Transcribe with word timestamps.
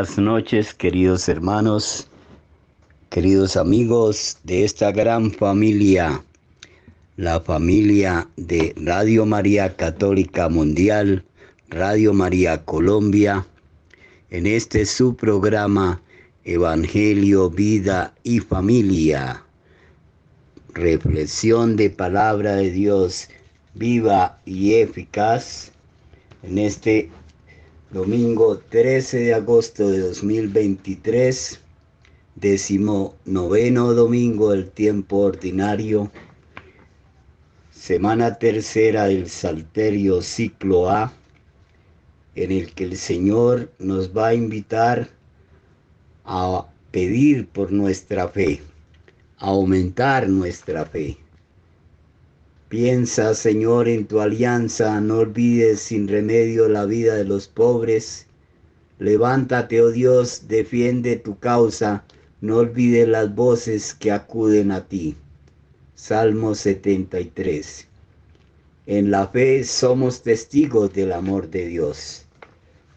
buenas 0.00 0.18
noches, 0.18 0.72
queridos 0.72 1.28
hermanos, 1.28 2.08
queridos 3.10 3.54
amigos 3.58 4.38
de 4.44 4.64
esta 4.64 4.92
gran 4.92 5.30
familia, 5.30 6.24
la 7.18 7.38
familia 7.38 8.26
de 8.38 8.72
Radio 8.78 9.26
María 9.26 9.76
Católica 9.76 10.48
Mundial, 10.48 11.22
Radio 11.68 12.14
María 12.14 12.64
Colombia, 12.64 13.46
en 14.30 14.46
este 14.46 14.86
su 14.86 15.14
programa 15.14 16.00
Evangelio, 16.44 17.50
Vida 17.50 18.14
y 18.22 18.40
Familia. 18.40 19.44
Reflexión 20.72 21.76
de 21.76 21.90
palabra 21.90 22.54
de 22.54 22.70
Dios 22.70 23.28
viva 23.74 24.38
y 24.46 24.76
eficaz 24.76 25.72
en 26.42 26.56
este 26.56 27.10
domingo 27.90 28.56
13 28.56 29.18
de 29.18 29.34
agosto 29.34 29.88
de 29.88 29.98
2023, 29.98 31.60
décimo 32.36 33.16
noveno 33.24 33.94
domingo 33.94 34.52
del 34.52 34.70
tiempo 34.70 35.16
ordinario, 35.16 36.08
semana 37.72 38.38
tercera 38.38 39.06
del 39.06 39.28
Salterio 39.28 40.22
ciclo 40.22 40.88
A, 40.88 41.12
en 42.36 42.52
el 42.52 42.72
que 42.74 42.84
el 42.84 42.96
Señor 42.96 43.72
nos 43.80 44.16
va 44.16 44.28
a 44.28 44.34
invitar 44.34 45.10
a 46.24 46.66
pedir 46.92 47.48
por 47.48 47.72
nuestra 47.72 48.28
fe, 48.28 48.60
a 49.38 49.48
aumentar 49.48 50.28
nuestra 50.28 50.86
fe. 50.86 51.18
Piensa, 52.70 53.34
Señor, 53.34 53.88
en 53.88 54.06
tu 54.06 54.20
alianza, 54.20 55.00
no 55.00 55.18
olvides 55.18 55.80
sin 55.80 56.06
remedio 56.06 56.68
la 56.68 56.84
vida 56.84 57.16
de 57.16 57.24
los 57.24 57.48
pobres. 57.48 58.28
Levántate, 59.00 59.82
oh 59.82 59.90
Dios, 59.90 60.46
defiende 60.46 61.16
tu 61.16 61.36
causa, 61.40 62.04
no 62.40 62.58
olvides 62.58 63.08
las 63.08 63.34
voces 63.34 63.92
que 63.92 64.12
acuden 64.12 64.70
a 64.70 64.86
ti. 64.86 65.16
Salmo 65.96 66.54
73. 66.54 67.88
En 68.86 69.10
la 69.10 69.26
fe 69.26 69.64
somos 69.64 70.22
testigos 70.22 70.92
del 70.94 71.10
amor 71.10 71.50
de 71.50 71.66
Dios. 71.66 72.24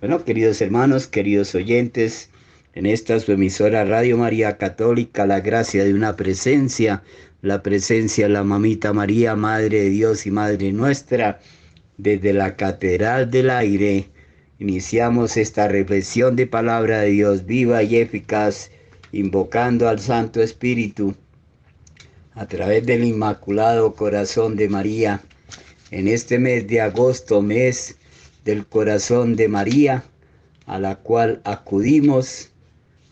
Bueno, 0.01 0.23
queridos 0.23 0.61
hermanos, 0.61 1.07
queridos 1.07 1.55
oyentes, 1.55 2.29
en 2.75 2.85
esta 2.85 3.19
su 3.19 3.31
emisora 3.31 3.85
Radio 3.85 4.17
María 4.17 4.59
Católica, 4.59 5.25
la 5.25 5.39
gracia 5.39 5.83
de 5.83 5.95
una 5.95 6.15
presencia 6.15 7.01
la 7.43 7.61
presencia 7.61 8.27
de 8.27 8.33
la 8.33 8.45
mamita 8.45 8.93
María, 8.93 9.35
Madre 9.35 9.81
de 9.81 9.89
Dios 9.89 10.25
y 10.25 10.31
Madre 10.31 10.71
nuestra, 10.71 11.41
desde 11.97 12.31
la 12.31 12.55
Catedral 12.55 13.29
del 13.29 13.49
Aire. 13.49 14.07
Iniciamos 14.59 15.35
esta 15.35 15.67
reflexión 15.67 16.37
de 16.37 16.47
palabra 16.47 17.01
de 17.01 17.09
Dios 17.09 17.45
viva 17.45 17.83
y 17.83 17.97
eficaz, 17.97 18.71
invocando 19.11 19.89
al 19.89 19.99
Santo 19.99 20.41
Espíritu 20.41 21.15
a 22.33 22.45
través 22.45 22.85
del 22.85 23.03
Inmaculado 23.03 23.93
Corazón 23.93 24.55
de 24.55 24.69
María. 24.69 25.21
En 25.91 26.07
este 26.07 26.39
mes 26.39 26.65
de 26.65 26.79
agosto, 26.79 27.41
mes 27.41 27.97
del 28.45 28.65
Corazón 28.65 29.35
de 29.35 29.49
María, 29.49 30.05
a 30.65 30.79
la 30.79 30.95
cual 30.95 31.41
acudimos 31.43 32.51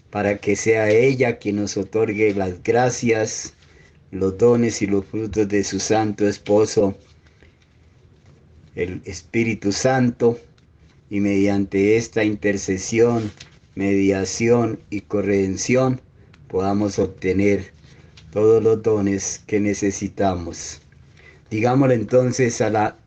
para 0.10 0.38
que 0.38 0.56
sea 0.56 0.90
ella 0.90 1.38
quien 1.38 1.58
nos 1.58 1.76
otorgue 1.76 2.34
las 2.34 2.64
gracias, 2.64 3.56
los 4.12 4.38
dones 4.38 4.82
y 4.82 4.88
los 4.88 5.06
frutos 5.06 5.48
de 5.48 5.64
su 5.64 5.80
santo 5.80 6.28
esposo, 6.28 6.96
el 8.76 9.02
Espíritu 9.06 9.72
Santo, 9.72 10.40
y 11.10 11.20
mediante 11.20 11.98
esta 11.98 12.24
intercesión, 12.24 13.32
mediación 13.76 14.80
y 14.90 15.02
corredención 15.02 16.00
podamos 16.48 17.00
obtener 17.00 17.74
todos 18.32 18.64
los 18.64 18.82
dones 18.82 19.44
que 19.46 19.60
necesitamos. 19.60 20.82
Digámosle 21.50 21.96
entonces 21.96 22.62
a 22.62 22.70
la 22.70 22.98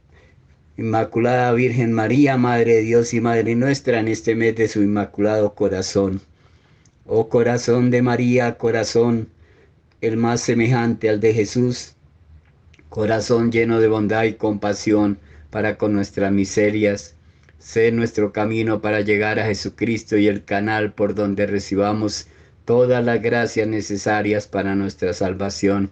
Inmaculada 0.77 1.53
Virgen 1.53 1.93
María, 1.93 2.37
Madre 2.37 2.75
de 2.75 2.83
Dios 2.83 3.15
y 3.15 3.21
Madre 3.21 3.55
nuestra, 3.55 4.01
en 4.01 4.09
este 4.09 4.35
mes 4.35 4.57
de 4.57 4.69
su 4.69 4.83
Inmaculado 4.83 5.55
Corazón. 5.55 6.21
Oh 7.07 7.29
corazón 7.29 7.91
de 7.91 8.03
María, 8.03 8.59
corazón 8.59 9.29
el 10.07 10.17
más 10.17 10.41
semejante 10.43 11.09
al 11.09 11.21
de 11.21 11.33
Jesús, 11.33 11.95
corazón 12.89 13.51
lleno 13.51 13.81
de 13.81 13.89
bondad 13.89 14.25
y 14.25 14.35
compasión 14.35 15.19
para 15.51 15.79
con 15.79 15.93
nuestras 15.95 16.31
miserias. 16.31 17.17
Sé 17.59 17.91
nuestro 17.91 18.33
camino 18.33 18.83
para 18.83 19.01
llegar 19.01 19.39
a 19.39 19.47
Jesucristo 19.47 20.19
y 20.19 20.29
el 20.29 20.45
canal 20.45 20.93
por 20.93 21.15
donde 21.15 21.47
recibamos 21.47 22.29
todas 22.65 23.05
las 23.05 23.23
gracias 23.23 23.67
necesarias 23.67 24.47
para 24.47 24.75
nuestra 24.75 25.15
salvación. 25.15 25.91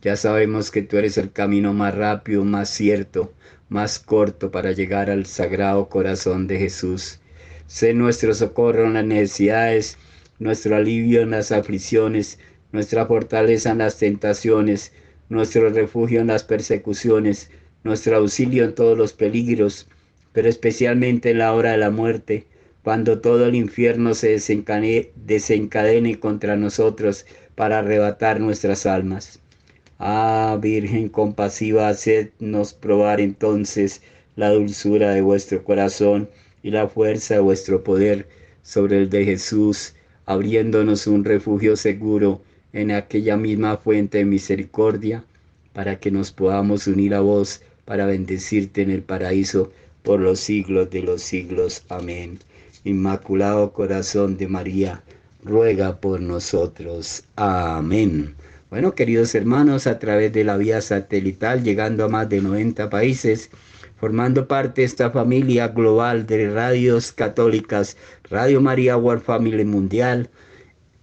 Ya 0.00 0.16
sabemos 0.16 0.70
que 0.70 0.82
tú 0.82 0.96
eres 0.96 1.18
el 1.18 1.30
camino 1.30 1.74
más 1.74 1.94
rápido, 1.94 2.44
más 2.44 2.70
cierto, 2.70 3.32
más 3.68 3.98
corto 3.98 4.50
para 4.50 4.72
llegar 4.72 5.10
al 5.10 5.26
sagrado 5.26 5.88
corazón 5.88 6.46
de 6.46 6.58
Jesús. 6.58 7.20
Sé 7.66 7.92
nuestro 7.94 8.34
socorro 8.34 8.86
en 8.86 8.94
las 8.94 9.04
necesidades, 9.04 9.98
nuestro 10.38 10.76
alivio 10.76 11.22
en 11.22 11.30
las 11.30 11.52
aflicciones, 11.52 12.38
nuestra 12.72 13.06
fortaleza 13.06 13.70
en 13.70 13.78
las 13.78 13.98
tentaciones, 13.98 14.92
nuestro 15.28 15.70
refugio 15.70 16.20
en 16.20 16.28
las 16.28 16.42
persecuciones, 16.44 17.50
nuestro 17.84 18.16
auxilio 18.16 18.64
en 18.64 18.74
todos 18.74 18.96
los 18.96 19.12
peligros, 19.12 19.88
pero 20.32 20.48
especialmente 20.48 21.30
en 21.30 21.38
la 21.38 21.52
hora 21.52 21.72
de 21.72 21.78
la 21.78 21.90
muerte, 21.90 22.46
cuando 22.82 23.20
todo 23.20 23.46
el 23.46 23.54
infierno 23.54 24.14
se 24.14 24.28
desencadene, 24.30 26.18
contra 26.18 26.56
nosotros 26.56 27.26
para 27.54 27.78
arrebatar 27.78 28.40
nuestras 28.40 28.86
almas. 28.86 29.40
Ah, 29.98 30.58
Virgen 30.60 31.08
compasiva, 31.08 31.88
hacednos 31.88 32.74
probar 32.74 33.20
entonces 33.20 34.02
la 34.34 34.50
dulzura 34.50 35.10
de 35.10 35.20
vuestro 35.20 35.62
corazón 35.62 36.28
y 36.62 36.70
la 36.70 36.88
fuerza 36.88 37.34
de 37.34 37.40
vuestro 37.40 37.84
poder 37.84 38.26
sobre 38.62 38.98
el 38.98 39.10
de 39.10 39.24
Jesús, 39.24 39.94
abriéndonos 40.26 41.06
un 41.06 41.24
refugio 41.24 41.76
seguro 41.76 42.40
en 42.72 42.90
aquella 42.90 43.36
misma 43.36 43.76
fuente 43.76 44.18
de 44.18 44.24
misericordia, 44.24 45.24
para 45.72 45.98
que 45.98 46.10
nos 46.10 46.32
podamos 46.32 46.86
unir 46.86 47.14
a 47.14 47.20
vos 47.20 47.62
para 47.84 48.06
bendecirte 48.06 48.82
en 48.82 48.90
el 48.90 49.02
paraíso 49.02 49.72
por 50.02 50.20
los 50.20 50.40
siglos 50.40 50.90
de 50.90 51.02
los 51.02 51.22
siglos. 51.22 51.84
Amén. 51.88 52.38
Inmaculado 52.84 53.72
Corazón 53.72 54.36
de 54.36 54.48
María, 54.48 55.02
ruega 55.44 56.00
por 56.00 56.20
nosotros. 56.20 57.24
Amén. 57.36 58.34
Bueno, 58.70 58.94
queridos 58.94 59.34
hermanos, 59.34 59.86
a 59.86 59.98
través 59.98 60.32
de 60.32 60.44
la 60.44 60.56
vía 60.56 60.80
satelital, 60.80 61.62
llegando 61.62 62.04
a 62.04 62.08
más 62.08 62.28
de 62.28 62.40
90 62.40 62.88
países, 62.88 63.50
formando 63.96 64.48
parte 64.48 64.80
de 64.80 64.86
esta 64.86 65.10
familia 65.10 65.68
global 65.68 66.26
de 66.26 66.50
radios 66.50 67.12
católicas, 67.12 67.96
Radio 68.30 68.60
María 68.60 68.96
World 68.96 69.22
Family 69.22 69.64
Mundial, 69.64 70.30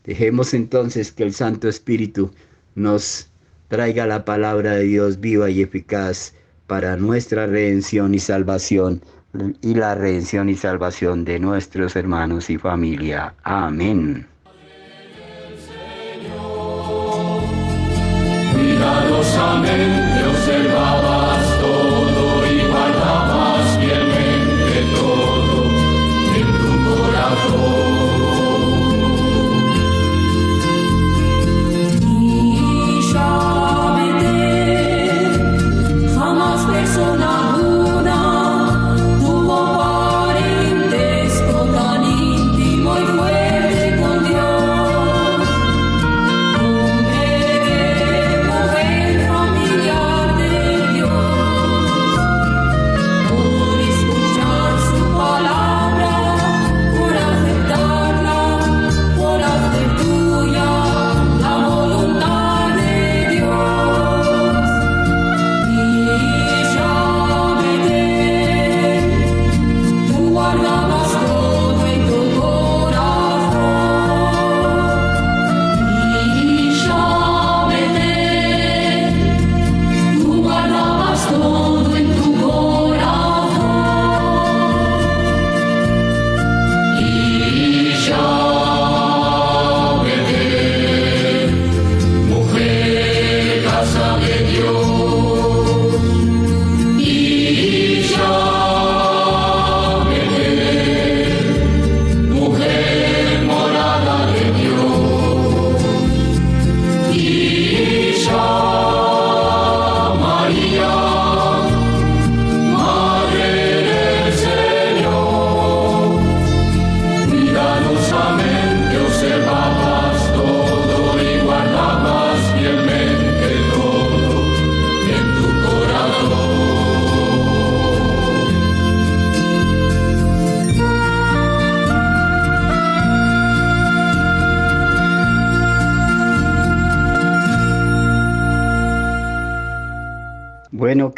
Dejemos 0.10 0.56
entonces 0.56 1.12
que 1.12 1.22
el 1.22 1.36
Santo 1.36 1.70
Espíritu 1.70 2.32
nos 2.74 3.30
traiga 3.68 4.08
la 4.08 4.26
palabra 4.26 4.72
de 4.72 4.86
Dios 4.86 5.20
viva 5.20 5.52
y 5.52 5.62
eficaz 5.62 6.34
para 6.66 6.98
nuestra 6.98 7.46
redención 7.46 8.16
y 8.16 8.20
salvación 8.20 9.04
y 9.62 9.76
la 9.76 9.94
redención 9.94 10.50
y 10.50 10.56
salvación 10.56 11.26
de 11.26 11.40
nuestros 11.40 11.96
hermanos 11.96 12.50
y 12.50 12.58
familia. 12.58 13.36
Amén. 13.44 14.26
familia 19.36 19.99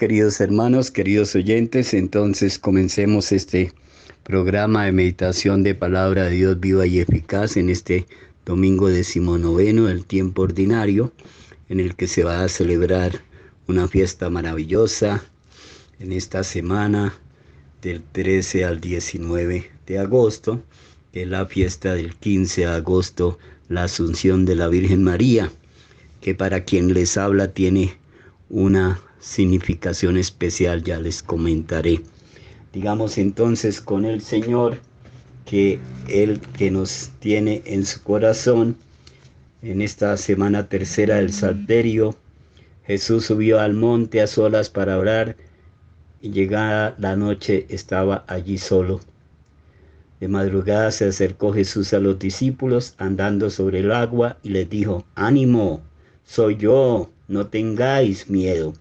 queridos 0.02 0.42
hermanos, 0.42 0.90
queridos 0.90 1.36
oyentes, 1.36 1.94
entonces 1.94 2.58
comencemos 2.58 3.32
este 3.32 3.72
programa 4.24 4.86
de 4.86 4.92
meditación 4.92 5.62
de 5.62 5.76
palabra 5.76 6.24
de 6.24 6.32
Dios 6.32 6.60
viva 6.60 6.88
y 6.88 7.00
eficaz 7.00 7.56
en 7.56 7.70
este 7.70 8.08
domingo 8.44 8.90
decimonoveno, 8.90 9.90
el 9.90 10.04
tiempo 10.06 10.42
ordinario, 10.42 11.14
en 11.70 11.80
el 11.80 11.96
que 11.96 12.08
se 12.08 12.24
va 12.24 12.44
a 12.44 12.50
celebrar 12.50 13.22
una 13.68 13.88
fiesta 13.88 14.32
maravillosa 14.32 15.24
en 16.00 16.14
esta 16.14 16.44
semana 16.44 17.14
del 17.84 18.02
13 18.02 18.66
al 18.66 18.82
19 18.82 19.70
de 19.86 20.00
agosto, 20.00 20.64
que 21.14 21.22
es 21.22 21.28
la 21.28 21.46
fiesta 21.46 21.94
del 21.94 22.16
15 22.16 22.62
de 22.62 22.68
agosto, 22.68 23.38
la 23.70 23.84
Asunción 23.84 24.46
de 24.46 24.56
la 24.56 24.68
Virgen 24.68 25.04
María, 25.04 25.52
que 26.22 26.34
para 26.34 26.64
quien 26.64 26.92
les 26.92 27.18
habla 27.18 27.54
tiene 27.54 28.00
una 28.50 29.00
significación 29.22 30.18
especial, 30.18 30.84
ya 30.84 31.00
les 31.00 31.24
comentaré. 31.24 32.02
Digamos 32.74 33.18
entonces 33.18 33.80
con 33.80 34.04
el 34.04 34.22
Señor 34.22 34.80
que 35.46 35.80
Él 36.10 36.42
que 36.58 36.72
nos 36.72 37.12
tiene 37.20 37.62
en 37.66 37.86
su 37.86 38.04
corazón, 38.04 38.76
en 39.62 39.82
esta 39.82 40.18
semana 40.18 40.68
tercera 40.68 41.16
del 41.16 41.32
Salterio, 41.32 42.18
Jesús 42.84 43.26
subió 43.26 43.60
al 43.60 43.74
monte 43.74 44.22
a 44.22 44.28
solas 44.28 44.70
para 44.70 44.98
orar 44.98 45.38
y 46.20 46.32
llegada 46.32 46.96
la 46.98 47.16
noche 47.16 47.68
estaba 47.70 48.26
allí 48.28 48.58
solo. 48.58 49.02
De 50.20 50.28
madrugada 50.28 50.92
se 50.92 51.06
acercó 51.06 51.54
Jesús 51.54 51.94
a 51.94 52.00
los 52.00 52.20
discípulos 52.20 52.96
andando 52.98 53.50
sobre 53.50 53.80
el 53.80 53.92
agua 53.92 54.38
y 54.44 54.50
les 54.50 54.70
dijo, 54.70 55.06
ánimo, 55.16 55.82
soy 56.24 56.58
yo, 56.58 57.10
no 57.28 57.48
tengáis 57.48 58.30
miedo. 58.30 58.74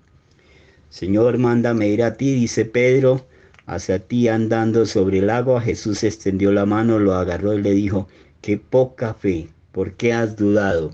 Señor, 0.91 1.39
mándame 1.39 1.89
ir 1.89 2.03
a 2.03 2.15
ti, 2.15 2.35
dice 2.35 2.65
Pedro, 2.65 3.25
hacia 3.67 4.01
ti 4.01 4.27
andando 4.27 4.85
sobre 4.87 5.19
el 5.19 5.31
agua. 5.31 5.61
Jesús 5.61 6.03
extendió 6.03 6.53
la 6.53 6.67
mano, 6.67 6.99
lo 6.99 7.15
agarró 7.15 7.55
y 7.55 7.63
le 7.63 7.71
dijo, 7.71 8.09
qué 8.41 8.59
poca 8.59 9.15
fe, 9.15 9.49
¿por 9.71 9.93
qué 9.93 10.13
has 10.13 10.37
dudado? 10.37 10.91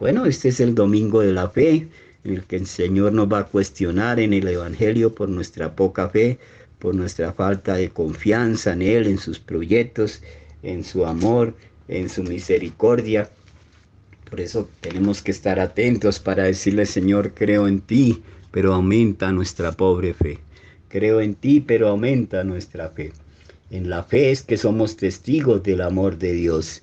Bueno, 0.00 0.26
este 0.26 0.48
es 0.48 0.58
el 0.58 0.74
domingo 0.74 1.20
de 1.20 1.32
la 1.32 1.48
fe, 1.48 1.88
en 2.24 2.34
el 2.34 2.42
que 2.44 2.56
el 2.56 2.66
Señor 2.66 3.12
nos 3.12 3.32
va 3.32 3.38
a 3.38 3.46
cuestionar 3.46 4.18
en 4.18 4.32
el 4.32 4.48
Evangelio 4.48 5.14
por 5.14 5.28
nuestra 5.28 5.76
poca 5.76 6.08
fe, 6.08 6.38
por 6.80 6.96
nuestra 6.96 7.32
falta 7.32 7.74
de 7.76 7.90
confianza 7.90 8.72
en 8.72 8.82
Él, 8.82 9.06
en 9.06 9.18
sus 9.18 9.38
proyectos, 9.38 10.20
en 10.64 10.82
su 10.82 11.06
amor, 11.06 11.54
en 11.86 12.08
su 12.08 12.24
misericordia. 12.24 13.30
Por 14.28 14.40
eso 14.40 14.68
tenemos 14.80 15.22
que 15.22 15.30
estar 15.30 15.60
atentos 15.60 16.18
para 16.18 16.42
decirle, 16.42 16.86
Señor, 16.86 17.34
creo 17.34 17.68
en 17.68 17.80
ti, 17.80 18.24
pero 18.52 18.74
aumenta 18.74 19.32
nuestra 19.32 19.72
pobre 19.72 20.14
fe. 20.14 20.38
Creo 20.88 21.20
en 21.20 21.34
ti, 21.34 21.60
pero 21.60 21.88
aumenta 21.88 22.44
nuestra 22.44 22.90
fe. 22.90 23.12
En 23.70 23.90
la 23.90 24.04
fe 24.04 24.30
es 24.30 24.42
que 24.42 24.56
somos 24.56 24.96
testigos 24.96 25.62
del 25.62 25.80
amor 25.80 26.18
de 26.18 26.34
Dios. 26.34 26.82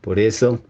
Por 0.00 0.18
eso, 0.18 0.60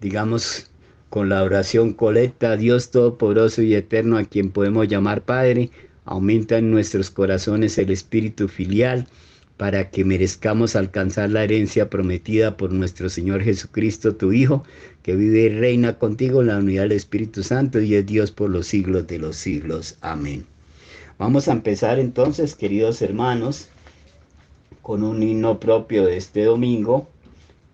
digamos, 0.00 0.70
con 1.08 1.28
la 1.30 1.42
oración 1.42 1.94
colecta, 1.94 2.56
Dios 2.56 2.90
Todopoderoso 2.90 3.62
y 3.62 3.74
Eterno, 3.74 4.18
a 4.18 4.24
quien 4.24 4.50
podemos 4.50 4.86
llamar 4.86 5.22
Padre, 5.22 5.70
aumenta 6.04 6.58
en 6.58 6.70
nuestros 6.70 7.10
corazones 7.10 7.78
el 7.78 7.90
espíritu 7.90 8.48
filial 8.48 9.08
para 9.56 9.90
que 9.90 10.04
merezcamos 10.04 10.76
alcanzar 10.76 11.30
la 11.30 11.44
herencia 11.44 11.88
prometida 11.88 12.56
por 12.56 12.72
nuestro 12.72 13.08
Señor 13.08 13.42
Jesucristo, 13.42 14.14
tu 14.14 14.32
Hijo, 14.32 14.64
que 15.02 15.16
vive 15.16 15.40
y 15.42 15.48
reina 15.48 15.98
contigo 15.98 16.42
en 16.42 16.48
la 16.48 16.58
unidad 16.58 16.82
del 16.82 16.92
Espíritu 16.92 17.42
Santo 17.42 17.80
y 17.80 17.94
es 17.94 18.04
Dios 18.04 18.30
por 18.30 18.50
los 18.50 18.66
siglos 18.66 19.06
de 19.06 19.18
los 19.18 19.36
siglos. 19.36 19.96
Amén. 20.00 20.44
Vamos 21.18 21.48
a 21.48 21.52
empezar 21.52 21.98
entonces, 21.98 22.54
queridos 22.54 23.00
hermanos, 23.00 23.68
con 24.82 25.02
un 25.02 25.22
himno 25.22 25.58
propio 25.58 26.04
de 26.04 26.18
este 26.18 26.44
domingo, 26.44 27.08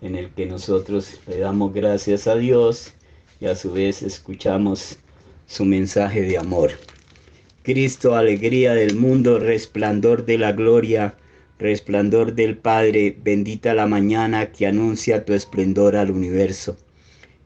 en 0.01 0.15
el 0.17 0.31
que 0.31 0.47
nosotros 0.47 1.21
le 1.27 1.39
damos 1.39 1.73
gracias 1.75 2.27
a 2.27 2.37
Dios 2.37 2.93
y 3.41 3.47
a 3.47 3.57
su 3.57 3.73
vez 3.73 4.03
escuchamos 4.03 4.99
su 5.47 5.65
mensaje 5.65 6.23
de 6.23 6.39
amor. 6.39 6.71
Cristo, 7.63 8.15
alegría 8.17 8.75
del 8.75 8.97
mundo, 8.97 9.39
resplandor 9.39 10.25
de 10.25 10.39
la 10.39 10.53
gloria, 10.53 11.15
resplandor 11.63 12.35
del 12.35 12.59
Padre, 12.59 13.17
bendita 13.23 13.73
la 13.73 13.87
mañana 13.87 14.51
que 14.51 14.67
anuncia 14.67 15.25
tu 15.25 15.33
esplendor 15.33 15.97
al 15.97 16.11
universo. 16.11 16.77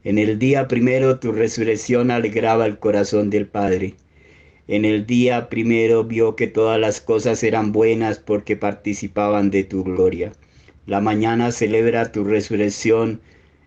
En 0.03 0.17
el 0.17 0.39
día 0.39 0.67
primero 0.67 1.19
tu 1.19 1.31
resurrección 1.31 2.11
alegraba 2.11 2.65
el 2.65 2.79
corazón 2.79 3.29
del 3.29 3.47
Padre. 3.47 3.93
En 4.67 4.85
el 4.85 5.05
día 5.05 5.49
primero 5.49 6.03
vio 6.03 6.35
que 6.35 6.47
todas 6.47 6.79
las 6.79 6.99
cosas 6.99 7.43
eran 7.43 7.71
buenas 7.71 8.19
porque 8.19 8.57
participaban 8.57 9.51
de 9.51 9.63
tu 9.63 9.83
gloria. 9.83 10.31
La 10.85 10.99
mañana 10.99 11.51
celebra 11.51 12.11
tu 12.11 12.23
resurrección 12.23 13.21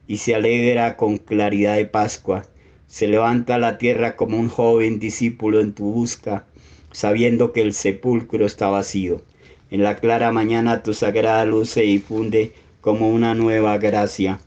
y 0.09 0.16
se 0.16 0.35
alegra 0.35 0.97
con 0.97 1.19
claridad 1.19 1.76
de 1.76 1.87
Pascua. 1.87 2.45
Se 2.88 3.07
levanta 3.07 3.59
la 3.59 3.78
tierra 3.78 4.16
como 4.16 4.38
un 4.38 4.49
joven 4.49 4.99
discípulo 4.99 5.61
en 5.61 5.75
tu 5.75 5.92
busca, 5.92 6.47
sabiendo 6.90 7.52
que 7.52 7.62
el 7.62 7.73
sepulcro 7.73 8.45
está 8.45 8.69
vacío. 8.69 9.23
En 9.71 9.85
la 9.85 9.97
clara 9.97 10.33
mañana 10.33 10.83
tu 10.83 10.95
sagrada 10.95 11.45
luz 11.45 11.71
se 11.71 11.83
difunde 11.83 12.53
como 12.81 13.09
una 13.09 13.35
nueva 13.35 13.79
gracia. 13.79 14.41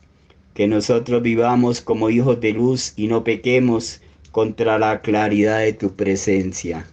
Que 0.53 0.67
nosotros 0.67 1.23
vivamos 1.23 1.81
como 1.81 2.09
hijos 2.09 2.41
de 2.41 2.51
luz 2.51 2.93
y 2.97 3.07
no 3.07 3.23
pequemos 3.23 4.01
contra 4.31 4.77
la 4.77 5.01
claridad 5.01 5.59
de 5.59 5.73
tu 5.73 5.95
presencia. 5.95 6.85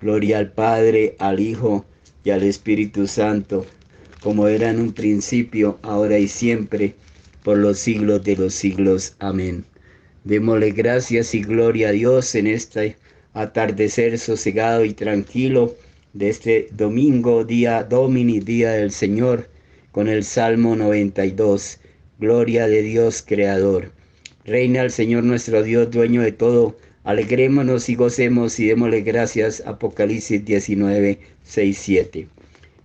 Gloria 0.00 0.38
al 0.38 0.52
Padre, 0.52 1.16
al 1.18 1.40
Hijo 1.40 1.86
y 2.22 2.30
al 2.30 2.42
Espíritu 2.42 3.06
Santo, 3.06 3.64
como 4.20 4.46
era 4.48 4.70
en 4.70 4.80
un 4.80 4.92
principio, 4.92 5.78
ahora 5.82 6.18
y 6.18 6.28
siempre, 6.28 6.94
por 7.42 7.56
los 7.56 7.78
siglos 7.78 8.22
de 8.24 8.36
los 8.36 8.54
siglos. 8.54 9.16
Amén. 9.18 9.64
Démosle 10.24 10.72
gracias 10.72 11.34
y 11.34 11.42
gloria 11.42 11.88
a 11.88 11.92
Dios 11.92 12.34
en 12.34 12.46
este 12.46 12.96
atardecer 13.32 14.18
sosegado 14.18 14.84
y 14.84 14.92
tranquilo 14.92 15.74
de 16.14 16.28
este 16.28 16.68
domingo, 16.70 17.44
día 17.44 17.82
Domini, 17.82 18.38
día 18.38 18.70
del 18.70 18.92
Señor, 18.92 19.48
con 19.90 20.08
el 20.08 20.22
Salmo 20.22 20.76
92. 20.76 21.80
Gloria 22.20 22.68
de 22.68 22.82
Dios 22.82 23.24
Creador. 23.26 23.90
Reina 24.44 24.82
el 24.82 24.92
Señor 24.92 25.24
nuestro 25.24 25.64
Dios, 25.64 25.90
dueño 25.90 26.22
de 26.22 26.30
todo. 26.30 26.76
Alegrémonos 27.02 27.88
y 27.88 27.96
gocemos 27.96 28.60
y 28.60 28.68
démosle 28.68 29.00
gracias. 29.00 29.64
Apocalipsis 29.66 30.44
19, 30.44 31.18
6, 31.42 31.78
7. 31.78 32.28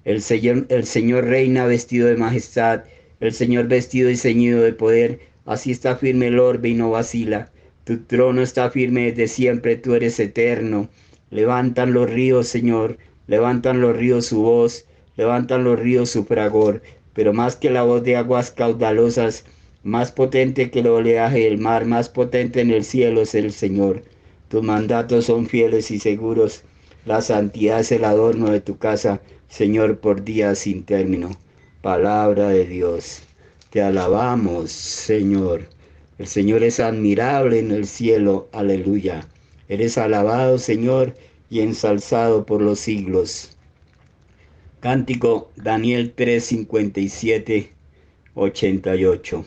El 0.05 0.23
Señor, 0.23 0.65
el 0.69 0.85
Señor 0.85 1.25
reina 1.25 1.67
vestido 1.67 2.07
de 2.07 2.17
majestad, 2.17 2.85
el 3.19 3.33
Señor 3.33 3.67
vestido 3.67 4.09
y 4.09 4.17
ceñido 4.17 4.61
de 4.61 4.73
poder. 4.73 5.19
Así 5.45 5.69
está 5.71 5.95
firme 5.97 6.27
el 6.27 6.39
orbe 6.39 6.69
y 6.69 6.73
no 6.73 6.89
vacila. 6.89 7.51
Tu 7.83 7.99
trono 7.99 8.41
está 8.41 8.71
firme 8.71 9.11
desde 9.11 9.27
siempre, 9.27 9.75
tú 9.75 9.93
eres 9.93 10.19
eterno. 10.19 10.89
Levantan 11.29 11.93
los 11.93 12.09
ríos, 12.09 12.47
Señor, 12.47 12.97
levantan 13.29 13.79
los 13.79 13.95
ríos 13.95 14.25
su 14.25 14.41
voz, 14.41 14.85
levantan 15.15 15.63
los 15.63 15.79
ríos 15.79 16.09
su 16.09 16.25
fragor, 16.25 16.81
pero 17.13 17.31
más 17.31 17.55
que 17.55 17.69
la 17.69 17.83
voz 17.83 18.01
de 18.03 18.15
aguas 18.15 18.49
caudalosas, 18.49 19.45
más 19.83 20.11
potente 20.11 20.71
que 20.71 20.79
el 20.79 20.87
oleaje 20.87 21.41
del 21.41 21.59
mar, 21.59 21.85
más 21.85 22.09
potente 22.09 22.59
en 22.59 22.71
el 22.71 22.83
cielo 22.83 23.21
es 23.21 23.35
el 23.35 23.51
Señor. 23.53 24.01
Tus 24.47 24.63
mandatos 24.63 25.25
son 25.25 25.45
fieles 25.45 25.91
y 25.91 25.99
seguros. 25.99 26.63
La 27.05 27.21
santidad 27.21 27.81
es 27.81 27.91
el 27.91 28.03
adorno 28.03 28.49
de 28.49 28.61
tu 28.61 28.79
casa, 28.79 29.21
Señor, 29.47 29.99
por 29.99 30.23
días 30.23 30.57
sin 30.57 30.83
término. 30.83 31.29
Palabra 31.83 32.49
de 32.49 32.65
Dios. 32.65 33.21
Te 33.69 33.83
alabamos, 33.83 34.71
Señor. 34.71 35.69
El 36.17 36.25
Señor 36.25 36.63
es 36.63 36.79
admirable 36.79 37.59
en 37.59 37.69
el 37.69 37.85
cielo. 37.85 38.49
Aleluya. 38.53 39.27
Eres 39.67 39.99
alabado, 39.99 40.57
Señor, 40.57 41.13
y 41.49 41.61
ensalzado 41.61 42.45
por 42.45 42.61
los 42.61 42.79
siglos. 42.79 43.57
Cántico 44.79 45.51
Daniel 45.55 46.13
3, 46.15 46.43
57, 46.43 47.73
88. 48.35 49.45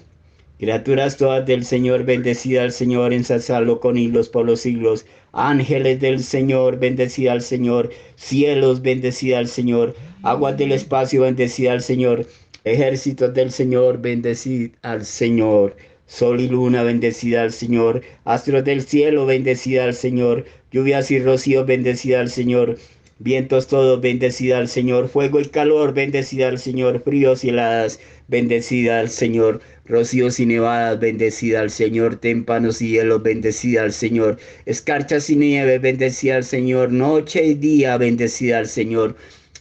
Criaturas 0.59 1.17
todas 1.17 1.45
del 1.45 1.65
Señor, 1.65 2.05
bendecida 2.05 2.63
al 2.63 2.71
Señor, 2.71 3.13
ensalzadlo 3.13 3.81
con 3.81 3.97
hilos 3.97 4.29
por 4.29 4.47
los 4.47 4.61
siglos. 4.61 5.07
Ángeles 5.33 6.01
del 6.01 6.23
Señor, 6.23 6.79
bendecida 6.79 7.33
al 7.33 7.43
Señor. 7.43 7.91
Cielos, 8.15 8.83
bendecida 8.83 9.39
al 9.39 9.49
Señor. 9.49 9.97
Aguas 10.23 10.57
del 10.57 10.71
espacio, 10.71 11.23
bendecida 11.23 11.73
al 11.73 11.83
Señor. 11.83 12.27
Ejércitos 12.63 13.35
del 13.35 13.51
Señor, 13.51 14.01
bendecid 14.01 14.73
al 14.83 15.05
Señor. 15.05 15.75
Sol 16.07 16.41
y 16.41 16.47
luna, 16.47 16.85
bendecida 16.85 17.43
al 17.43 17.53
Señor. 17.53 18.03
Astros 18.25 18.63
del 18.63 18.83
cielo, 18.83 19.27
bendecida 19.27 19.83
al 19.83 19.95
Señor. 19.95 20.45
Lluvias 20.73 21.11
y 21.11 21.19
rocío, 21.19 21.65
bendecida 21.67 22.21
al 22.21 22.31
Señor. 22.31 22.79
Vientos 23.19 23.69
todos, 23.69 24.01
bendecida 24.01 24.59
al 24.59 24.69
Señor. 24.69 25.09
Fuego 25.09 25.39
y 25.41 25.45
calor, 25.45 25.95
bendecida 25.95 26.49
al 26.49 26.59
Señor. 26.59 27.03
Fríos 27.05 27.45
y 27.45 27.51
heladas, 27.51 28.01
bendecida 28.29 28.99
al 28.99 29.11
Señor. 29.11 29.61
rocíos 29.85 30.41
y 30.41 30.47
nevadas, 30.47 30.99
bendecida 30.99 31.61
al 31.61 31.71
Señor, 31.71 32.17
témpanos 32.17 32.81
y 32.81 32.93
hielos, 32.93 33.23
bendecida 33.23 33.83
al 33.83 33.93
Señor, 33.93 34.39
escarchas 34.65 35.29
y 35.29 35.37
nieve, 35.37 35.79
bendecida 35.79 36.37
al 36.37 36.45
Señor, 36.45 36.91
noche 36.93 37.45
y 37.45 37.55
día, 37.55 37.97
bendecida 37.99 38.59
al 38.59 38.69
Señor. 38.69 39.17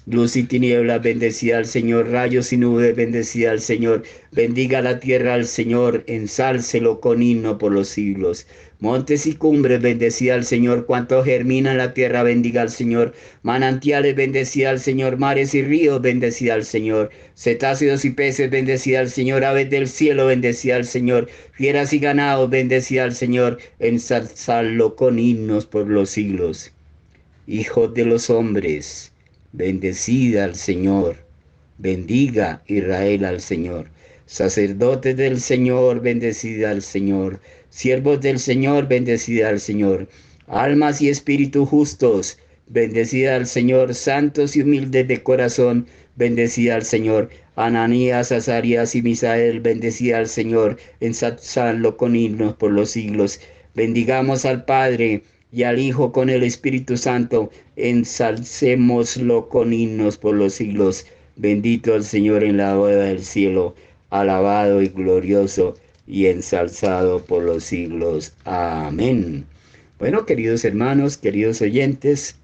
Luz 0.08 0.36
y 0.36 0.44
tinieblas, 0.44 1.02
bendecida 1.04 1.58
al 1.58 1.66
Señor, 1.68 2.10
rayos 2.10 2.52
y 2.54 2.58
nubes, 2.58 2.96
bendecida 2.96 3.52
al 3.52 3.62
Señor. 3.62 4.04
Bendiga 4.32 4.82
la 4.82 5.00
tierra 5.00 5.36
al 5.36 5.46
Señor, 5.46 6.04
ensálcelo 6.08 7.00
con 7.00 7.22
himno 7.22 7.58
por 7.58 7.72
los 7.72 7.90
siglos. 7.90 8.48
Montes 8.82 9.28
y 9.28 9.36
cumbres, 9.36 9.80
bendecida 9.80 10.34
al 10.34 10.44
Señor, 10.44 10.88
cuanto 10.88 11.24
germina 11.24 11.76
la 11.76 11.94
tierra, 11.94 12.24
bendiga 12.24 12.64
al 12.64 12.72
Señor. 12.72 13.14
Manantiales, 13.44 14.16
bendecida 14.16 14.72
al 14.72 14.80
Señor, 14.80 15.18
mares 15.18 15.54
y 15.54 15.62
ríos, 15.62 16.02
bendecida 16.02 16.56
al 16.56 16.66
Señor. 16.66 17.12
Cetáceos 17.36 18.06
y 18.06 18.10
peces, 18.10 18.50
bendecida 18.50 19.02
al 19.02 19.12
Señor, 19.12 19.46
aves 19.46 19.70
del 19.70 19.88
cielo, 19.88 20.26
bendecida 20.26 20.78
al 20.78 20.86
Señor. 20.86 21.30
Fieras 21.52 21.94
y 21.94 22.00
ganados, 22.00 22.50
bendecida 22.50 23.04
al 23.04 23.14
Señor, 23.14 23.60
ensalzarlo 23.78 24.96
con 24.96 25.20
himnos 25.20 25.68
por 25.68 25.88
los 25.88 26.10
siglos. 26.10 26.74
Hijos 27.46 27.94
de 27.94 28.06
los 28.06 28.32
hombres, 28.32 29.14
bendecida 29.52 30.46
al 30.46 30.56
Señor, 30.56 31.18
bendiga 31.78 32.64
Israel 32.66 33.26
al 33.26 33.42
Señor. 33.42 33.92
Sacerdotes 34.26 35.18
del 35.18 35.40
Señor, 35.40 36.02
bendecida 36.02 36.72
al 36.72 36.82
Señor. 36.82 37.40
Siervos 37.72 38.20
del 38.20 38.38
Señor, 38.38 38.90
bendecida 38.90 39.48
al 39.48 39.62
Señor. 39.62 40.10
Almas 40.48 41.02
y 41.02 41.08
espíritus 41.08 41.70
justos, 41.70 42.38
bendecida 42.68 43.38
al 43.38 43.48
Señor. 43.48 43.96
Santos 43.96 44.58
y 44.58 44.62
humildes 44.62 45.08
de 45.08 45.24
corazón, 45.24 45.88
bendecida 46.18 46.76
al 46.76 46.84
Señor. 46.84 47.30
Ananías, 47.56 48.34
Azarías 48.34 48.94
y 48.94 49.02
Misael, 49.02 49.62
bendecida 49.62 50.18
al 50.18 50.28
Señor. 50.28 50.78
Ensalzadlo 51.00 51.96
con 51.96 52.14
himnos 52.14 52.56
por 52.56 52.74
los 52.74 52.92
siglos. 52.92 53.40
Bendigamos 53.74 54.44
al 54.44 54.66
Padre 54.66 55.24
y 55.54 55.64
al 55.64 55.80
Hijo 55.80 56.12
con 56.12 56.30
el 56.30 56.44
Espíritu 56.44 56.98
Santo, 56.98 57.52
ensalcémoslo 57.78 59.48
con 59.48 59.72
himnos 59.72 60.18
por 60.18 60.36
los 60.36 60.56
siglos. 60.56 61.06
Bendito 61.38 61.96
el 61.96 62.04
Señor 62.04 62.44
en 62.44 62.58
la 62.58 62.76
boda 62.76 63.06
del 63.06 63.24
cielo, 63.24 63.76
alabado 64.10 64.82
y 64.82 64.90
glorioso 64.90 65.76
y 66.12 66.28
ensalzado 66.28 67.24
por 67.24 67.42
los 67.42 67.64
siglos. 67.64 68.34
Amén. 68.44 69.46
Bueno, 69.98 70.26
queridos 70.26 70.66
hermanos, 70.66 71.18
queridos 71.18 71.62
oyentes, 71.62 72.36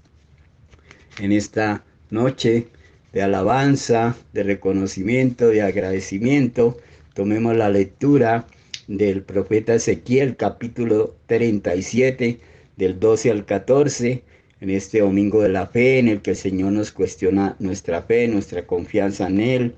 en 1.19 1.33
esta 1.33 1.83
noche 2.09 2.67
de 3.12 3.21
alabanza, 3.24 4.15
de 4.31 4.43
reconocimiento, 4.43 5.50
de 5.50 5.63
agradecimiento, 5.63 6.77
tomemos 7.13 7.57
la 7.57 7.69
lectura 7.69 8.47
del 8.88 9.21
profeta 9.21 9.75
Ezequiel 9.75 10.38
capítulo 10.38 11.17
37 11.25 12.39
del 12.77 12.97
12 13.01 13.31
al 13.31 13.45
14, 13.45 14.24
en 14.62 14.69
este 14.69 15.01
domingo 15.01 15.41
de 15.41 15.50
la 15.50 15.67
fe, 15.67 16.00
en 16.00 16.07
el 16.07 16.21
que 16.21 16.31
el 16.31 16.38
Señor 16.38 16.71
nos 16.71 16.93
cuestiona 16.93 17.57
nuestra 17.59 18.01
fe, 18.01 18.29
nuestra 18.29 18.65
confianza 18.65 19.27
en 19.27 19.41
Él, 19.41 19.75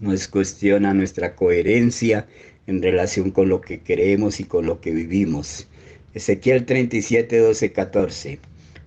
nos 0.00 0.26
cuestiona 0.28 0.94
nuestra 0.94 1.34
coherencia 1.34 2.26
en 2.68 2.80
relación 2.80 3.32
con 3.32 3.48
lo 3.48 3.60
que 3.60 3.80
creemos 3.80 4.38
y 4.38 4.44
con 4.44 4.66
lo 4.66 4.80
que 4.80 4.92
vivimos. 4.92 5.66
Ezequiel 6.14 6.64
37, 6.64 7.36
12, 7.36 7.72
14. 7.72 8.38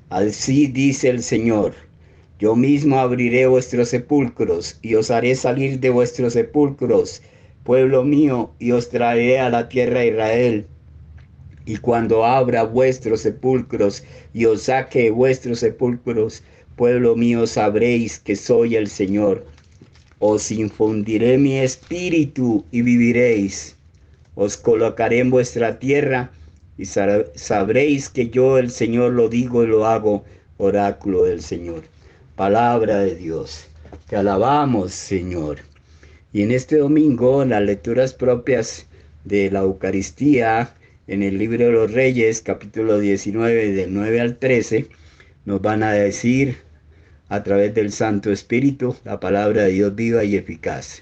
Así 0.09 0.67
dice 0.67 1.09
el 1.09 1.21
Señor, 1.21 1.73
yo 2.39 2.55
mismo 2.55 2.97
abriré 2.99 3.47
vuestros 3.47 3.89
sepulcros 3.89 4.79
y 4.81 4.95
os 4.95 5.11
haré 5.11 5.35
salir 5.35 5.81
de 5.81 5.89
vuestros 5.89 6.31
sepulcros, 6.31 7.21
pueblo 7.65 8.05
mío, 8.05 8.53
y 8.59 8.71
os 8.71 8.87
traeré 8.87 9.39
a 9.39 9.49
la 9.49 9.67
tierra 9.67 9.99
de 9.99 10.07
Israel 10.07 10.67
y 11.65 11.77
cuando 11.77 12.25
abra 12.25 12.63
vuestros 12.63 13.21
sepulcros 13.21 14.03
y 14.33 14.45
os 14.45 14.63
saque 14.63 15.11
vuestros 15.11 15.59
sepulcros, 15.59 16.43
pueblo 16.75 17.15
mío, 17.15 17.45
sabréis 17.47 18.19
que 18.19 18.35
soy 18.35 18.75
el 18.75 18.87
Señor. 18.87 19.45
Os 20.23 20.51
infundiré 20.51 21.39
mi 21.39 21.57
espíritu 21.57 22.63
y 22.69 22.83
viviréis. 22.83 23.75
Os 24.35 24.55
colocaré 24.55 25.17
en 25.17 25.31
vuestra 25.31 25.79
tierra 25.79 26.29
y 26.77 26.85
sabréis 26.85 28.07
que 28.07 28.29
yo 28.29 28.59
el 28.59 28.69
Señor 28.69 29.13
lo 29.13 29.29
digo 29.29 29.63
y 29.63 29.67
lo 29.67 29.87
hago, 29.87 30.23
oráculo 30.57 31.23
del 31.23 31.41
Señor. 31.41 31.85
Palabra 32.35 32.99
de 32.99 33.15
Dios. 33.15 33.65
Te 34.07 34.15
alabamos, 34.15 34.93
Señor. 34.93 35.57
Y 36.33 36.43
en 36.43 36.51
este 36.51 36.77
domingo, 36.77 37.41
en 37.41 37.49
las 37.49 37.63
lecturas 37.63 38.13
propias 38.13 38.85
de 39.25 39.49
la 39.49 39.61
Eucaristía, 39.61 40.75
en 41.07 41.23
el 41.23 41.39
libro 41.39 41.65
de 41.65 41.71
los 41.71 41.91
Reyes, 41.93 42.43
capítulo 42.43 42.99
19, 42.99 43.71
del 43.71 43.91
9 43.91 44.21
al 44.21 44.37
13, 44.37 44.85
nos 45.45 45.63
van 45.63 45.81
a 45.81 45.91
decir 45.93 46.57
a 47.31 47.43
través 47.43 47.73
del 47.73 47.93
Santo 47.93 48.29
Espíritu 48.29 48.93
la 49.05 49.21
palabra 49.21 49.63
de 49.63 49.71
Dios 49.71 49.95
viva 49.95 50.25
y 50.25 50.35
eficaz. 50.35 51.01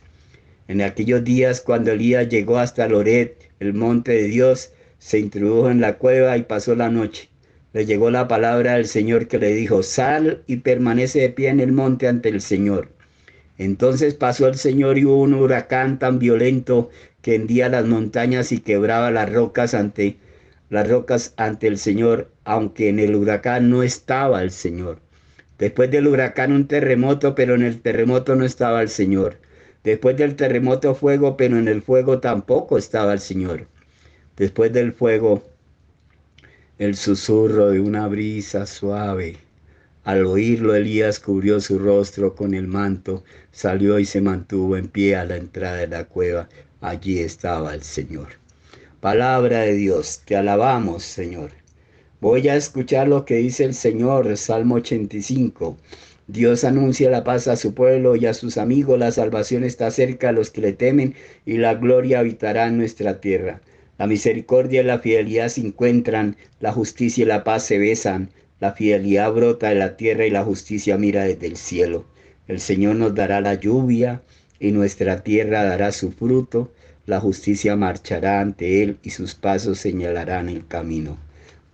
En 0.68 0.80
aquellos 0.84 1.24
días 1.24 1.60
cuando 1.60 1.92
Elías 1.92 2.30
llegó 2.30 2.60
hasta 2.60 2.88
Loret, 2.88 3.50
el 3.60 3.74
monte 3.74 4.12
de 4.12 4.26
Dios, 4.26 4.72
se 5.00 5.18
introdujo 5.18 5.72
en 5.72 5.82
la 5.82 5.98
cueva 5.98 6.38
y 6.38 6.44
pasó 6.44 6.76
la 6.76 6.92
noche. 6.92 7.30
Le 7.74 7.88
llegó 7.88 8.12
la 8.12 8.28
palabra 8.28 8.74
del 8.74 8.86
Señor 8.86 9.28
que 9.28 9.40
le 9.40 9.56
dijo, 9.56 9.82
sal 9.82 10.44
y 10.46 10.58
permanece 10.58 11.20
de 11.20 11.30
pie 11.30 11.50
en 11.50 11.60
el 11.62 11.72
monte 11.72 12.08
ante 12.08 12.30
el 12.30 12.42
Señor. 12.42 12.90
Entonces 13.58 14.14
pasó 14.14 14.48
el 14.48 14.56
Señor 14.56 15.00
y 15.00 15.06
hubo 15.06 15.24
un 15.24 15.34
huracán 15.34 15.98
tan 15.98 16.20
violento 16.20 16.92
que 17.24 17.34
hendía 17.34 17.70
las 17.70 17.88
montañas 17.88 18.52
y 18.52 18.60
quebraba 18.60 19.10
las 19.10 19.34
rocas 19.34 19.74
ante 19.74 20.18
las 20.70 20.88
rocas 20.88 21.34
ante 21.38 21.66
el 21.66 21.80
Señor, 21.80 22.30
aunque 22.44 22.90
en 22.90 23.00
el 23.00 23.16
huracán 23.16 23.72
no 23.72 23.82
estaba 23.82 24.44
el 24.44 24.52
Señor. 24.52 25.00
Después 25.60 25.92
del 25.92 26.08
huracán 26.08 26.51
un 26.51 26.68
terremoto, 26.68 27.36
pero 27.36 27.54
en 27.56 27.62
el 27.62 27.82
terremoto 27.82 28.36
no 28.36 28.46
estaba 28.46 28.82
el 28.82 28.89
Señor. 28.89 29.38
Después 29.84 30.18
del 30.18 30.36
terremoto 30.36 30.96
fuego, 30.96 31.38
pero 31.38 31.58
en 31.60 31.68
el 31.68 31.84
fuego 31.84 32.20
tampoco 32.20 32.78
estaba 32.78 33.13
el 33.13 33.20
Señor. 33.20 33.68
Después 34.38 34.74
del 34.74 34.94
fuego, 34.94 35.44
el 36.80 36.96
susurro 36.96 37.70
de 37.70 37.80
una 37.80 38.08
brisa 38.08 38.66
suave 38.66 39.38
al 40.10 40.25
oírlo, 40.25 40.74
Elías 40.74 41.20
cubrió 41.20 41.60
su 41.60 41.78
rostro 41.78 42.34
con 42.34 42.56
el 42.56 42.68
manto, 42.68 43.24
salió 43.51 44.00
y 44.00 44.06
se 44.06 44.22
mantuvo 44.22 44.75
en 44.75 44.88
pie 44.88 45.16
a 45.16 45.24
la 45.25 45.36
entrada 45.38 45.78
de 45.78 45.88
la 45.88 46.06
cueva. 46.06 46.50
Allí 46.82 47.20
estaba 47.20 47.75
el 47.75 47.84
Señor. 47.84 48.30
Palabra 49.01 49.60
de 49.60 49.74
Dios, 49.74 50.24
te 50.25 50.36
alabamos, 50.36 51.04
Señor. 51.04 51.59
Voy 52.22 52.50
a 52.50 52.58
escuchar 52.58 53.08
lo 53.08 53.24
que 53.24 53.36
dice 53.38 53.64
el 53.64 53.74
Señor, 53.74 54.36
Salmo 54.36 54.76
85. 54.76 55.78
Dios 56.28 56.66
anuncia 56.66 57.10
la 57.10 57.24
paz 57.24 57.48
a 57.48 57.56
su 57.56 57.74
pueblo 57.74 58.18
y 58.18 58.26
a 58.26 58.34
sus 58.34 58.58
amigos, 58.58 59.00
la 59.00 59.14
salvación 59.14 59.64
está 59.64 59.90
cerca 59.90 60.28
a 60.28 60.32
los 60.34 60.50
que 60.50 60.60
le 60.60 60.74
temen 60.74 61.16
y 61.46 61.56
la 61.60 61.76
gloria 61.76 62.20
habitará 62.20 62.68
en 62.68 62.78
nuestra 62.78 63.22
tierra. 63.22 63.62
La 63.98 64.06
misericordia 64.06 64.82
y 64.82 64.84
la 64.84 65.00
fidelidad 65.00 65.48
se 65.48 65.62
encuentran, 65.62 66.36
la 66.60 66.74
justicia 66.74 67.22
y 67.22 67.26
la 67.26 67.46
paz 67.46 67.64
se 67.64 67.78
besan. 67.78 68.32
La 68.60 68.74
fidelidad 68.74 69.32
brota 69.32 69.70
de 69.70 69.76
la 69.76 69.96
tierra 69.96 70.26
y 70.26 70.30
la 70.30 70.44
justicia 70.44 70.98
mira 70.98 71.24
desde 71.24 71.48
el 71.48 71.56
cielo. 71.56 72.04
El 72.50 72.60
Señor 72.60 72.98
nos 72.98 73.15
dará 73.15 73.39
la 73.39 73.54
lluvia 73.54 74.22
y 74.60 74.74
nuestra 74.74 75.24
tierra 75.24 75.63
dará 75.63 75.93
su 75.93 76.12
fruto. 76.12 76.70
La 77.06 77.22
justicia 77.22 77.78
marchará 77.78 78.41
ante 78.41 78.84
él 78.84 78.98
y 79.04 79.12
sus 79.12 79.36
pasos 79.36 79.80
señalarán 79.80 80.50
el 80.50 80.67
camino. 80.67 81.29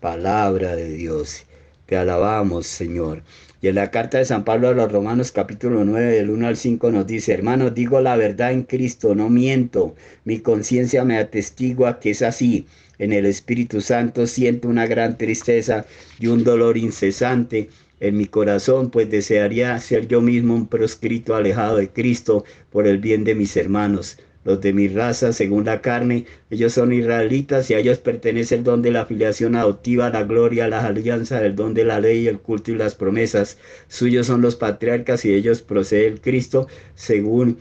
Palabra 0.05 0.75
de 0.75 0.93
Dios. 0.93 1.45
Te 1.87 1.97
alabamos, 1.97 2.67
Señor. 2.67 3.23
Y 3.59 3.69
en 3.69 3.73
la 3.73 3.89
carta 3.89 4.19
de 4.19 4.25
San 4.25 4.43
Pablo 4.43 4.67
a 4.67 4.73
los 4.73 4.91
Romanos 4.91 5.31
capítulo 5.31 5.83
9 5.83 6.11
del 6.11 6.29
1 6.29 6.45
al 6.45 6.57
5 6.57 6.91
nos 6.91 7.07
dice, 7.07 7.33
hermanos, 7.33 7.73
digo 7.73 7.99
la 8.01 8.15
verdad 8.15 8.51
en 8.51 8.61
Cristo, 8.61 9.15
no 9.15 9.31
miento. 9.31 9.95
Mi 10.23 10.41
conciencia 10.41 11.03
me 11.03 11.17
atestigua 11.17 11.99
que 11.99 12.11
es 12.11 12.21
así 12.21 12.67
en 12.99 13.13
el 13.13 13.25
Espíritu 13.25 13.81
Santo 13.81 14.27
siento 14.27 14.67
una 14.67 14.85
gran 14.85 15.17
tristeza 15.17 15.87
y 16.19 16.27
un 16.27 16.43
dolor 16.43 16.77
incesante 16.77 17.69
en 17.99 18.15
mi 18.15 18.27
corazón, 18.27 18.91
pues 18.91 19.09
desearía 19.09 19.75
ser 19.79 20.07
yo 20.07 20.21
mismo 20.21 20.53
un 20.53 20.67
proscrito 20.67 21.33
alejado 21.33 21.77
de 21.77 21.89
Cristo 21.89 22.45
por 22.69 22.85
el 22.85 22.99
bien 22.99 23.23
de 23.23 23.33
mis 23.33 23.57
hermanos. 23.57 24.19
Los 24.45 24.61
de 24.61 24.71
mi 24.73 24.87
raza, 24.87 25.33
según 25.33 25.65
la 25.65 25.81
carne, 25.81 26.25
ellos 26.49 26.73
son 26.73 26.93
israelitas 26.93 27.69
y 27.69 27.73
a 27.73 27.79
ellos 27.79 27.97
pertenece 27.97 28.55
el 28.55 28.63
don 28.63 28.81
de 28.81 28.91
la 28.91 29.05
filiación 29.05 29.55
adoptiva, 29.55 30.09
la 30.11 30.23
gloria, 30.23 30.69
la 30.69 30.85
alianza, 30.85 31.43
el 31.45 31.55
don 31.55 31.73
de 31.73 31.83
la 31.83 31.99
ley, 31.99 32.27
el 32.27 32.39
culto 32.39 32.71
y 32.71 32.75
las 32.75 32.95
promesas. 32.95 33.57
Suyos 33.89 34.27
son 34.27 34.41
los 34.41 34.55
patriarcas 34.55 35.25
y 35.25 35.33
ellos 35.33 35.61
procede 35.61 36.07
el 36.07 36.21
Cristo, 36.21 36.67
según 36.93 37.57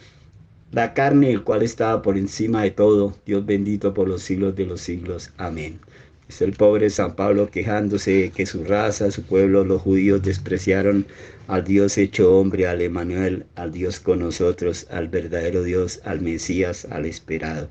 la 0.73 0.93
carne, 0.95 1.31
el 1.33 1.43
cual 1.43 1.63
estaba 1.63 2.03
por 2.03 2.19
encima 2.19 2.63
de 2.63 2.71
todo, 2.73 3.17
Dios 3.27 3.47
bendito 3.47 3.95
por 3.95 4.09
los 4.09 4.23
siglos 4.23 4.55
de 4.55 4.67
los 4.67 4.81
siglos. 4.83 5.33
Amén. 5.39 5.81
Es 6.29 6.41
el 6.41 6.53
pobre 6.53 6.89
San 6.89 7.17
Pablo 7.17 7.51
quejándose 7.51 8.33
que 8.35 8.47
su 8.47 8.65
raza, 8.65 9.11
su 9.11 9.23
pueblo, 9.23 9.63
los 9.63 9.83
judíos 9.83 10.23
despreciaron 10.23 11.07
al 11.49 11.65
Dios 11.65 11.99
hecho 11.99 12.39
hombre, 12.39 12.67
al 12.67 12.81
Emanuel, 12.81 13.45
al 13.57 13.73
Dios 13.73 14.01
con 14.01 14.21
nosotros, 14.21 14.87
al 14.91 15.09
verdadero 15.09 15.63
Dios, 15.63 16.01
al 16.05 16.23
Mesías, 16.23 16.87
al 16.91 17.05
esperado. 17.05 17.69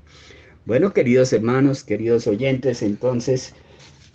Bueno, 0.65 0.93
queridos 0.93 1.33
hermanos, 1.33 1.83
queridos 1.83 2.27
oyentes, 2.27 2.83
entonces, 2.83 3.55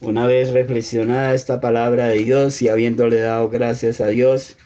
una 0.01 0.27
vez 0.27 0.51
reflexionada 0.51 1.35
esta 1.35 1.61
palabra 1.61 2.07
de 2.07 2.19
Dios 2.19 2.63
y 2.63 2.69
habiéndole 2.69 3.19
dado 3.19 3.49
gracias 3.49 4.01
a 4.01 4.07
Dios, 4.07 4.57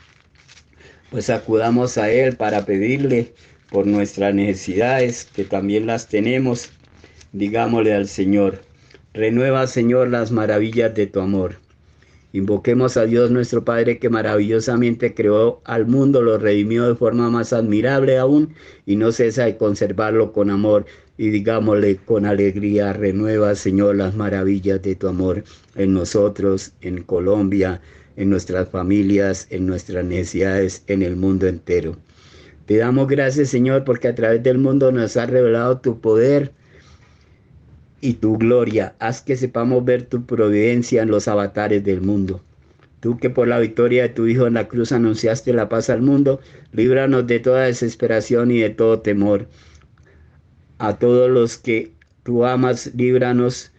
pues 1.11 1.31
acudamos 1.31 1.97
a 1.97 2.11
Él 2.11 2.37
para 2.37 2.67
pedirle 2.67 3.33
por 3.71 3.87
nuestras 3.87 4.35
necesidades, 4.35 5.25
que 5.25 5.45
también 5.45 5.87
las 5.87 6.09
tenemos, 6.09 6.71
digámosle 7.33 7.95
al 7.95 8.07
Señor, 8.07 8.61
renueva 9.15 9.67
Señor 9.67 10.09
las 10.09 10.33
maravillas 10.33 10.95
de 10.95 11.07
tu 11.07 11.21
amor. 11.21 11.57
Invoquemos 12.33 12.97
a 12.97 13.05
Dios 13.05 13.31
nuestro 13.31 13.63
Padre 13.63 13.99
que 13.99 14.09
maravillosamente 14.09 15.13
creó 15.13 15.61
al 15.65 15.87
mundo, 15.87 16.23
lo 16.23 16.39
redimió 16.39 16.89
de 16.89 16.95
forma 16.95 17.29
más 17.29 17.53
admirable 17.53 18.17
aún 18.17 18.55
y 18.87 18.97
no 18.97 19.13
cesa 19.13 19.45
de 19.45 19.59
conservarlo 19.59 20.33
con 20.33 20.49
amor. 20.49 20.87
Y 21.19 21.29
digámosle 21.29 21.97
con 21.97 22.25
alegría, 22.25 22.95
renueva 22.95 23.55
Señor 23.55 23.97
las 23.97 24.17
maravillas 24.17 24.81
de 24.81 24.95
tu 24.95 25.09
amor 25.09 25.45
en 25.77 25.93
nosotros, 25.93 26.73
en 26.81 27.03
Colombia, 27.03 27.83
en 28.17 28.31
nuestras 28.31 28.71
familias, 28.71 29.47
en 29.51 29.67
nuestras 29.67 30.03
necesidades, 30.07 30.85
en 30.87 31.03
el 31.03 31.17
mundo 31.17 31.47
entero. 31.47 31.99
Te 32.65 32.79
damos 32.79 33.09
gracias 33.09 33.51
Señor 33.51 33.85
porque 33.85 34.09
a 34.09 34.15
través 34.15 34.43
del 34.43 34.57
mundo 34.57 34.91
nos 34.91 35.19
has 35.19 35.29
revelado 35.29 35.81
tu 35.81 36.01
poder 36.01 36.53
y 38.03 38.15
tu 38.15 38.37
gloria. 38.37 38.95
Haz 38.99 39.23
que 39.23 39.37
sepamos 39.37 39.83
ver 39.85 40.03
tu 40.03 40.27
providencia 40.27 41.03
en 41.03 41.09
los 41.09 41.29
avatares 41.29 41.83
del 41.85 42.03
mundo. 42.03 42.43
Tú 43.01 43.17
que 43.17 43.31
por 43.31 43.49
la 43.49 43.59
victoria 43.59 44.03
de 44.03 44.09
tu 44.11 44.27
Hijo 44.27 44.47
en 44.47 44.55
la 44.55 44.69
cruz 44.69 44.93
anunciaste 44.93 45.53
la 45.53 45.69
paz 45.69 45.89
al 45.89 46.03
mundo, 46.03 46.41
líbranos 46.73 47.27
de 47.27 47.41
toda 47.41 47.65
desesperación 47.65 48.51
y 48.51 48.61
de 48.61 48.71
todo 48.71 49.01
temor. 49.01 49.49
A 50.79 50.99
todos 50.99 51.31
los 51.31 51.57
que 51.57 51.93
tú 52.25 52.45
amas, 52.45 52.93
líbranos 52.95 53.73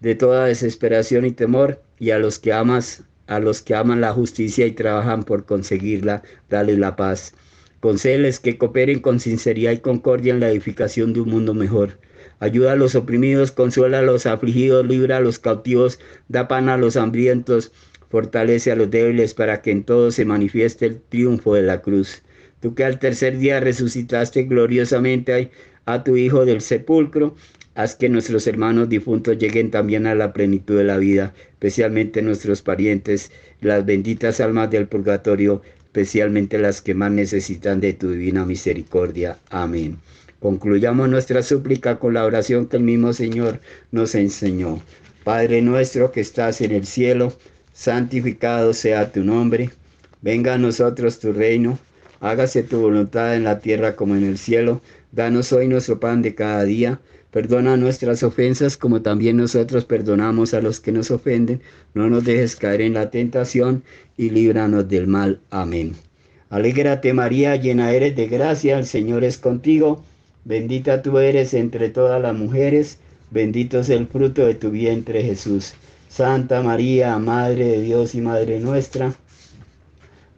de 0.00 0.14
toda 0.16 0.46
desesperación 0.46 1.24
y 1.24 1.30
temor, 1.30 1.80
y 1.98 2.10
a 2.10 2.18
los 2.18 2.38
que 2.38 2.52
amas, 2.52 3.04
a 3.28 3.38
los 3.38 3.62
que 3.62 3.74
aman 3.74 4.00
la 4.00 4.12
justicia 4.12 4.66
y 4.66 4.72
trabajan 4.72 5.22
por 5.22 5.44
conseguirla, 5.44 6.22
dale 6.50 6.76
la 6.76 6.96
paz. 6.96 7.32
Concéles 7.80 8.40
que 8.40 8.58
cooperen 8.58 9.00
con 9.00 9.20
sinceridad 9.20 9.72
y 9.72 9.78
concordia 9.78 10.34
en 10.34 10.40
la 10.40 10.50
edificación 10.50 11.12
de 11.12 11.20
un 11.20 11.30
mundo 11.30 11.54
mejor. 11.54 11.98
Ayuda 12.38 12.72
a 12.72 12.76
los 12.76 12.94
oprimidos, 12.94 13.50
consuela 13.50 14.00
a 14.00 14.02
los 14.02 14.26
afligidos, 14.26 14.86
libra 14.86 15.16
a 15.16 15.20
los 15.20 15.38
cautivos, 15.38 15.98
da 16.28 16.48
pan 16.48 16.68
a 16.68 16.76
los 16.76 16.96
hambrientos, 16.96 17.72
fortalece 18.10 18.70
a 18.72 18.76
los 18.76 18.90
débiles 18.90 19.32
para 19.32 19.62
que 19.62 19.70
en 19.70 19.84
todo 19.84 20.10
se 20.10 20.24
manifieste 20.24 20.86
el 20.86 21.00
triunfo 21.00 21.54
de 21.54 21.62
la 21.62 21.80
cruz. 21.80 22.22
Tú 22.60 22.74
que 22.74 22.84
al 22.84 22.98
tercer 22.98 23.38
día 23.38 23.60
resucitaste 23.60 24.44
gloriosamente 24.44 25.50
a 25.86 26.04
tu 26.04 26.16
Hijo 26.16 26.44
del 26.44 26.60
sepulcro, 26.60 27.36
haz 27.74 27.94
que 27.94 28.08
nuestros 28.08 28.46
hermanos 28.46 28.88
difuntos 28.88 29.38
lleguen 29.38 29.70
también 29.70 30.06
a 30.06 30.14
la 30.14 30.32
plenitud 30.32 30.76
de 30.76 30.84
la 30.84 30.98
vida, 30.98 31.34
especialmente 31.52 32.22
nuestros 32.22 32.62
parientes, 32.62 33.30
las 33.60 33.84
benditas 33.86 34.40
almas 34.40 34.70
del 34.70 34.88
purgatorio, 34.88 35.62
especialmente 35.84 36.58
las 36.58 36.82
que 36.82 36.94
más 36.94 37.12
necesitan 37.12 37.80
de 37.80 37.92
tu 37.94 38.10
divina 38.10 38.44
misericordia. 38.44 39.38
Amén. 39.50 39.98
Concluyamos 40.40 41.08
nuestra 41.08 41.42
súplica 41.42 41.98
con 41.98 42.14
la 42.14 42.24
oración 42.24 42.66
que 42.66 42.76
el 42.76 42.82
mismo 42.82 43.12
Señor 43.12 43.60
nos 43.90 44.14
enseñó. 44.14 44.82
Padre 45.24 45.62
nuestro 45.62 46.12
que 46.12 46.20
estás 46.20 46.60
en 46.60 46.72
el 46.72 46.86
cielo, 46.86 47.32
santificado 47.72 48.72
sea 48.74 49.10
tu 49.10 49.24
nombre. 49.24 49.70
Venga 50.22 50.54
a 50.54 50.58
nosotros 50.58 51.18
tu 51.18 51.32
reino. 51.32 51.78
Hágase 52.20 52.62
tu 52.62 52.80
voluntad 52.80 53.34
en 53.34 53.44
la 53.44 53.60
tierra 53.60 53.96
como 53.96 54.14
en 54.14 54.24
el 54.24 54.38
cielo. 54.38 54.82
Danos 55.12 55.52
hoy 55.52 55.68
nuestro 55.68 55.98
pan 55.98 56.22
de 56.22 56.34
cada 56.34 56.64
día. 56.64 57.00
Perdona 57.30 57.76
nuestras 57.76 58.22
ofensas 58.22 58.76
como 58.76 59.02
también 59.02 59.36
nosotros 59.36 59.84
perdonamos 59.84 60.54
a 60.54 60.60
los 60.60 60.80
que 60.80 60.92
nos 60.92 61.10
ofenden. 61.10 61.60
No 61.94 62.08
nos 62.08 62.24
dejes 62.24 62.56
caer 62.56 62.80
en 62.80 62.94
la 62.94 63.10
tentación 63.10 63.82
y 64.16 64.30
líbranos 64.30 64.88
del 64.88 65.06
mal. 65.06 65.40
Amén. 65.50 65.96
Alégrate 66.50 67.12
María, 67.12 67.56
llena 67.56 67.92
eres 67.92 68.14
de 68.14 68.28
gracia, 68.28 68.78
el 68.78 68.86
Señor 68.86 69.24
es 69.24 69.38
contigo. 69.38 70.04
Bendita 70.46 71.02
tú 71.02 71.18
eres 71.18 71.54
entre 71.54 71.88
todas 71.88 72.22
las 72.22 72.32
mujeres, 72.32 72.98
bendito 73.32 73.80
es 73.80 73.88
el 73.88 74.06
fruto 74.06 74.46
de 74.46 74.54
tu 74.54 74.70
vientre 74.70 75.24
Jesús. 75.24 75.74
Santa 76.08 76.62
María, 76.62 77.18
Madre 77.18 77.64
de 77.64 77.82
Dios 77.82 78.14
y 78.14 78.20
Madre 78.20 78.60
nuestra, 78.60 79.12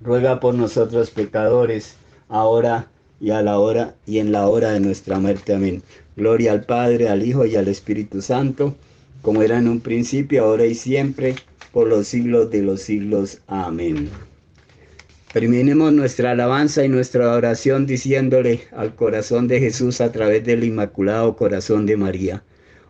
ruega 0.01 0.40
por 0.40 0.55
nosotros 0.55 1.11
pecadores, 1.11 1.97
ahora 2.31 2.88
y 3.21 3.33
a 3.33 3.42
la 3.42 3.59
hora 3.59 3.97
y 4.07 4.16
en 4.16 4.33
la 4.33 4.49
hora 4.49 4.71
de 4.71 4.81
nuestra 4.81 5.18
muerte. 5.18 5.53
Amén. 5.53 5.83
Gloria 6.16 6.53
al 6.53 6.64
Padre, 6.64 7.11
al 7.11 7.23
Hijo 7.23 7.44
y 7.44 7.57
al 7.57 7.68
Espíritu 7.68 8.23
Santo, 8.23 8.75
como 9.21 9.42
era 9.42 9.59
en 9.59 9.68
un 9.68 9.81
principio, 9.81 10.42
ahora 10.42 10.64
y 10.64 10.75
siempre, 10.75 11.35
por 11.71 11.87
los 11.87 12.09
siglos 12.09 12.51
de 12.51 12.62
los 12.62 12.81
siglos. 12.81 13.42
Amén. 13.47 14.09
Terminemos 15.33 15.93
nuestra 15.93 16.31
alabanza 16.31 16.87
y 16.87 16.88
nuestra 16.88 17.35
oración 17.35 17.85
diciéndole 17.85 18.62
al 18.73 18.95
corazón 18.95 19.47
de 19.47 19.61
Jesús 19.61 20.01
a 20.01 20.11
través 20.11 20.43
del 20.43 20.64
Inmaculado 20.64 21.37
Corazón 21.37 21.85
de 21.85 21.99
María. 21.99 22.43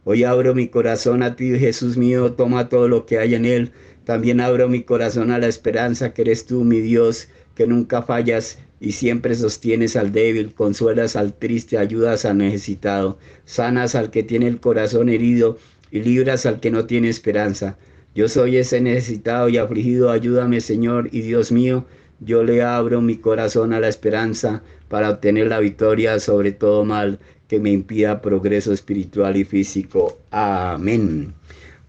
Hoy 0.04 0.22
abro 0.22 0.54
mi 0.54 0.68
corazón 0.68 1.24
a 1.24 1.34
ti, 1.34 1.58
Jesús 1.58 1.96
mío, 1.96 2.34
toma 2.34 2.68
todo 2.68 2.86
lo 2.86 3.06
que 3.06 3.18
hay 3.18 3.34
en 3.34 3.44
él. 3.44 3.72
También 4.04 4.40
abro 4.40 4.68
mi 4.68 4.84
corazón 4.84 5.32
a 5.32 5.40
la 5.40 5.48
esperanza 5.48 6.14
que 6.14 6.22
eres 6.22 6.46
tú, 6.46 6.62
mi 6.62 6.80
Dios, 6.80 7.26
que 7.56 7.66
nunca 7.66 8.02
fallas 8.02 8.60
y 8.78 8.92
siempre 8.92 9.34
sostienes 9.34 9.96
al 9.96 10.12
débil, 10.12 10.54
consuelas 10.54 11.16
al 11.16 11.34
triste, 11.36 11.76
ayudas 11.76 12.24
al 12.24 12.38
necesitado, 12.38 13.18
sanas 13.46 13.96
al 13.96 14.12
que 14.12 14.22
tiene 14.22 14.46
el 14.46 14.60
corazón 14.60 15.08
herido 15.08 15.58
y 15.90 16.02
libras 16.02 16.46
al 16.46 16.60
que 16.60 16.70
no 16.70 16.86
tiene 16.86 17.08
esperanza. 17.08 17.76
Yo 18.14 18.28
soy 18.28 18.58
ese 18.58 18.80
necesitado 18.80 19.48
y 19.48 19.58
afligido, 19.58 20.10
ayúdame 20.10 20.60
Señor 20.60 21.08
y 21.10 21.22
Dios 21.22 21.50
mío, 21.50 21.84
yo 22.20 22.42
le 22.42 22.62
abro 22.62 23.00
mi 23.00 23.16
corazón 23.16 23.72
a 23.72 23.80
la 23.80 23.88
esperanza 23.88 24.62
para 24.88 25.10
obtener 25.10 25.48
la 25.48 25.60
victoria 25.60 26.18
sobre 26.18 26.52
todo 26.52 26.84
mal 26.84 27.18
que 27.48 27.58
me 27.58 27.70
impida 27.70 28.20
progreso 28.20 28.72
espiritual 28.72 29.36
y 29.36 29.44
físico. 29.44 30.18
Amén. 30.30 31.32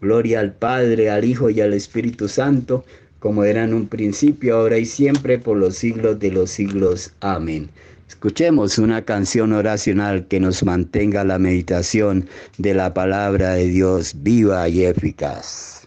Gloria 0.02 0.40
al 0.40 0.54
Padre, 0.54 1.10
al 1.10 1.26
Hijo 1.26 1.50
y 1.50 1.60
al 1.60 1.74
Espíritu 1.74 2.30
Santo, 2.30 2.86
como 3.20 3.44
era 3.44 3.66
en 3.66 3.74
un 3.74 3.88
principio, 3.88 4.56
ahora 4.56 4.78
y 4.78 4.86
siempre, 4.86 5.38
por 5.38 5.58
los 5.58 5.76
siglos 5.76 6.20
de 6.20 6.32
los 6.32 6.50
siglos. 6.50 7.12
Amén. 7.20 7.70
Escuchemos 8.08 8.78
una 8.78 9.04
canción 9.04 9.52
oracional 9.52 10.26
que 10.28 10.40
nos 10.40 10.64
mantenga 10.64 11.24
la 11.26 11.38
meditación 11.38 12.28
de 12.58 12.74
la 12.74 12.94
palabra 12.94 13.54
de 13.54 13.68
Dios 13.68 14.14
viva 14.24 14.68
y 14.70 14.86
eficaz. 14.86 15.79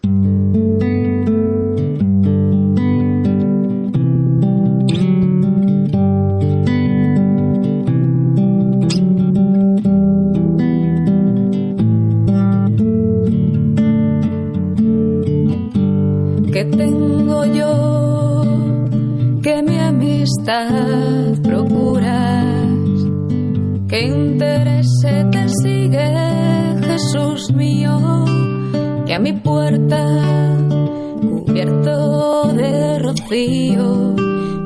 Rocío, 33.33 34.15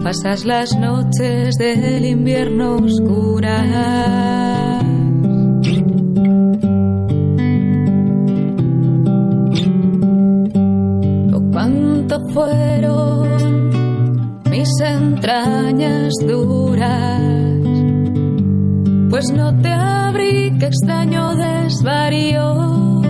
pasas 0.02 0.44
las 0.44 0.76
noches 0.76 1.55
del 1.57 2.05
invierno 2.05 2.76
oscuras. 2.76 3.62
Oh, 11.33 11.42
cuánto 11.52 12.18
fueron 12.33 13.70
mis 14.50 14.68
entrañas 14.81 16.12
duras, 16.26 17.22
pues 19.11 19.33
no 19.33 19.57
te 19.61 19.68
abrí, 19.68 20.59
que 20.59 20.66
extraño 20.66 21.37
desvarío 21.37 23.02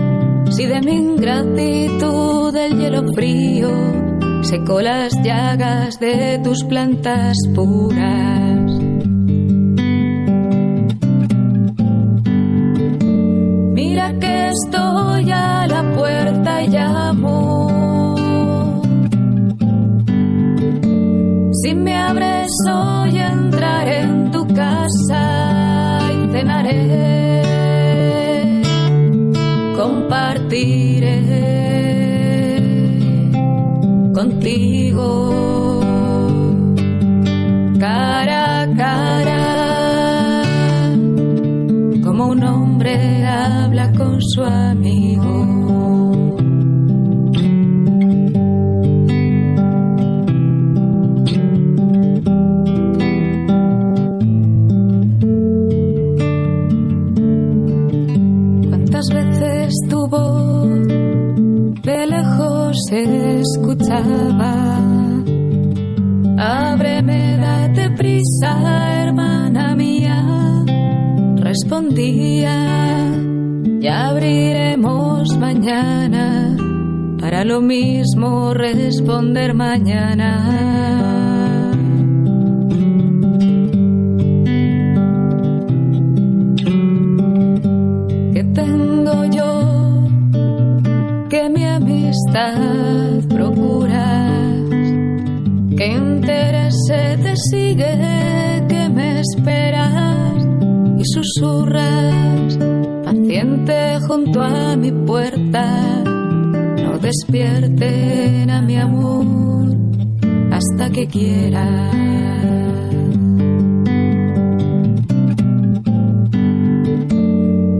si 0.50 0.66
de 0.66 0.80
mi 0.82 0.92
ingratitud 0.92 2.52
del 2.52 2.78
hielo 2.78 3.02
frío 3.14 4.15
secó 4.46 4.80
las 4.80 5.12
llagas 5.22 5.98
de 5.98 6.38
tus 6.42 6.62
plantas 6.62 7.36
puras. 7.52 8.55
Habla 44.34 44.75
para 77.36 77.44
lo 77.44 77.60
mismo 77.60 78.54
responder 78.54 79.52
mañana. 79.52 80.56
procuras, 93.28 94.70
que 95.76 95.86
interese 95.88 97.18
te 97.22 97.34
sigue, 97.36 98.64
que 98.66 98.88
me 98.88 99.20
esperas 99.20 100.46
y 100.98 101.04
susurras, 101.04 102.58
paciente 103.04 103.98
junto 104.06 104.40
a 104.42 104.76
mi 104.76 104.90
puerta, 104.90 105.95
despierten 107.06 108.50
a 108.50 108.60
mi 108.62 108.76
amor 108.76 109.68
hasta 110.50 110.90
que 110.90 111.06
quiera. 111.06 111.64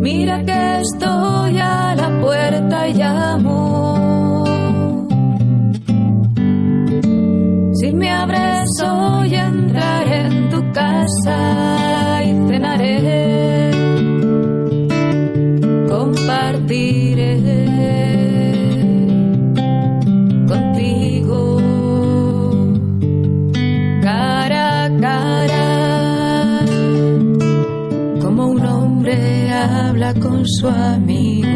Mira 0.00 0.44
que 0.44 0.80
estoy 0.80 1.58
a 1.58 1.96
la 1.96 2.20
puerta 2.20 2.88
y 2.88 3.02
su 30.58 30.68
amigo. 30.68 31.48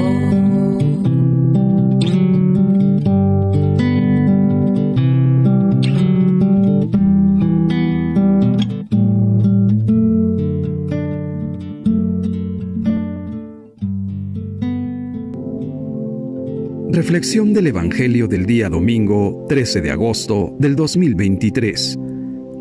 Reflexión 16.92 17.54
del 17.54 17.68
Evangelio 17.68 18.28
del 18.28 18.44
día 18.44 18.68
domingo 18.68 19.46
13 19.48 19.80
de 19.80 19.90
agosto 19.92 20.54
del 20.58 20.76
2023. 20.76 21.98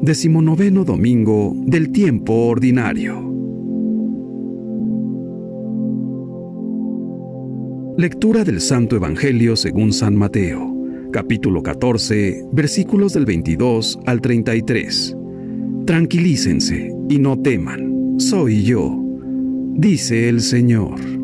Decimonoveno 0.02 0.86
domingo 0.86 1.54
del 1.66 1.92
tiempo 1.92 2.48
ordinario. 2.48 3.29
Lectura 8.00 8.46
del 8.46 8.62
Santo 8.62 8.96
Evangelio 8.96 9.58
según 9.58 9.92
San 9.92 10.16
Mateo, 10.16 10.74
capítulo 11.12 11.62
14, 11.62 12.46
versículos 12.54 13.12
del 13.12 13.26
22 13.26 14.00
al 14.06 14.22
33. 14.22 15.18
Tranquilícense 15.86 16.94
y 17.10 17.20
no 17.20 17.38
teman, 17.42 18.18
soy 18.18 18.64
yo, 18.64 18.98
dice 19.74 20.30
el 20.30 20.40
Señor. 20.40 21.19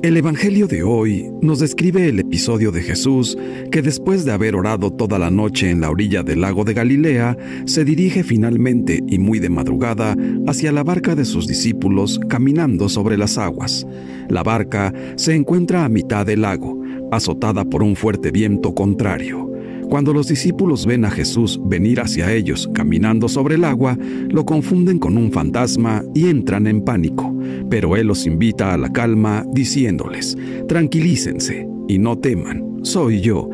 El 0.00 0.16
Evangelio 0.16 0.68
de 0.68 0.84
hoy 0.84 1.28
nos 1.42 1.58
describe 1.58 2.08
el 2.08 2.20
episodio 2.20 2.70
de 2.70 2.82
Jesús 2.82 3.36
que 3.72 3.82
después 3.82 4.24
de 4.24 4.30
haber 4.30 4.54
orado 4.54 4.92
toda 4.92 5.18
la 5.18 5.28
noche 5.28 5.70
en 5.70 5.80
la 5.80 5.90
orilla 5.90 6.22
del 6.22 6.42
lago 6.42 6.62
de 6.62 6.72
Galilea, 6.72 7.36
se 7.64 7.84
dirige 7.84 8.22
finalmente 8.22 9.02
y 9.08 9.18
muy 9.18 9.40
de 9.40 9.50
madrugada 9.50 10.14
hacia 10.46 10.70
la 10.70 10.84
barca 10.84 11.16
de 11.16 11.24
sus 11.24 11.48
discípulos 11.48 12.20
caminando 12.28 12.88
sobre 12.88 13.18
las 13.18 13.38
aguas. 13.38 13.88
La 14.28 14.44
barca 14.44 14.94
se 15.16 15.34
encuentra 15.34 15.84
a 15.84 15.88
mitad 15.88 16.24
del 16.24 16.42
lago, 16.42 16.80
azotada 17.10 17.64
por 17.64 17.82
un 17.82 17.96
fuerte 17.96 18.30
viento 18.30 18.76
contrario. 18.76 19.47
Cuando 19.88 20.12
los 20.12 20.28
discípulos 20.28 20.84
ven 20.84 21.06
a 21.06 21.10
Jesús 21.10 21.58
venir 21.64 22.00
hacia 22.00 22.30
ellos 22.32 22.68
caminando 22.74 23.26
sobre 23.26 23.54
el 23.54 23.64
agua, 23.64 23.96
lo 24.28 24.44
confunden 24.44 24.98
con 24.98 25.16
un 25.16 25.32
fantasma 25.32 26.04
y 26.14 26.28
entran 26.28 26.66
en 26.66 26.82
pánico, 26.82 27.34
pero 27.70 27.96
Él 27.96 28.08
los 28.08 28.26
invita 28.26 28.74
a 28.74 28.78
la 28.78 28.92
calma 28.92 29.46
diciéndoles, 29.54 30.36
tranquilícense 30.68 31.66
y 31.88 31.98
no 31.98 32.18
teman, 32.18 32.80
soy 32.82 33.22
yo. 33.22 33.48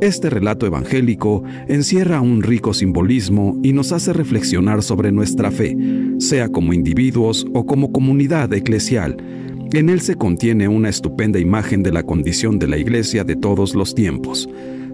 Este 0.00 0.30
relato 0.30 0.66
evangélico 0.66 1.44
encierra 1.68 2.20
un 2.20 2.42
rico 2.42 2.74
simbolismo 2.74 3.56
y 3.62 3.72
nos 3.72 3.92
hace 3.92 4.12
reflexionar 4.12 4.82
sobre 4.82 5.12
nuestra 5.12 5.52
fe, 5.52 5.76
sea 6.18 6.48
como 6.48 6.72
individuos 6.72 7.46
o 7.54 7.66
como 7.66 7.92
comunidad 7.92 8.52
eclesial. 8.52 9.16
En 9.72 9.90
él 9.90 10.00
se 10.00 10.16
contiene 10.16 10.66
una 10.66 10.88
estupenda 10.88 11.38
imagen 11.38 11.84
de 11.84 11.92
la 11.92 12.02
condición 12.02 12.58
de 12.58 12.66
la 12.66 12.78
Iglesia 12.78 13.22
de 13.22 13.36
todos 13.36 13.76
los 13.76 13.94
tiempos 13.94 14.48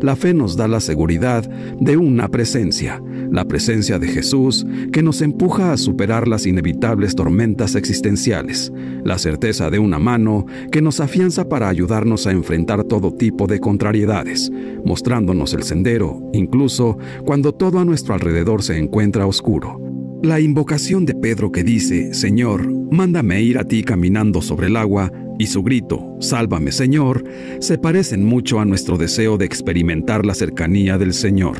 la 0.04 0.16
fe 0.16 0.34
nos 0.34 0.56
da 0.56 0.68
la 0.68 0.80
seguridad 0.80 1.48
de 1.80 1.96
una 1.96 2.28
presencia, 2.28 3.02
la 3.30 3.46
presencia 3.46 3.98
de 3.98 4.08
Jesús 4.08 4.66
que 4.92 5.02
nos 5.02 5.22
empuja 5.22 5.72
a 5.72 5.78
superar 5.78 6.28
las 6.28 6.46
inevitables 6.46 7.14
tormentas 7.14 7.74
existenciales, 7.74 8.70
la 9.02 9.16
certeza 9.16 9.70
de 9.70 9.78
una 9.78 9.98
mano 9.98 10.44
que 10.70 10.82
nos 10.82 11.00
afianza 11.00 11.48
para 11.48 11.70
ayudarnos 11.70 12.26
a 12.26 12.32
enfrentar 12.32 12.84
todo 12.84 13.14
tipo 13.14 13.46
de 13.46 13.60
contrariedades, 13.60 14.52
mostrándonos 14.84 15.54
el 15.54 15.62
sendero, 15.62 16.20
incluso 16.34 16.98
cuando 17.24 17.54
todo 17.54 17.78
a 17.78 17.84
nuestro 17.86 18.12
alrededor 18.12 18.62
se 18.62 18.78
encuentra 18.78 19.26
oscuro. 19.26 19.80
La 20.22 20.40
invocación 20.40 21.04
de 21.04 21.14
Pedro 21.14 21.52
que 21.52 21.64
dice, 21.64 22.14
Señor, 22.14 22.66
mándame 22.90 23.42
ir 23.42 23.58
a 23.58 23.64
ti 23.64 23.82
caminando 23.82 24.40
sobre 24.40 24.68
el 24.68 24.76
agua, 24.76 25.12
y 25.38 25.46
su 25.46 25.62
grito, 25.62 26.16
Sálvame 26.20 26.72
Señor, 26.72 27.24
se 27.58 27.78
parecen 27.78 28.24
mucho 28.24 28.60
a 28.60 28.64
nuestro 28.64 28.96
deseo 28.96 29.36
de 29.36 29.44
experimentar 29.44 30.24
la 30.24 30.34
cercanía 30.34 30.96
del 30.98 31.12
Señor, 31.12 31.56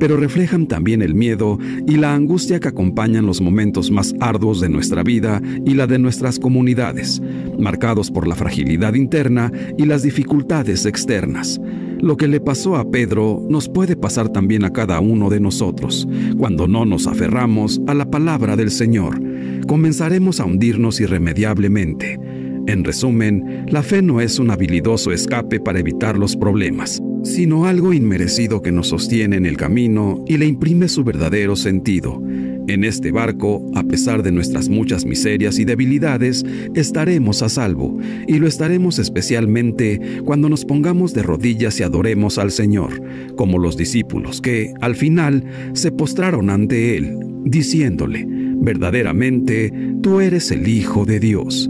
pero 0.00 0.16
reflejan 0.16 0.66
también 0.66 1.02
el 1.02 1.14
miedo 1.14 1.58
y 1.86 1.96
la 1.96 2.14
angustia 2.14 2.58
que 2.58 2.68
acompañan 2.68 3.26
los 3.26 3.40
momentos 3.40 3.90
más 3.90 4.14
arduos 4.20 4.60
de 4.60 4.68
nuestra 4.68 5.02
vida 5.02 5.40
y 5.64 5.74
la 5.74 5.86
de 5.86 5.98
nuestras 5.98 6.38
comunidades, 6.38 7.22
marcados 7.58 8.10
por 8.10 8.26
la 8.26 8.34
fragilidad 8.34 8.94
interna 8.94 9.52
y 9.78 9.86
las 9.86 10.02
dificultades 10.02 10.86
externas. 10.86 11.60
Lo 12.00 12.16
que 12.16 12.26
le 12.26 12.40
pasó 12.40 12.74
a 12.74 12.90
Pedro 12.90 13.46
nos 13.48 13.68
puede 13.68 13.94
pasar 13.94 14.28
también 14.30 14.64
a 14.64 14.72
cada 14.72 14.98
uno 14.98 15.30
de 15.30 15.38
nosotros, 15.38 16.08
cuando 16.36 16.66
no 16.66 16.84
nos 16.84 17.06
aferramos 17.06 17.80
a 17.86 17.94
la 17.94 18.10
palabra 18.10 18.56
del 18.56 18.72
Señor. 18.72 19.22
Comenzaremos 19.68 20.40
a 20.40 20.44
hundirnos 20.44 21.00
irremediablemente 21.00 22.41
en 22.66 22.84
resumen, 22.84 23.66
la 23.68 23.82
fe 23.82 24.02
no 24.02 24.20
es 24.20 24.38
un 24.38 24.50
habilidoso 24.50 25.12
escape 25.12 25.58
para 25.58 25.80
evitar 25.80 26.16
los 26.16 26.36
problemas, 26.36 27.02
sino 27.24 27.66
algo 27.66 27.92
inmerecido 27.92 28.62
que 28.62 28.70
nos 28.70 28.88
sostiene 28.88 29.36
en 29.36 29.46
el 29.46 29.56
camino 29.56 30.24
y 30.28 30.36
le 30.36 30.46
imprime 30.46 30.88
su 30.88 31.02
verdadero 31.02 31.56
sentido. 31.56 32.22
En 32.68 32.84
este 32.84 33.10
barco, 33.10 33.68
a 33.74 33.82
pesar 33.82 34.22
de 34.22 34.30
nuestras 34.30 34.68
muchas 34.68 35.04
miserias 35.04 35.58
y 35.58 35.64
debilidades, 35.64 36.44
estaremos 36.74 37.42
a 37.42 37.48
salvo, 37.48 37.98
y 38.28 38.38
lo 38.38 38.46
estaremos 38.46 39.00
especialmente 39.00 40.00
cuando 40.24 40.48
nos 40.48 40.64
pongamos 40.64 41.12
de 41.12 41.24
rodillas 41.24 41.80
y 41.80 41.82
adoremos 41.82 42.38
al 42.38 42.52
Señor, 42.52 43.02
como 43.34 43.58
los 43.58 43.76
discípulos 43.76 44.40
que, 44.40 44.72
al 44.80 44.94
final, 44.94 45.44
se 45.72 45.90
postraron 45.90 46.50
ante 46.50 46.96
Él, 46.96 47.18
diciéndole, 47.44 48.24
verdaderamente, 48.28 49.72
tú 50.00 50.20
eres 50.20 50.52
el 50.52 50.68
Hijo 50.68 51.04
de 51.04 51.18
Dios. 51.18 51.68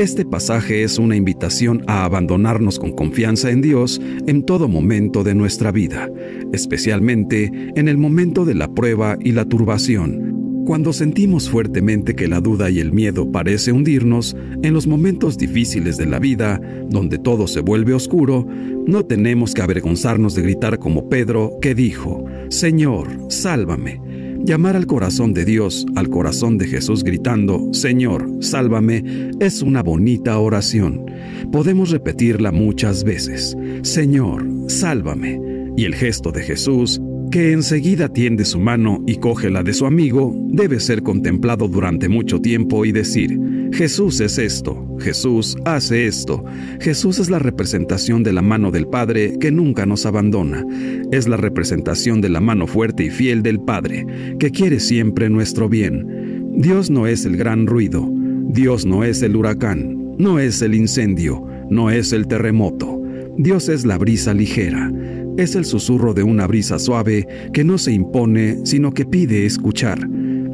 Este 0.00 0.24
pasaje 0.24 0.82
es 0.82 0.98
una 0.98 1.14
invitación 1.14 1.84
a 1.86 2.06
abandonarnos 2.06 2.78
con 2.78 2.92
confianza 2.92 3.50
en 3.50 3.60
Dios 3.60 4.00
en 4.26 4.44
todo 4.44 4.66
momento 4.66 5.24
de 5.24 5.34
nuestra 5.34 5.72
vida, 5.72 6.08
especialmente 6.54 7.52
en 7.76 7.86
el 7.86 7.98
momento 7.98 8.46
de 8.46 8.54
la 8.54 8.72
prueba 8.72 9.18
y 9.20 9.32
la 9.32 9.44
turbación. 9.44 10.64
Cuando 10.64 10.94
sentimos 10.94 11.50
fuertemente 11.50 12.16
que 12.16 12.28
la 12.28 12.40
duda 12.40 12.70
y 12.70 12.80
el 12.80 12.92
miedo 12.92 13.30
parece 13.30 13.72
hundirnos, 13.72 14.34
en 14.62 14.72
los 14.72 14.86
momentos 14.86 15.36
difíciles 15.36 15.98
de 15.98 16.06
la 16.06 16.18
vida, 16.18 16.62
donde 16.88 17.18
todo 17.18 17.46
se 17.46 17.60
vuelve 17.60 17.92
oscuro, 17.92 18.46
no 18.86 19.04
tenemos 19.04 19.52
que 19.52 19.60
avergonzarnos 19.60 20.34
de 20.34 20.40
gritar 20.40 20.78
como 20.78 21.10
Pedro, 21.10 21.58
que 21.60 21.74
dijo, 21.74 22.24
Señor, 22.48 23.06
sálvame 23.28 24.00
Llamar 24.44 24.74
al 24.74 24.86
corazón 24.86 25.34
de 25.34 25.44
Dios, 25.44 25.86
al 25.94 26.08
corazón 26.08 26.56
de 26.56 26.66
Jesús 26.66 27.04
gritando, 27.04 27.68
Señor, 27.72 28.28
sálvame, 28.40 29.30
es 29.38 29.62
una 29.62 29.82
bonita 29.82 30.38
oración. 30.38 31.04
Podemos 31.52 31.90
repetirla 31.90 32.50
muchas 32.50 33.04
veces, 33.04 33.56
Señor, 33.82 34.46
sálvame. 34.68 35.40
Y 35.76 35.84
el 35.84 35.94
gesto 35.94 36.32
de 36.32 36.42
Jesús 36.42 37.00
que 37.30 37.52
enseguida 37.52 38.08
tiende 38.08 38.44
su 38.44 38.58
mano 38.58 39.04
y 39.06 39.16
coge 39.16 39.50
la 39.50 39.62
de 39.62 39.72
su 39.72 39.86
amigo, 39.86 40.34
debe 40.48 40.80
ser 40.80 41.02
contemplado 41.02 41.68
durante 41.68 42.08
mucho 42.08 42.40
tiempo 42.40 42.84
y 42.84 42.92
decir, 42.92 43.38
Jesús 43.72 44.20
es 44.20 44.38
esto, 44.38 44.86
Jesús 44.98 45.56
hace 45.64 46.06
esto, 46.06 46.44
Jesús 46.80 47.18
es 47.18 47.30
la 47.30 47.38
representación 47.38 48.22
de 48.22 48.32
la 48.32 48.42
mano 48.42 48.70
del 48.70 48.86
Padre 48.86 49.38
que 49.38 49.50
nunca 49.50 49.86
nos 49.86 50.06
abandona, 50.06 50.64
es 51.12 51.28
la 51.28 51.36
representación 51.36 52.20
de 52.20 52.28
la 52.28 52.40
mano 52.40 52.66
fuerte 52.66 53.04
y 53.04 53.10
fiel 53.10 53.42
del 53.42 53.60
Padre, 53.60 54.06
que 54.38 54.50
quiere 54.50 54.80
siempre 54.80 55.30
nuestro 55.30 55.68
bien. 55.68 56.52
Dios 56.56 56.90
no 56.90 57.06
es 57.06 57.24
el 57.24 57.36
gran 57.36 57.66
ruido, 57.66 58.08
Dios 58.48 58.84
no 58.84 59.04
es 59.04 59.22
el 59.22 59.36
huracán, 59.36 60.16
no 60.18 60.38
es 60.38 60.62
el 60.62 60.74
incendio, 60.74 61.46
no 61.70 61.90
es 61.90 62.12
el 62.12 62.26
terremoto, 62.26 63.00
Dios 63.38 63.68
es 63.68 63.86
la 63.86 63.98
brisa 63.98 64.34
ligera 64.34 64.90
es 65.36 65.54
el 65.54 65.64
susurro 65.64 66.12
de 66.12 66.22
una 66.22 66.46
brisa 66.46 66.78
suave 66.78 67.26
que 67.52 67.64
no 67.64 67.78
se 67.78 67.92
impone, 67.92 68.58
sino 68.64 68.92
que 68.92 69.06
pide 69.06 69.46
escuchar. 69.46 70.06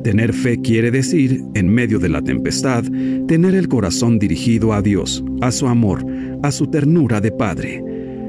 Tener 0.07 0.33
fe 0.33 0.61
quiere 0.61 0.93
decir, 0.93 1.43
en 1.55 1.69
medio 1.69 1.99
de 1.99 2.09
la 2.09 2.23
tempestad, 2.23 2.85
tener 3.27 3.57
el 3.57 3.67
corazón 3.67 4.21
dirigido 4.21 4.73
a 4.73 4.81
Dios, 4.81 5.25
a 5.41 5.51
su 5.51 5.67
amor, 5.67 6.07
a 6.45 6.53
su 6.53 6.69
ternura 6.69 7.21
de 7.21 7.33
Padre. 7.33 7.83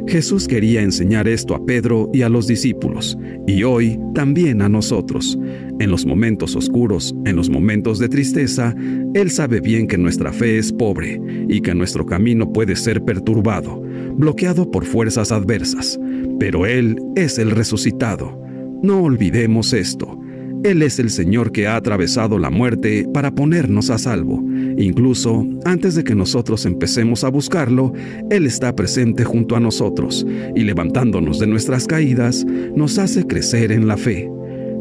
Jesús 0.07 0.47
quería 0.47 0.81
enseñar 0.81 1.27
esto 1.27 1.53
a 1.53 1.63
Pedro 1.63 2.09
y 2.11 2.23
a 2.23 2.29
los 2.29 2.47
discípulos, 2.47 3.15
y 3.45 3.61
hoy 3.61 3.99
también 4.15 4.63
a 4.63 4.69
nosotros. 4.69 5.37
En 5.79 5.91
los 5.91 6.03
momentos 6.03 6.55
oscuros, 6.55 7.13
en 7.25 7.35
los 7.35 7.47
momentos 7.47 7.99
de 7.99 8.09
tristeza, 8.09 8.73
Él 9.13 9.29
sabe 9.29 9.61
bien 9.61 9.85
que 9.85 9.99
nuestra 9.99 10.33
fe 10.33 10.57
es 10.57 10.73
pobre 10.73 11.21
y 11.47 11.61
que 11.61 11.75
nuestro 11.75 12.07
camino 12.07 12.51
puede 12.51 12.75
ser 12.75 13.03
perturbado, 13.03 13.83
bloqueado 14.15 14.71
por 14.71 14.83
fuerzas 14.83 15.31
adversas, 15.31 15.99
pero 16.39 16.65
Él 16.65 16.99
es 17.15 17.37
el 17.37 17.51
resucitado. 17.51 18.35
No 18.81 19.03
olvidemos 19.03 19.73
esto. 19.73 20.19
Él 20.63 20.81
es 20.81 20.99
el 20.99 21.09
Señor 21.09 21.51
que 21.51 21.67
ha 21.67 21.75
atravesado 21.75 22.39
la 22.39 22.49
muerte 22.49 23.07
para 23.13 23.33
ponernos 23.33 23.89
a 23.89 23.97
salvo. 23.97 24.43
Incluso 24.77 25.45
antes 25.65 25.95
de 25.95 26.03
que 26.03 26.15
nosotros 26.15 26.65
empecemos 26.65 27.23
a 27.23 27.29
buscarlo, 27.29 27.93
Él 28.29 28.45
está 28.45 28.75
presente 28.75 29.23
junto 29.23 29.55
a 29.55 29.59
nosotros 29.59 30.25
y 30.55 30.63
levantándonos 30.63 31.39
de 31.39 31.47
nuestras 31.47 31.85
caídas, 31.85 32.45
nos 32.75 32.97
hace 32.97 33.25
crecer 33.25 33.71
en 33.71 33.87
la 33.87 33.97
fe. 33.97 34.29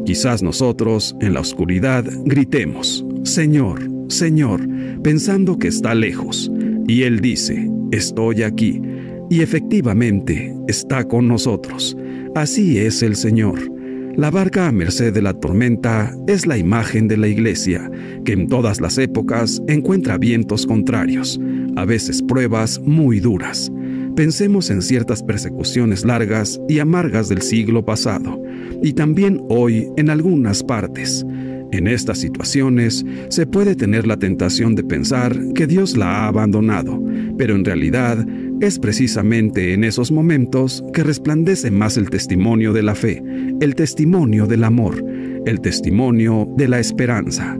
Quizás 0.05 0.41
nosotros, 0.41 1.15
en 1.19 1.33
la 1.33 1.41
oscuridad, 1.41 2.05
gritemos, 2.25 3.05
Señor, 3.23 3.81
Señor, 4.07 4.67
pensando 5.03 5.57
que 5.57 5.67
está 5.67 5.93
lejos. 5.93 6.51
Y 6.87 7.03
Él 7.03 7.19
dice, 7.19 7.69
estoy 7.91 8.43
aquí. 8.43 8.81
Y 9.29 9.41
efectivamente 9.41 10.55
está 10.67 11.05
con 11.05 11.27
nosotros. 11.27 11.97
Así 12.35 12.79
es 12.79 13.03
el 13.03 13.15
Señor. 13.15 13.76
La 14.17 14.31
barca 14.31 14.67
a 14.67 14.71
merced 14.71 15.13
de 15.13 15.21
la 15.21 15.35
tormenta 15.35 16.11
es 16.25 16.47
la 16.47 16.57
imagen 16.57 17.07
de 17.07 17.17
la 17.17 17.27
iglesia, 17.27 17.91
que 18.25 18.31
en 18.31 18.47
todas 18.47 18.81
las 18.81 18.97
épocas 18.97 19.61
encuentra 19.67 20.17
vientos 20.17 20.65
contrarios, 20.65 21.39
a 21.75 21.85
veces 21.85 22.23
pruebas 22.23 22.79
muy 22.79 23.19
duras. 23.19 23.71
Pensemos 24.15 24.71
en 24.71 24.81
ciertas 24.81 25.21
persecuciones 25.21 26.03
largas 26.03 26.59
y 26.67 26.79
amargas 26.79 27.29
del 27.29 27.43
siglo 27.43 27.85
pasado, 27.85 28.41
y 28.81 28.93
también 28.93 29.39
hoy 29.49 29.87
en 29.97 30.09
algunas 30.09 30.63
partes. 30.63 31.23
En 31.71 31.87
estas 31.87 32.19
situaciones 32.19 33.05
se 33.29 33.45
puede 33.45 33.75
tener 33.75 34.07
la 34.07 34.17
tentación 34.17 34.75
de 34.75 34.83
pensar 34.83 35.37
que 35.53 35.67
Dios 35.67 35.97
la 35.97 36.07
ha 36.07 36.27
abandonado, 36.27 37.03
pero 37.37 37.55
en 37.55 37.65
realidad 37.65 38.25
es 38.61 38.79
precisamente 38.79 39.73
en 39.73 39.83
esos 39.83 40.11
momentos 40.11 40.83
que 40.93 41.03
resplandece 41.03 41.69
más 41.69 41.97
el 41.97 42.09
testimonio 42.09 42.73
de 42.73 42.83
la 42.83 42.95
fe, 42.95 43.21
el 43.59 43.75
testimonio 43.75 44.47
del 44.47 44.63
amor, 44.63 45.03
el 45.45 45.59
testimonio 45.61 46.47
de 46.55 46.67
la 46.67 46.79
esperanza. 46.79 47.57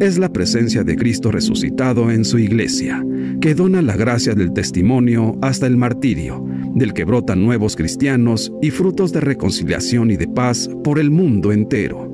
Es 0.00 0.18
la 0.18 0.32
presencia 0.32 0.82
de 0.82 0.96
Cristo 0.96 1.30
resucitado 1.30 2.10
en 2.10 2.24
su 2.24 2.38
iglesia, 2.38 3.04
que 3.40 3.54
dona 3.54 3.80
la 3.80 3.96
gracia 3.96 4.34
del 4.34 4.52
testimonio 4.52 5.38
hasta 5.40 5.66
el 5.66 5.76
martirio, 5.76 6.44
del 6.74 6.92
que 6.92 7.04
brotan 7.04 7.42
nuevos 7.42 7.76
cristianos 7.76 8.52
y 8.60 8.70
frutos 8.70 9.12
de 9.12 9.20
reconciliación 9.20 10.10
y 10.10 10.16
de 10.16 10.26
paz 10.26 10.68
por 10.82 10.98
el 10.98 11.10
mundo 11.10 11.52
entero. 11.52 12.13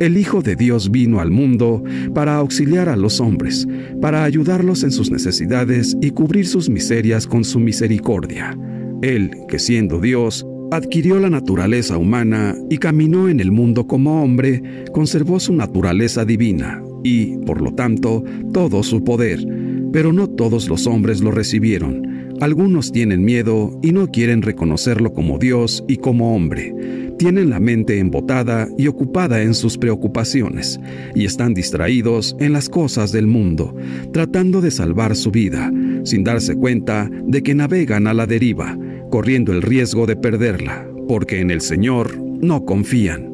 El 0.00 0.16
Hijo 0.16 0.40
de 0.40 0.56
Dios 0.56 0.90
vino 0.90 1.20
al 1.20 1.30
mundo 1.30 1.84
para 2.14 2.36
auxiliar 2.36 2.88
a 2.88 2.96
los 2.96 3.20
hombres, 3.20 3.68
para 4.00 4.24
ayudarlos 4.24 4.82
en 4.82 4.92
sus 4.92 5.10
necesidades 5.10 5.94
y 6.00 6.12
cubrir 6.12 6.46
sus 6.46 6.70
miserias 6.70 7.26
con 7.26 7.44
su 7.44 7.60
misericordia. 7.60 8.58
Él, 9.02 9.30
que 9.46 9.58
siendo 9.58 10.00
Dios, 10.00 10.46
adquirió 10.70 11.20
la 11.20 11.28
naturaleza 11.28 11.98
humana 11.98 12.56
y 12.70 12.78
caminó 12.78 13.28
en 13.28 13.40
el 13.40 13.52
mundo 13.52 13.86
como 13.86 14.22
hombre, 14.22 14.62
conservó 14.92 15.38
su 15.38 15.52
naturaleza 15.52 16.24
divina 16.24 16.82
y, 17.04 17.36
por 17.44 17.60
lo 17.60 17.74
tanto, 17.74 18.24
todo 18.54 18.82
su 18.82 19.04
poder. 19.04 19.46
Pero 19.92 20.14
no 20.14 20.28
todos 20.28 20.70
los 20.70 20.86
hombres 20.86 21.20
lo 21.20 21.30
recibieron. 21.30 22.09
Algunos 22.40 22.92
tienen 22.92 23.24
miedo 23.24 23.78
y 23.82 23.92
no 23.92 24.10
quieren 24.10 24.42
reconocerlo 24.42 25.12
como 25.12 25.38
Dios 25.38 25.84
y 25.88 25.96
como 25.96 26.34
hombre 26.34 26.74
tienen 27.20 27.50
la 27.50 27.60
mente 27.60 27.98
embotada 27.98 28.66
y 28.78 28.86
ocupada 28.86 29.42
en 29.42 29.52
sus 29.52 29.76
preocupaciones, 29.76 30.80
y 31.14 31.26
están 31.26 31.52
distraídos 31.52 32.34
en 32.40 32.54
las 32.54 32.70
cosas 32.70 33.12
del 33.12 33.26
mundo, 33.26 33.76
tratando 34.10 34.62
de 34.62 34.70
salvar 34.70 35.14
su 35.14 35.30
vida, 35.30 35.70
sin 36.04 36.24
darse 36.24 36.56
cuenta 36.56 37.10
de 37.26 37.42
que 37.42 37.54
navegan 37.54 38.06
a 38.06 38.14
la 38.14 38.26
deriva, 38.26 38.74
corriendo 39.10 39.52
el 39.52 39.60
riesgo 39.60 40.06
de 40.06 40.16
perderla, 40.16 40.88
porque 41.08 41.40
en 41.40 41.50
el 41.50 41.60
Señor 41.60 42.18
no 42.18 42.64
confían. 42.64 43.32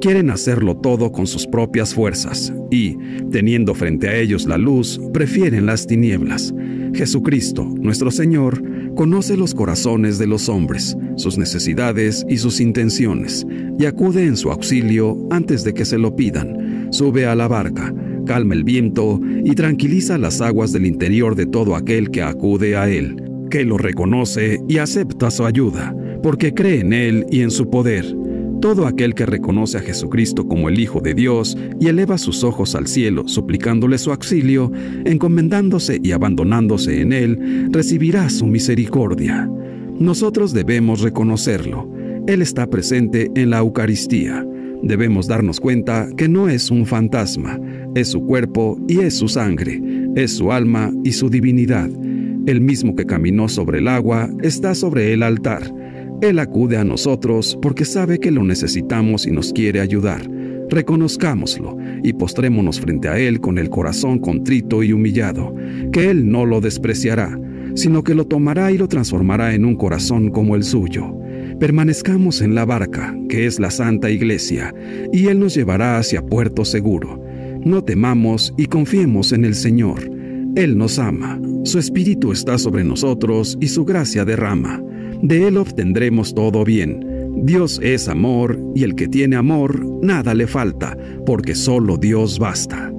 Quieren 0.00 0.30
hacerlo 0.30 0.76
todo 0.76 1.12
con 1.12 1.28
sus 1.28 1.46
propias 1.46 1.94
fuerzas 1.94 2.52
y, 2.72 2.96
teniendo 3.30 3.76
frente 3.76 4.08
a 4.08 4.16
ellos 4.16 4.46
la 4.46 4.58
luz, 4.58 5.00
prefieren 5.12 5.64
las 5.64 5.86
tinieblas. 5.86 6.52
Jesucristo, 6.94 7.64
nuestro 7.64 8.10
Señor, 8.10 8.62
conoce 8.94 9.36
los 9.36 9.54
corazones 9.54 10.18
de 10.18 10.26
los 10.26 10.48
hombres, 10.48 10.96
sus 11.16 11.38
necesidades 11.38 12.24
y 12.28 12.38
sus 12.38 12.60
intenciones, 12.60 13.46
y 13.78 13.84
acude 13.84 14.24
en 14.24 14.36
su 14.36 14.50
auxilio 14.50 15.16
antes 15.30 15.64
de 15.64 15.74
que 15.74 15.84
se 15.84 15.98
lo 15.98 16.16
pidan. 16.16 16.88
Sube 16.90 17.26
a 17.26 17.34
la 17.34 17.48
barca, 17.48 17.94
calma 18.26 18.54
el 18.54 18.64
viento 18.64 19.20
y 19.44 19.54
tranquiliza 19.54 20.18
las 20.18 20.40
aguas 20.40 20.72
del 20.72 20.86
interior 20.86 21.34
de 21.34 21.46
todo 21.46 21.76
aquel 21.76 22.10
que 22.10 22.22
acude 22.22 22.76
a 22.76 22.88
él, 22.88 23.16
que 23.50 23.64
lo 23.64 23.78
reconoce 23.78 24.60
y 24.68 24.78
acepta 24.78 25.30
su 25.30 25.44
ayuda, 25.44 25.94
porque 26.22 26.52
cree 26.52 26.80
en 26.80 26.92
él 26.92 27.26
y 27.30 27.42
en 27.42 27.50
su 27.50 27.70
poder 27.70 28.17
todo 28.60 28.86
aquel 28.86 29.14
que 29.14 29.26
reconoce 29.26 29.78
a 29.78 29.80
Jesucristo 29.80 30.46
como 30.46 30.68
el 30.68 30.80
Hijo 30.80 31.00
de 31.00 31.14
Dios 31.14 31.56
y 31.80 31.88
eleva 31.88 32.18
sus 32.18 32.42
ojos 32.44 32.74
al 32.74 32.86
cielo 32.86 33.28
suplicándole 33.28 33.98
su 33.98 34.10
auxilio, 34.10 34.72
encomendándose 35.04 36.00
y 36.02 36.12
abandonándose 36.12 37.00
en 37.00 37.12
Él, 37.12 37.68
recibirá 37.70 38.28
su 38.30 38.46
misericordia. 38.46 39.48
Nosotros 39.98 40.52
debemos 40.52 41.00
reconocerlo. 41.00 41.90
Él 42.26 42.42
está 42.42 42.68
presente 42.68 43.30
en 43.34 43.50
la 43.50 43.58
Eucaristía. 43.58 44.46
Debemos 44.82 45.26
darnos 45.26 45.60
cuenta 45.60 46.08
que 46.16 46.28
no 46.28 46.48
es 46.48 46.70
un 46.70 46.86
fantasma, 46.86 47.58
es 47.94 48.08
su 48.08 48.24
cuerpo 48.24 48.78
y 48.86 49.00
es 49.00 49.14
su 49.14 49.28
sangre, 49.28 49.80
es 50.14 50.36
su 50.36 50.52
alma 50.52 50.92
y 51.04 51.12
su 51.12 51.28
divinidad. 51.28 51.90
El 52.46 52.60
mismo 52.60 52.94
que 52.94 53.06
caminó 53.06 53.48
sobre 53.48 53.78
el 53.78 53.88
agua 53.88 54.30
está 54.42 54.74
sobre 54.74 55.12
el 55.12 55.22
altar 55.22 55.72
él 56.20 56.40
acude 56.40 56.76
a 56.76 56.84
nosotros 56.84 57.56
porque 57.62 57.84
sabe 57.84 58.18
que 58.18 58.32
lo 58.32 58.42
necesitamos 58.42 59.24
y 59.26 59.30
nos 59.30 59.52
quiere 59.52 59.80
ayudar. 59.80 60.28
Reconozcámoslo 60.68 61.78
y 62.02 62.12
postrémonos 62.12 62.80
frente 62.80 63.08
a 63.08 63.18
Él 63.18 63.40
con 63.40 63.56
el 63.56 63.70
corazón 63.70 64.18
contrito 64.18 64.82
y 64.82 64.92
humillado, 64.92 65.54
que 65.92 66.10
Él 66.10 66.28
no 66.28 66.44
lo 66.44 66.60
despreciará, 66.60 67.38
sino 67.74 68.02
que 68.02 68.14
lo 68.14 68.26
tomará 68.26 68.72
y 68.72 68.78
lo 68.78 68.88
transformará 68.88 69.54
en 69.54 69.64
un 69.64 69.76
corazón 69.76 70.30
como 70.30 70.56
el 70.56 70.64
suyo. 70.64 71.14
Permanezcamos 71.60 72.42
en 72.42 72.54
la 72.54 72.64
barca, 72.64 73.16
que 73.28 73.46
es 73.46 73.60
la 73.60 73.70
Santa 73.70 74.10
Iglesia, 74.10 74.74
y 75.12 75.28
Él 75.28 75.38
nos 75.38 75.54
llevará 75.54 75.98
hacia 75.98 76.26
puerto 76.26 76.64
seguro. 76.64 77.22
No 77.64 77.82
temamos 77.82 78.52
y 78.56 78.66
confiemos 78.66 79.32
en 79.32 79.44
el 79.44 79.54
Señor. 79.54 80.10
Él 80.56 80.76
nos 80.76 80.98
ama, 80.98 81.40
su 81.62 81.78
Espíritu 81.78 82.32
está 82.32 82.58
sobre 82.58 82.82
nosotros 82.82 83.56
y 83.60 83.68
su 83.68 83.84
gracia 83.84 84.24
derrama. 84.24 84.82
De 85.22 85.48
Él 85.48 85.56
obtendremos 85.56 86.34
todo 86.34 86.64
bien. 86.64 87.04
Dios 87.44 87.80
es 87.82 88.08
amor, 88.08 88.58
y 88.74 88.84
el 88.84 88.94
que 88.94 89.08
tiene 89.08 89.36
amor, 89.36 89.84
nada 90.02 90.34
le 90.34 90.46
falta, 90.46 90.96
porque 91.26 91.54
solo 91.54 91.96
Dios 91.96 92.38
basta. 92.38 92.92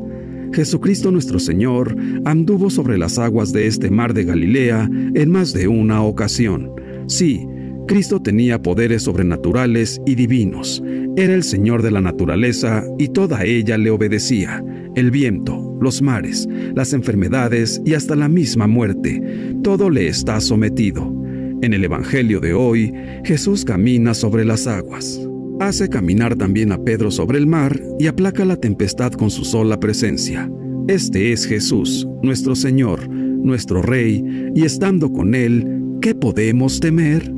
Jesucristo 0.54 1.12
nuestro 1.12 1.40
Señor 1.40 1.96
anduvo 2.26 2.70
sobre 2.70 2.98
las 2.98 3.20
aguas 3.20 3.54
de 3.54 3.68
este 3.68 3.92
mar 3.92 4.14
de 4.14 4.24
Galilea 4.24 4.90
en 5.14 5.32
más 5.32 5.54
de 5.54 5.68
una 5.68 6.02
ocasión. 6.02 6.72
Sí, 7.08 7.46
Cristo 7.88 8.22
tenía 8.22 8.62
poderes 8.62 9.04
sobrenaturales 9.04 10.02
y 10.06 10.16
divinos. 10.16 10.84
Era 11.16 11.34
el 11.34 11.44
Señor 11.44 11.82
de 11.82 11.92
la 11.92 12.02
naturaleza 12.02 12.84
y 12.98 13.10
toda 13.10 13.44
ella 13.44 13.78
le 13.78 13.90
obedecía. 13.92 14.64
El 14.96 15.12
viento, 15.12 15.78
los 15.82 16.02
mares, 16.02 16.48
las 16.76 16.94
enfermedades 16.94 17.82
y 17.86 17.94
hasta 17.94 18.16
la 18.16 18.30
misma 18.30 18.68
muerte, 18.68 19.22
todo 19.64 19.90
le 19.90 20.08
está 20.08 20.40
sometido. 20.42 21.19
En 21.62 21.74
el 21.74 21.84
Evangelio 21.84 22.40
de 22.40 22.54
hoy, 22.54 22.94
Jesús 23.26 23.66
camina 23.66 24.14
sobre 24.14 24.46
las 24.46 24.66
aguas. 24.66 25.20
Hace 25.60 25.90
caminar 25.90 26.38
también 26.38 26.72
a 26.72 26.82
Pedro 26.82 27.12
sobre 27.12 27.38
el 27.38 27.48
mar 27.48 27.78
y 28.00 28.08
aplaca 28.08 28.46
la 28.46 28.56
tempestad 28.56 29.12
con 29.12 29.30
su 29.30 29.44
sola 29.44 29.78
presencia. 29.78 30.50
Este 30.88 31.34
es 31.34 31.46
Jesús, 31.46 32.08
nuestro 32.24 32.56
Señor, 32.56 33.10
nuestro 33.10 33.82
Rey, 33.82 34.24
y 34.56 34.64
estando 34.64 35.12
con 35.12 35.36
Él, 35.36 35.68
¿qué 36.02 36.16
podemos 36.16 36.80
temer? 36.80 37.30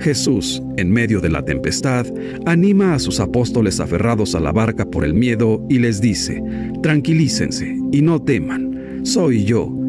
Jesús, 0.00 0.62
en 0.76 0.90
medio 0.90 1.20
de 1.20 1.30
la 1.30 1.42
tempestad, 1.42 2.06
anima 2.44 2.94
a 2.94 2.98
sus 2.98 3.20
apóstoles 3.20 3.80
aferrados 3.80 4.34
a 4.34 4.40
la 4.40 4.52
barca 4.52 4.84
por 4.84 5.02
el 5.02 5.14
miedo 5.14 5.64
y 5.70 5.78
les 5.78 6.00
dice, 6.02 6.42
tranquilícense 6.82 7.74
y 7.90 8.02
no 8.02 8.20
teman, 8.20 9.00
soy 9.04 9.44
yo. 9.44 9.81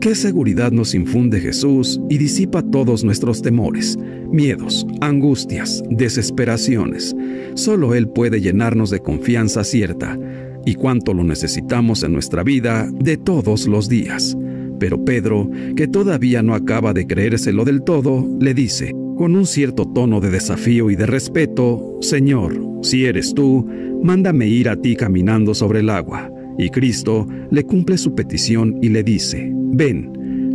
¿Qué 0.00 0.14
seguridad 0.14 0.72
nos 0.72 0.94
infunde 0.94 1.40
Jesús 1.40 2.00
y 2.08 2.16
disipa 2.16 2.62
todos 2.62 3.04
nuestros 3.04 3.42
temores, 3.42 3.98
miedos, 4.30 4.86
angustias, 5.02 5.82
desesperaciones? 5.90 7.14
Solo 7.52 7.94
Él 7.94 8.08
puede 8.08 8.40
llenarnos 8.40 8.88
de 8.88 9.00
confianza 9.00 9.62
cierta 9.62 10.18
y 10.64 10.74
cuánto 10.76 11.12
lo 11.12 11.22
necesitamos 11.22 12.02
en 12.02 12.14
nuestra 12.14 12.42
vida 12.42 12.88
de 12.98 13.18
todos 13.18 13.66
los 13.66 13.90
días. 13.90 14.38
Pero 14.78 15.04
Pedro, 15.04 15.50
que 15.76 15.86
todavía 15.86 16.42
no 16.42 16.54
acaba 16.54 16.94
de 16.94 17.06
creérselo 17.06 17.66
del 17.66 17.82
todo, 17.82 18.26
le 18.40 18.54
dice, 18.54 18.94
con 19.18 19.36
un 19.36 19.44
cierto 19.44 19.84
tono 19.84 20.18
de 20.20 20.30
desafío 20.30 20.90
y 20.90 20.96
de 20.96 21.04
respeto, 21.04 21.98
Señor, 22.00 22.58
si 22.80 23.04
eres 23.04 23.34
tú, 23.34 23.68
mándame 24.02 24.46
ir 24.46 24.70
a 24.70 24.76
ti 24.76 24.96
caminando 24.96 25.52
sobre 25.54 25.80
el 25.80 25.90
agua. 25.90 26.32
Y 26.60 26.68
Cristo 26.68 27.26
le 27.50 27.64
cumple 27.64 27.96
su 27.96 28.14
petición 28.14 28.78
y 28.82 28.90
le 28.90 29.02
dice, 29.02 29.50
ven, 29.52 30.12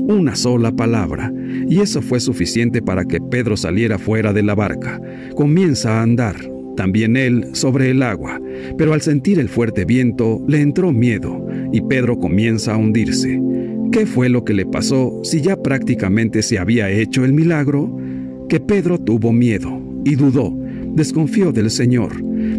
una 0.07 0.35
sola 0.35 0.71
palabra, 0.71 1.33
y 1.67 1.79
eso 1.79 2.01
fue 2.01 2.19
suficiente 2.19 2.81
para 2.81 3.05
que 3.05 3.19
Pedro 3.19 3.57
saliera 3.57 3.97
fuera 3.97 4.31
de 4.31 4.43
la 4.43 4.53
barca. 4.53 5.01
Comienza 5.35 5.97
a 5.99 6.03
andar, 6.03 6.35
también 6.77 7.17
él, 7.17 7.47
sobre 7.53 7.89
el 7.89 8.03
agua, 8.03 8.39
pero 8.77 8.93
al 8.93 9.01
sentir 9.01 9.39
el 9.39 9.49
fuerte 9.49 9.83
viento 9.83 10.43
le 10.47 10.61
entró 10.61 10.91
miedo, 10.91 11.43
y 11.73 11.81
Pedro 11.81 12.19
comienza 12.19 12.75
a 12.75 12.77
hundirse. 12.77 13.41
¿Qué 13.91 14.05
fue 14.05 14.29
lo 14.29 14.45
que 14.45 14.53
le 14.53 14.65
pasó 14.65 15.19
si 15.23 15.41
ya 15.41 15.55
prácticamente 15.55 16.43
se 16.43 16.59
había 16.59 16.89
hecho 16.91 17.25
el 17.25 17.33
milagro? 17.33 17.97
que 18.47 18.59
Pedro 18.59 18.99
tuvo 18.99 19.31
miedo 19.31 19.81
y 20.03 20.15
dudó, 20.15 20.53
desconfió 20.93 21.51
del 21.51 21.71
Señor, 21.71 22.13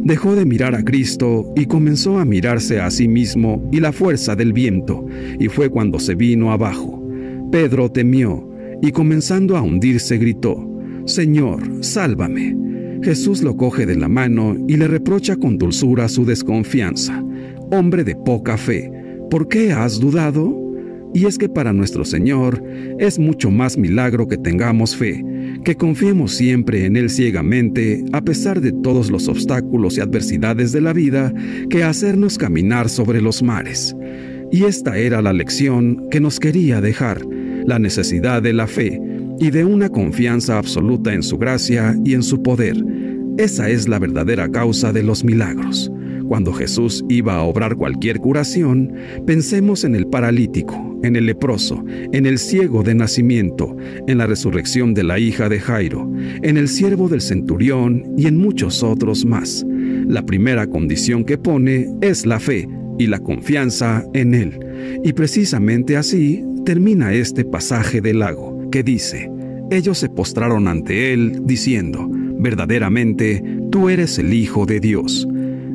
dejó 0.07 0.36
de 0.36 0.46
mirar 0.46 0.76
a 0.76 0.84
Cristo 0.84 1.52
y 1.57 1.66
comenzó 1.66 2.18
a 2.18 2.24
mirarse 2.24 2.80
a 2.80 2.90
sí 2.90 3.09
mismo 3.09 3.68
y 3.72 3.80
la 3.80 3.90
fuerza 3.92 4.36
del 4.36 4.52
viento, 4.52 5.04
y 5.40 5.48
fue 5.48 5.68
cuando 5.68 5.98
se 5.98 6.14
vino 6.14 6.52
abajo. 6.52 7.02
Pedro 7.50 7.90
temió 7.90 8.48
y 8.80 8.92
comenzando 8.92 9.57
a 9.57 9.62
hundirse 9.62 10.16
gritó, 10.16 10.64
Señor, 11.07 11.84
sálvame. 11.84 12.57
Jesús 13.02 13.42
lo 13.42 13.57
coge 13.57 13.84
de 13.84 13.96
la 13.96 14.09
mano 14.09 14.57
y 14.68 14.76
le 14.76 14.86
reprocha 14.86 15.36
con 15.36 15.59
dulzura 15.59 16.09
su 16.09 16.24
desconfianza. 16.24 17.24
Hombre 17.72 18.04
de 18.04 18.14
poca 18.14 18.57
fe, 18.57 18.90
¿por 19.28 19.48
qué 19.48 19.72
has 19.72 19.98
dudado? 19.98 20.57
Y 21.14 21.26
es 21.26 21.36
que 21.36 21.48
para 21.48 21.72
nuestro 21.72 22.04
Señor 22.04 22.62
es 22.98 23.18
mucho 23.18 23.50
más 23.50 23.76
milagro 23.76 24.28
que 24.28 24.36
tengamos 24.36 24.94
fe, 24.94 25.24
que 25.66 25.76
confiemos 25.76 26.32
siempre 26.32 26.84
en 26.84 26.94
Él 26.94 27.10
ciegamente, 27.10 28.04
a 28.12 28.22
pesar 28.22 28.60
de 28.60 28.70
todos 28.70 29.10
los 29.10 29.26
obstáculos 29.26 29.98
y 29.98 30.00
adversidades 30.00 30.70
de 30.70 30.80
la 30.80 30.92
vida, 30.92 31.34
que 31.68 31.82
hacernos 31.82 32.38
caminar 32.38 32.88
sobre 32.88 33.20
los 33.20 33.42
mares. 33.42 33.96
Y 34.52 34.62
esta 34.62 34.96
era 34.96 35.20
la 35.20 35.32
lección 35.32 36.08
que 36.08 36.20
nos 36.20 36.38
quería 36.38 36.80
dejar, 36.80 37.20
la 37.66 37.80
necesidad 37.80 38.42
de 38.42 38.52
la 38.52 38.68
fe 38.68 39.00
y 39.40 39.50
de 39.50 39.64
una 39.64 39.88
confianza 39.88 40.56
absoluta 40.56 41.12
en 41.12 41.24
su 41.24 41.36
gracia 41.36 41.96
y 42.04 42.14
en 42.14 42.22
su 42.22 42.44
poder. 42.44 42.76
Esa 43.36 43.68
es 43.68 43.88
la 43.88 43.98
verdadera 43.98 44.48
causa 44.48 44.92
de 44.92 45.02
los 45.02 45.24
milagros. 45.24 45.90
Cuando 46.28 46.52
Jesús 46.52 47.04
iba 47.08 47.36
a 47.36 47.42
obrar 47.42 47.76
cualquier 47.76 48.18
curación, 48.18 48.92
pensemos 49.26 49.84
en 49.84 49.94
el 49.94 50.06
paralítico, 50.06 50.98
en 51.02 51.14
el 51.16 51.26
leproso, 51.26 51.84
en 52.12 52.26
el 52.26 52.38
ciego 52.38 52.82
de 52.82 52.94
nacimiento, 52.94 53.76
en 54.08 54.18
la 54.18 54.26
resurrección 54.26 54.92
de 54.92 55.04
la 55.04 55.18
hija 55.18 55.48
de 55.48 55.60
Jairo, 55.60 56.10
en 56.42 56.56
el 56.56 56.68
siervo 56.68 57.08
del 57.08 57.20
centurión 57.20 58.04
y 58.16 58.26
en 58.26 58.36
muchos 58.36 58.82
otros 58.82 59.24
más. 59.24 59.64
La 60.08 60.24
primera 60.24 60.66
condición 60.66 61.24
que 61.24 61.38
pone 61.38 61.88
es 62.00 62.26
la 62.26 62.40
fe 62.40 62.68
y 62.98 63.06
la 63.06 63.20
confianza 63.20 64.04
en 64.12 64.34
Él. 64.34 64.58
Y 65.04 65.12
precisamente 65.12 65.96
así 65.96 66.44
termina 66.64 67.12
este 67.12 67.44
pasaje 67.44 68.00
del 68.00 68.18
lago, 68.20 68.68
que 68.70 68.82
dice, 68.82 69.30
ellos 69.70 69.98
se 69.98 70.08
postraron 70.08 70.66
ante 70.68 71.12
Él, 71.12 71.40
diciendo, 71.44 72.08
verdaderamente, 72.10 73.42
tú 73.70 73.88
eres 73.88 74.18
el 74.18 74.32
Hijo 74.32 74.66
de 74.66 74.80
Dios. 74.80 75.28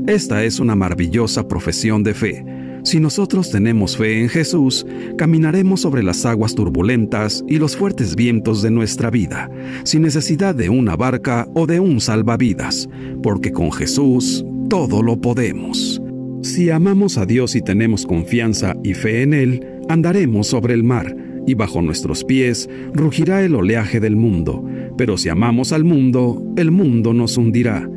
Esta 0.08 0.44
es 0.44 0.60
una 0.60 0.76
maravillosa 0.76 1.48
profesión 1.48 2.04
de 2.04 2.16
fe. 2.16 2.44
Si 2.84 3.00
nosotros 3.00 3.52
tenemos 3.52 3.96
fe 3.96 4.20
en 4.20 4.30
Jesús, 4.30 4.86
caminaremos 5.16 5.82
sobre 5.82 6.02
las 6.02 6.26
aguas 6.26 6.56
turbulentas 6.56 7.44
y 7.48 7.58
los 7.58 7.78
fuertes 7.78 8.16
vientos 8.16 8.64
de 8.64 8.72
nuestra 8.72 9.12
vida, 9.12 9.52
sin 9.84 10.02
necesidad 10.02 10.56
de 10.56 10.70
una 10.70 10.96
barca 10.96 11.48
o 11.54 11.68
de 11.68 11.80
un 11.80 12.02
salvavidas, 12.02 12.90
porque 13.22 13.52
con 13.52 13.72
Jesús 13.72 14.44
todo 14.70 15.04
lo 15.04 15.22
podemos. 15.22 16.02
Si 16.42 16.72
amamos 16.72 17.20
a 17.20 17.28
Dios 17.28 17.56
y 17.56 17.62
tenemos 17.62 18.08
confianza 18.08 18.76
y 18.84 18.96
fe 18.96 19.22
en 19.22 19.36
Él, 19.36 19.66
andaremos 19.88 20.48
sobre 20.48 20.74
el 20.74 20.84
mar, 20.84 21.16
y 21.46 21.54
bajo 21.54 21.84
nuestros 21.84 22.24
pies 22.24 22.68
rugirá 22.94 23.44
el 23.44 23.54
oleaje 23.54 24.00
del 24.00 24.16
mundo. 24.16 24.66
Pero 24.98 25.18
si 25.18 25.30
amamos 25.30 25.72
al 25.72 25.84
mundo, 25.84 26.44
el 26.58 26.72
mundo 26.72 27.14
nos 27.14 27.38
hundirá. 27.38 27.88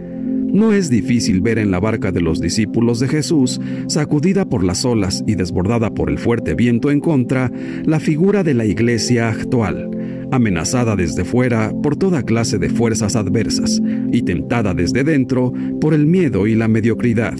No 0.55 0.72
es 0.72 0.88
difícil 0.88 1.40
ver 1.40 1.59
en 1.59 1.72
la 1.72 1.80
barca 1.80 2.12
de 2.12 2.20
los 2.20 2.40
discípulos 2.40 3.00
de 3.00 3.09
Jesús, 3.09 3.61
sacudida 3.88 4.44
por 4.44 4.62
las 4.62 4.84
olas 4.84 5.24
y 5.26 5.34
desbordada 5.34 5.92
por 5.92 6.09
el 6.09 6.16
fuerte 6.16 6.55
viento 6.55 6.92
en 6.92 7.00
contra, 7.00 7.50
la 7.84 7.98
figura 7.98 8.44
de 8.44 8.55
la 8.55 8.64
iglesia 8.64 9.30
actual, 9.30 9.90
amenazada 10.30 10.94
desde 10.94 11.24
fuera 11.24 11.72
por 11.82 11.96
toda 11.96 12.22
clase 12.22 12.59
de 12.59 12.70
fuerzas 12.70 13.16
adversas 13.16 13.82
y 14.12 14.22
tentada 14.22 14.74
desde 14.74 15.02
dentro 15.02 15.52
por 15.80 15.92
el 15.92 16.07
miedo 16.07 16.46
y 16.46 16.55
la 16.55 16.68
mediocridad. 16.68 17.34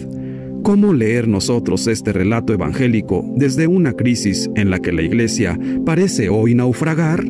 ¿Cómo 0.65 0.93
leer 0.93 1.29
nosotros 1.29 1.87
este 1.87 2.13
relato 2.13 2.53
evangélico 2.53 3.25
desde 3.37 3.69
una 3.69 3.93
crisis 3.93 4.51
en 4.57 4.71
la 4.71 4.81
que 4.81 4.91
la 4.91 5.03
iglesia 5.03 5.57
parece 5.87 6.31
hoy 6.31 6.57
naufragar? 6.57 7.25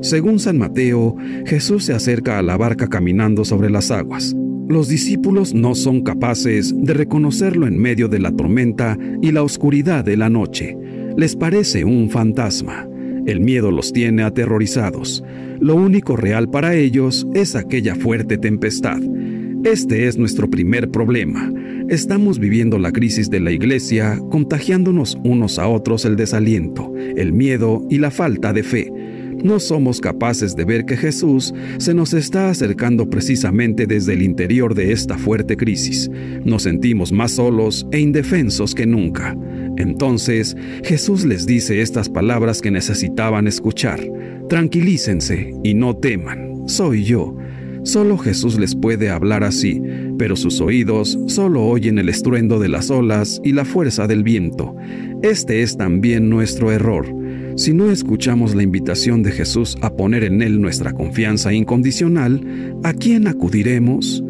Según 0.00 0.38
San 0.38 0.56
Mateo, 0.56 1.16
Jesús 1.44 1.84
se 1.84 1.92
acerca 1.92 2.38
a 2.38 2.42
la 2.42 2.56
barca 2.56 2.88
caminando 2.88 3.44
sobre 3.44 3.68
las 3.68 3.90
aguas. 3.90 4.34
Los 4.68 4.86
discípulos 4.88 5.54
no 5.54 5.74
son 5.74 6.02
capaces 6.02 6.74
de 6.76 6.92
reconocerlo 6.92 7.66
en 7.66 7.78
medio 7.78 8.06
de 8.08 8.18
la 8.18 8.32
tormenta 8.32 8.98
y 9.22 9.32
la 9.32 9.42
oscuridad 9.42 10.04
de 10.04 10.18
la 10.18 10.28
noche. 10.28 10.76
Les 11.16 11.36
parece 11.36 11.86
un 11.86 12.10
fantasma. 12.10 12.86
El 13.24 13.40
miedo 13.40 13.70
los 13.70 13.94
tiene 13.94 14.24
aterrorizados. 14.24 15.24
Lo 15.58 15.74
único 15.74 16.16
real 16.16 16.50
para 16.50 16.74
ellos 16.74 17.26
es 17.32 17.56
aquella 17.56 17.94
fuerte 17.94 18.36
tempestad. 18.36 19.00
Este 19.64 20.06
es 20.06 20.18
nuestro 20.18 20.50
primer 20.50 20.90
problema. 20.90 21.50
Estamos 21.88 22.38
viviendo 22.38 22.78
la 22.78 22.92
crisis 22.92 23.30
de 23.30 23.40
la 23.40 23.52
iglesia, 23.52 24.20
contagiándonos 24.30 25.18
unos 25.24 25.58
a 25.58 25.66
otros 25.66 26.04
el 26.04 26.16
desaliento, 26.16 26.92
el 27.16 27.32
miedo 27.32 27.86
y 27.88 27.98
la 27.98 28.10
falta 28.10 28.52
de 28.52 28.62
fe. 28.62 28.92
No 29.42 29.60
somos 29.60 30.00
capaces 30.00 30.56
de 30.56 30.64
ver 30.64 30.84
que 30.84 30.96
Jesús 30.96 31.54
se 31.78 31.94
nos 31.94 32.12
está 32.12 32.50
acercando 32.50 33.08
precisamente 33.08 33.86
desde 33.86 34.14
el 34.14 34.22
interior 34.22 34.74
de 34.74 34.92
esta 34.92 35.16
fuerte 35.16 35.56
crisis. 35.56 36.10
Nos 36.44 36.64
sentimos 36.64 37.12
más 37.12 37.32
solos 37.32 37.86
e 37.92 38.00
indefensos 38.00 38.74
que 38.74 38.86
nunca. 38.86 39.36
Entonces 39.76 40.56
Jesús 40.82 41.24
les 41.24 41.46
dice 41.46 41.80
estas 41.80 42.08
palabras 42.08 42.60
que 42.60 42.70
necesitaban 42.70 43.46
escuchar. 43.46 44.00
Tranquilícense 44.48 45.52
y 45.62 45.74
no 45.74 45.96
teman, 45.96 46.68
soy 46.68 47.04
yo. 47.04 47.36
Solo 47.84 48.18
Jesús 48.18 48.58
les 48.58 48.74
puede 48.74 49.08
hablar 49.08 49.44
así, 49.44 49.80
pero 50.18 50.36
sus 50.36 50.60
oídos 50.60 51.18
solo 51.26 51.64
oyen 51.64 51.98
el 51.98 52.08
estruendo 52.08 52.58
de 52.58 52.68
las 52.68 52.90
olas 52.90 53.40
y 53.44 53.52
la 53.52 53.64
fuerza 53.64 54.06
del 54.06 54.24
viento. 54.24 54.74
Este 55.22 55.62
es 55.62 55.76
también 55.76 56.28
nuestro 56.28 56.72
error. 56.72 57.17
Si 57.58 57.74
no 57.74 57.90
escuchamos 57.90 58.54
la 58.54 58.62
invitación 58.62 59.24
de 59.24 59.32
Jesús 59.32 59.76
a 59.82 59.90
poner 59.90 60.22
en 60.22 60.42
Él 60.42 60.60
nuestra 60.60 60.92
confianza 60.92 61.52
incondicional, 61.52 62.40
¿a 62.84 62.92
quién 62.92 63.26
acudiremos? 63.26 64.22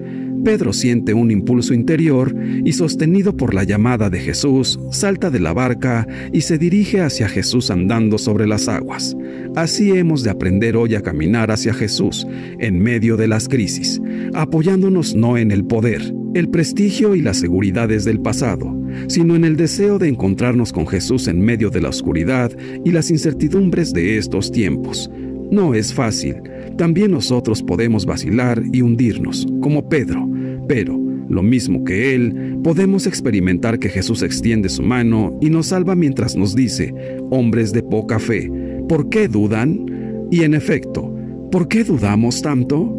Pedro 0.43 0.73
siente 0.73 1.13
un 1.13 1.31
impulso 1.31 1.75
interior 1.75 2.35
y 2.65 2.73
sostenido 2.73 3.37
por 3.37 3.53
la 3.53 3.65
llamada 3.65 4.09
de 4.09 4.19
Jesús, 4.19 4.81
salta 4.93 5.29
de 5.29 5.41
la 5.41 5.53
barca 5.53 6.07
y 6.33 6.41
se 6.41 6.57
dirige 6.57 7.03
hacia 7.03 7.29
Jesús 7.29 7.71
andando 7.71 8.17
sobre 8.17 8.47
las 8.47 8.67
aguas. 8.67 9.15
Así 9.55 9.91
hemos 9.91 10.23
de 10.23 10.31
aprender 10.31 10.79
hoy 10.79 10.95
a 10.95 11.03
caminar 11.03 11.51
hacia 11.51 11.75
Jesús 11.75 12.27
en 12.59 12.81
medio 12.81 13.19
de 13.19 13.29
las 13.29 13.47
crisis, 13.47 14.01
apoyándonos 14.33 15.15
no 15.15 15.37
en 15.37 15.51
el 15.51 15.67
poder, 15.67 16.15
el 16.33 16.49
prestigio 16.49 17.15
y 17.15 17.21
las 17.21 17.37
seguridades 17.37 18.07
del 18.07 18.21
pasado, 18.21 18.75
sino 19.07 19.37
en 19.37 19.45
el 19.45 19.57
deseo 19.57 19.99
de 19.99 20.09
encontrarnos 20.09 20.73
con 20.73 20.87
Jesús 20.87 21.29
en 21.29 21.41
medio 21.41 21.71
de 21.71 21.81
la 21.81 21.89
oscuridad 21.89 22.51
y 22.85 22.91
las 22.91 23.11
incertidumbres 23.11 23.93
de 23.93 24.19
estos 24.19 24.51
tiempos. 24.51 25.11
No 25.51 25.75
es 25.75 25.95
fácil, 25.95 26.37
también 26.77 27.13
nosotros 27.13 27.63
podemos 27.63 28.05
vacilar 28.05 28.63
y 28.73 28.83
hundirnos, 28.83 29.47
como 29.61 29.89
Pedro, 29.89 30.29
pero, 30.69 30.99
lo 31.29 31.43
mismo 31.43 31.85
que 31.85 32.15
él, 32.15 32.59
podemos 32.63 33.07
experimentar 33.07 33.79
que 33.79 33.89
Jesús 33.89 34.23
extiende 34.23 34.69
su 34.69 34.83
mano 34.83 35.39
y 35.41 35.51
nos 35.51 35.67
salva 35.69 35.95
mientras 35.95 36.37
nos 36.37 36.55
dice, 36.55 36.95
hombres 37.31 37.73
de 37.73 37.83
poca 37.83 38.19
fe, 38.19 38.51
¿por 38.89 39.09
qué 39.09 39.29
dudan? 39.29 39.87
Y 40.31 40.43
en 40.43 40.55
efecto, 40.55 41.15
¿por 41.51 41.69
qué 41.69 41.85
dudamos 41.85 42.43
tanto? 42.43 42.95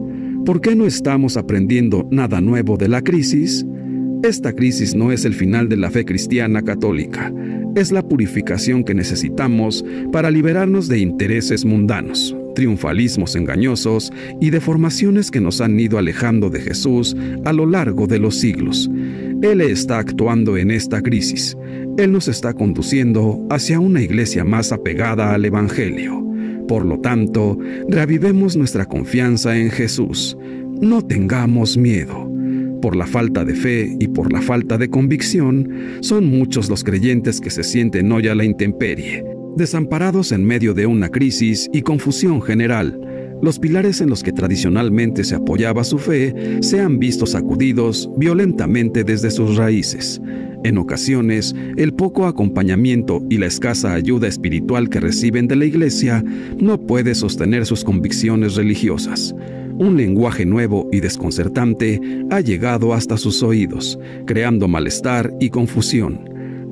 ¿Por 0.45 0.61
qué 0.61 0.75
no 0.75 0.85
estamos 0.85 1.37
aprendiendo 1.37 2.07
nada 2.11 2.41
nuevo 2.41 2.77
de 2.77 2.87
la 2.87 3.01
crisis? 3.01 3.65
Esta 4.22 4.51
crisis 4.51 4.95
no 4.95 5.13
es 5.13 5.24
el 5.24 5.34
final 5.34 5.70
de 5.70 5.78
la 5.78 5.89
fe 5.89 6.03
cristiana 6.03 6.61
católica, 6.61 7.34
es 7.76 7.93
la 7.93 8.01
purificación 8.01 8.84
que 8.84 8.93
necesitamos 8.93 9.86
para 10.11 10.30
liberarnos 10.30 10.89
de 10.89 10.99
intereses 10.99 11.63
mundanos, 11.63 12.36
triunfalismos 12.53 13.38
engañosos 13.38 14.11
y 14.41 14.49
deformaciones 14.49 15.32
que 15.32 15.39
nos 15.39 15.61
han 15.61 15.80
ido 15.80 15.97
alejando 15.97 16.49
de 16.49 16.59
Jesús 16.59 17.15
a 17.45 17.53
lo 17.53 17.65
largo 17.65 18.07
de 18.07 18.20
los 18.20 18.36
siglos. 18.36 18.91
Él 19.41 19.61
está 19.61 19.99
actuando 19.99 20.57
en 20.57 20.72
esta 20.72 21.01
crisis. 21.01 21.55
Él 21.97 22.11
nos 22.11 22.28
está 22.28 22.53
conduciendo 22.53 23.47
hacia 23.49 23.80
una 23.80 24.01
iglesia 24.01 24.43
más 24.43 24.74
apegada 24.74 25.34
al 25.34 25.45
Evangelio. 25.45 26.22
Por 26.67 26.86
lo 26.86 26.99
tanto, 26.99 27.57
reavivemos 27.88 28.57
nuestra 28.57 28.86
confianza 28.86 29.57
en 29.57 29.72
Jesús. 29.72 30.38
No 30.82 31.01
tengamos 31.01 31.78
miedo. 31.78 32.28
Por 32.82 32.95
la 32.95 33.05
falta 33.05 33.43
de 33.43 33.55
fe 33.55 33.97
y 33.99 34.07
por 34.07 34.32
la 34.32 34.41
falta 34.41 34.77
de 34.77 34.89
convicción, 34.89 35.97
son 35.99 36.25
muchos 36.25 36.69
los 36.69 36.86
creyentes 36.86 37.41
que 37.41 37.49
se 37.49 37.63
sienten 37.63 38.09
hoy 38.11 38.30
a 38.30 38.36
la 38.36 38.45
intemperie, 38.45 39.25
desamparados 39.57 40.32
en 40.32 40.45
medio 40.45 40.73
de 40.73 40.86
una 40.86 41.09
crisis 41.09 41.69
y 41.73 41.82
confusión 41.82 42.41
general. 42.41 42.97
Los 43.41 43.59
pilares 43.59 43.99
en 43.99 44.09
los 44.09 44.23
que 44.23 44.32
tradicionalmente 44.32 45.25
se 45.25 45.36
apoyaba 45.36 45.84
su 45.84 45.97
fe 45.97 46.34
se 46.61 46.80
han 46.80 46.99
visto 46.99 47.25
sacudidos 47.25 48.09
violentamente 48.17 49.03
desde 49.03 49.30
sus 49.30 49.57
raíces. 49.57 50.21
En 50.63 50.77
ocasiones, 50.77 51.55
el 51.75 51.93
poco 51.93 52.27
acompañamiento 52.27 53.21
y 53.30 53.38
la 53.38 53.47
escasa 53.47 53.93
ayuda 53.93 54.27
espiritual 54.27 54.89
que 54.89 54.99
reciben 55.01 55.47
de 55.47 55.55
la 55.57 55.65
Iglesia 55.65 56.23
no 56.57 56.80
puede 56.80 57.13
sostener 57.15 57.65
sus 57.65 57.84
convicciones 57.84 58.55
religiosas. 58.55 59.34
Un 59.80 59.95
lenguaje 59.95 60.45
nuevo 60.45 60.89
y 60.91 60.99
desconcertante 60.99 62.01
ha 62.32 62.41
llegado 62.41 62.93
hasta 62.93 63.15
sus 63.15 63.41
oídos, 63.41 63.97
creando 64.25 64.67
malestar 64.67 65.34
y 65.39 65.49
confusión. 65.49 66.19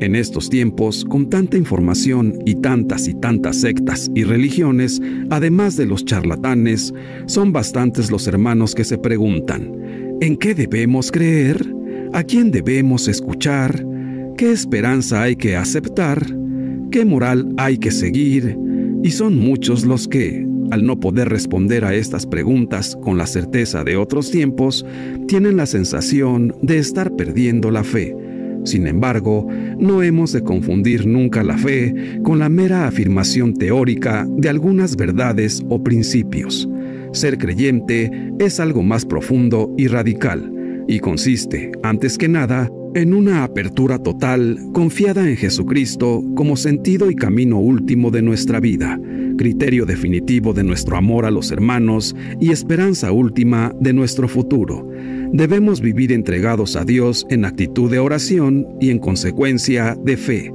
En 0.01 0.13
estos 0.13 0.49
tiempos, 0.49 1.05
con 1.05 1.29
tanta 1.29 1.55
información 1.55 2.37
y 2.45 2.55
tantas 2.55 3.07
y 3.07 3.13
tantas 3.13 3.61
sectas 3.61 4.11
y 4.13 4.25
religiones, 4.25 5.01
además 5.29 5.77
de 5.77 5.85
los 5.85 6.03
charlatanes, 6.03 6.93
son 7.27 7.53
bastantes 7.53 8.11
los 8.11 8.27
hermanos 8.27 8.75
que 8.75 8.83
se 8.83 8.97
preguntan, 8.97 9.71
¿en 10.19 10.35
qué 10.35 10.53
debemos 10.53 11.09
creer? 11.09 11.65
¿A 12.11 12.23
quién 12.23 12.51
debemos 12.51 13.07
escuchar? 13.07 13.85
¿Qué 14.35 14.51
esperanza 14.51 15.23
hay 15.23 15.37
que 15.37 15.55
aceptar? 15.55 16.25
¿Qué 16.91 17.05
moral 17.05 17.53
hay 17.55 17.77
que 17.77 17.91
seguir? 17.91 18.57
Y 19.01 19.11
son 19.11 19.37
muchos 19.37 19.85
los 19.85 20.09
que, 20.09 20.46
al 20.71 20.85
no 20.85 20.99
poder 20.99 21.29
responder 21.29 21.85
a 21.85 21.93
estas 21.93 22.25
preguntas 22.25 22.97
con 23.01 23.17
la 23.17 23.25
certeza 23.25 23.83
de 23.83 23.97
otros 23.97 24.31
tiempos, 24.31 24.85
tienen 25.27 25.57
la 25.57 25.65
sensación 25.65 26.55
de 26.61 26.77
estar 26.77 27.15
perdiendo 27.15 27.71
la 27.71 27.83
fe. 27.83 28.15
Sin 28.63 28.85
embargo, 28.85 29.47
no 29.79 30.03
hemos 30.03 30.33
de 30.33 30.41
confundir 30.41 31.07
nunca 31.07 31.43
la 31.43 31.57
fe 31.57 32.19
con 32.23 32.39
la 32.39 32.49
mera 32.49 32.87
afirmación 32.87 33.53
teórica 33.53 34.27
de 34.29 34.49
algunas 34.49 34.97
verdades 34.97 35.63
o 35.69 35.81
principios. 35.81 36.67
Ser 37.13 37.37
creyente 37.37 38.11
es 38.39 38.59
algo 38.59 38.83
más 38.83 39.05
profundo 39.05 39.73
y 39.77 39.87
radical, 39.87 40.51
y 40.87 40.99
consiste, 40.99 41.71
antes 41.83 42.17
que 42.17 42.27
nada, 42.27 42.69
en 42.93 43.13
una 43.13 43.43
apertura 43.43 43.99
total 43.99 44.57
confiada 44.73 45.29
en 45.29 45.37
Jesucristo 45.37 46.23
como 46.35 46.57
sentido 46.57 47.11
y 47.11 47.15
camino 47.15 47.59
último 47.59 48.11
de 48.11 48.21
nuestra 48.21 48.59
vida, 48.59 48.99
criterio 49.37 49.85
definitivo 49.85 50.53
de 50.53 50.63
nuestro 50.63 50.97
amor 50.97 51.25
a 51.25 51.31
los 51.31 51.51
hermanos 51.51 52.15
y 52.39 52.51
esperanza 52.51 53.11
última 53.11 53.73
de 53.79 53.93
nuestro 53.93 54.27
futuro. 54.27 54.89
Debemos 55.31 55.81
vivir 55.81 56.11
entregados 56.11 56.75
a 56.75 56.83
Dios 56.83 57.25
en 57.29 57.45
actitud 57.45 57.89
de 57.91 57.99
oración 57.99 58.67
y 58.81 58.89
en 58.89 58.99
consecuencia 58.99 59.97
de 60.03 60.17
fe. 60.17 60.53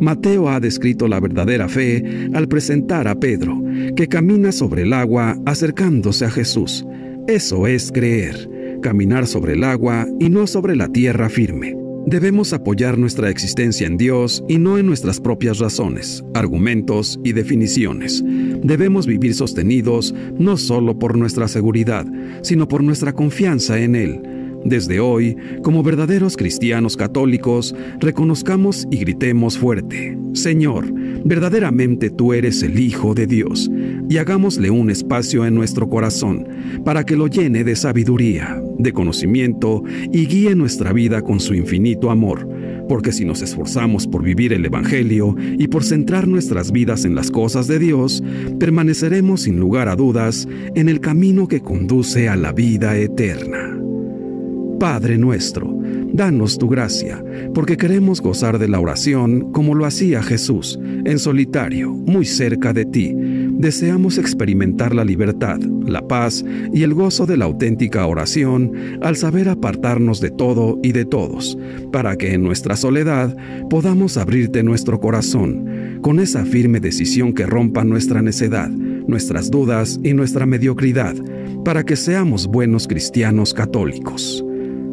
Mateo 0.00 0.48
ha 0.48 0.60
descrito 0.60 1.08
la 1.08 1.20
verdadera 1.20 1.68
fe 1.68 2.28
al 2.34 2.48
presentar 2.48 3.08
a 3.08 3.14
Pedro, 3.14 3.62
que 3.94 4.08
camina 4.08 4.52
sobre 4.52 4.82
el 4.82 4.92
agua 4.92 5.38
acercándose 5.46 6.24
a 6.24 6.30
Jesús. 6.30 6.84
Eso 7.28 7.66
es 7.66 7.90
creer, 7.92 8.78
caminar 8.82 9.26
sobre 9.26 9.54
el 9.54 9.64
agua 9.64 10.06
y 10.20 10.28
no 10.28 10.46
sobre 10.46 10.76
la 10.76 10.88
tierra 10.88 11.28
firme. 11.28 11.85
Debemos 12.06 12.52
apoyar 12.52 12.98
nuestra 12.98 13.30
existencia 13.30 13.84
en 13.84 13.96
Dios 13.96 14.44
y 14.48 14.58
no 14.58 14.78
en 14.78 14.86
nuestras 14.86 15.18
propias 15.18 15.58
razones, 15.58 16.24
argumentos 16.34 17.18
y 17.24 17.32
definiciones. 17.32 18.22
Debemos 18.24 19.08
vivir 19.08 19.34
sostenidos 19.34 20.14
no 20.38 20.56
solo 20.56 20.96
por 21.00 21.18
nuestra 21.18 21.48
seguridad, 21.48 22.06
sino 22.42 22.68
por 22.68 22.84
nuestra 22.84 23.12
confianza 23.12 23.80
en 23.80 23.96
Él. 23.96 24.35
Desde 24.66 24.98
hoy, 24.98 25.36
como 25.62 25.84
verdaderos 25.84 26.36
cristianos 26.36 26.96
católicos, 26.96 27.72
reconozcamos 28.00 28.84
y 28.90 28.96
gritemos 28.96 29.56
fuerte, 29.56 30.18
Señor, 30.32 30.92
verdaderamente 31.24 32.10
tú 32.10 32.32
eres 32.32 32.64
el 32.64 32.80
Hijo 32.80 33.14
de 33.14 33.28
Dios, 33.28 33.70
y 34.10 34.16
hagámosle 34.16 34.70
un 34.70 34.90
espacio 34.90 35.46
en 35.46 35.54
nuestro 35.54 35.88
corazón 35.88 36.48
para 36.84 37.04
que 37.04 37.14
lo 37.14 37.28
llene 37.28 37.62
de 37.62 37.76
sabiduría, 37.76 38.60
de 38.76 38.92
conocimiento 38.92 39.84
y 40.12 40.26
guíe 40.26 40.56
nuestra 40.56 40.92
vida 40.92 41.22
con 41.22 41.38
su 41.38 41.54
infinito 41.54 42.10
amor, 42.10 42.48
porque 42.88 43.12
si 43.12 43.24
nos 43.24 43.42
esforzamos 43.42 44.08
por 44.08 44.24
vivir 44.24 44.52
el 44.52 44.66
Evangelio 44.66 45.36
y 45.38 45.68
por 45.68 45.84
centrar 45.84 46.26
nuestras 46.26 46.72
vidas 46.72 47.04
en 47.04 47.14
las 47.14 47.30
cosas 47.30 47.68
de 47.68 47.78
Dios, 47.78 48.20
permaneceremos 48.58 49.42
sin 49.42 49.60
lugar 49.60 49.88
a 49.88 49.94
dudas 49.94 50.48
en 50.74 50.88
el 50.88 50.98
camino 50.98 51.46
que 51.46 51.60
conduce 51.60 52.28
a 52.28 52.34
la 52.34 52.50
vida 52.50 52.96
eterna. 52.96 53.76
Padre 54.78 55.18
nuestro, 55.18 55.74
danos 56.12 56.58
tu 56.58 56.68
gracia, 56.68 57.22
porque 57.54 57.76
queremos 57.76 58.20
gozar 58.20 58.58
de 58.58 58.68
la 58.68 58.80
oración 58.80 59.52
como 59.52 59.74
lo 59.74 59.84
hacía 59.86 60.22
Jesús, 60.22 60.78
en 61.04 61.18
solitario, 61.18 61.92
muy 61.92 62.24
cerca 62.24 62.72
de 62.72 62.84
ti 62.84 63.14
deseamos 63.58 64.18
experimentar 64.18 64.94
la 64.94 65.04
libertad, 65.04 65.58
la 65.60 66.06
paz 66.06 66.44
y 66.72 66.82
el 66.82 66.94
gozo 66.94 67.26
de 67.26 67.36
la 67.36 67.46
auténtica 67.46 68.06
oración 68.06 68.72
al 69.02 69.16
saber 69.16 69.48
apartarnos 69.48 70.20
de 70.20 70.30
todo 70.30 70.78
y 70.82 70.92
de 70.92 71.04
todos, 71.04 71.58
para 71.90 72.16
que 72.16 72.34
en 72.34 72.42
nuestra 72.42 72.76
soledad 72.76 73.36
podamos 73.70 74.16
abrirte 74.16 74.62
nuestro 74.62 75.00
corazón, 75.00 75.98
con 76.02 76.20
esa 76.20 76.44
firme 76.44 76.80
decisión 76.80 77.32
que 77.32 77.46
rompa 77.46 77.84
nuestra 77.84 78.22
necedad, 78.22 78.68
nuestras 78.68 79.50
dudas 79.50 79.98
y 80.02 80.12
nuestra 80.12 80.46
mediocridad, 80.46 81.14
para 81.64 81.84
que 81.84 81.96
seamos 81.96 82.46
buenos 82.46 82.86
cristianos 82.86 83.54
católicos. 83.54 84.45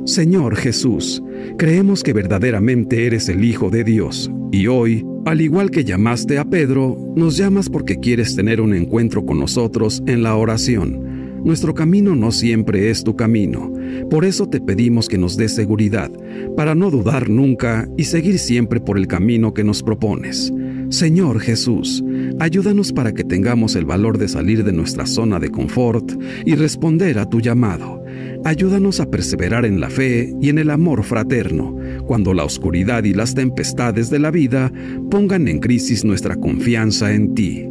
Señor 0.06 0.58
Jesús, 0.58 1.24
creemos 1.58 2.04
que 2.04 2.12
verdaderamente 2.12 3.06
eres 3.06 3.30
el 3.30 3.45
Hijo 3.45 3.70
de 3.70 3.86
Dios 3.86 4.30
y 4.51 4.68
hoy 4.68 5.06
Al 5.26 5.39
igual 5.39 5.72
que 5.72 5.86
llamaste 5.86 6.38
a 6.38 6.43
Pedro, 6.43 6.97
nos 7.16 7.38
llamas 7.38 7.70
porque 7.70 7.97
quieres 7.97 8.36
tener 8.36 8.60
un 8.60 8.74
encuentro 8.74 9.26
con 9.26 9.39
nosotros 9.39 10.04
en 10.06 10.22
la 10.22 10.36
oración. 10.36 11.41
Nuestro 11.45 11.74
camino 11.74 12.14
no 12.14 12.32
siempre 12.32 12.89
es 12.89 13.06
tu 13.06 13.16
camino, 13.16 13.72
por 14.10 14.26
eso 14.26 14.49
te 14.49 14.60
pedimos 14.60 15.08
que 15.08 15.18
nos 15.18 15.38
des 15.38 15.56
seguridad, 15.56 16.12
para 16.58 16.76
no 16.76 16.91
dudar 16.91 17.30
nunca 17.30 17.88
y 17.97 18.04
seguir 18.04 18.38
siempre 18.38 18.82
por 18.82 18.97
el 18.97 19.08
camino 19.08 19.54
que 19.54 19.64
nos 19.64 19.82
propones. 19.82 20.51
Señor 20.89 21.39
Jesús, 21.39 22.04
ayúdanos 22.40 22.94
para 22.94 23.14
que 23.14 23.24
tengamos 23.24 23.76
el 23.76 23.86
valor 23.86 24.18
de 24.18 24.28
salir 24.28 24.64
de 24.64 24.74
nuestra 24.74 25.06
zona 25.06 25.40
de 25.40 25.50
confort 25.50 26.12
y 26.46 26.56
responder 26.56 27.20
a 27.20 27.30
tu 27.30 27.42
llamado. 27.42 28.04
Ayúdanos 28.46 29.00
a 29.00 29.10
perseverar 29.10 29.66
en 29.66 29.80
la 29.80 29.90
fe 29.90 30.34
y 30.42 30.50
en 30.50 30.58
el 30.58 30.70
amor 30.70 31.04
fraterno, 31.04 31.78
cuando 32.06 32.34
la 32.34 32.44
oscuridad 32.44 33.06
y 33.06 33.14
las 33.14 33.34
tempestades 33.36 34.10
de 34.10 34.20
la 34.20 34.32
vida 34.32 34.72
pongan 35.10 35.48
en 35.48 35.60
crisis 35.60 36.04
nuestra 36.04 36.36
confianza 36.36 37.14
en 37.14 37.34
ti. 37.34 37.68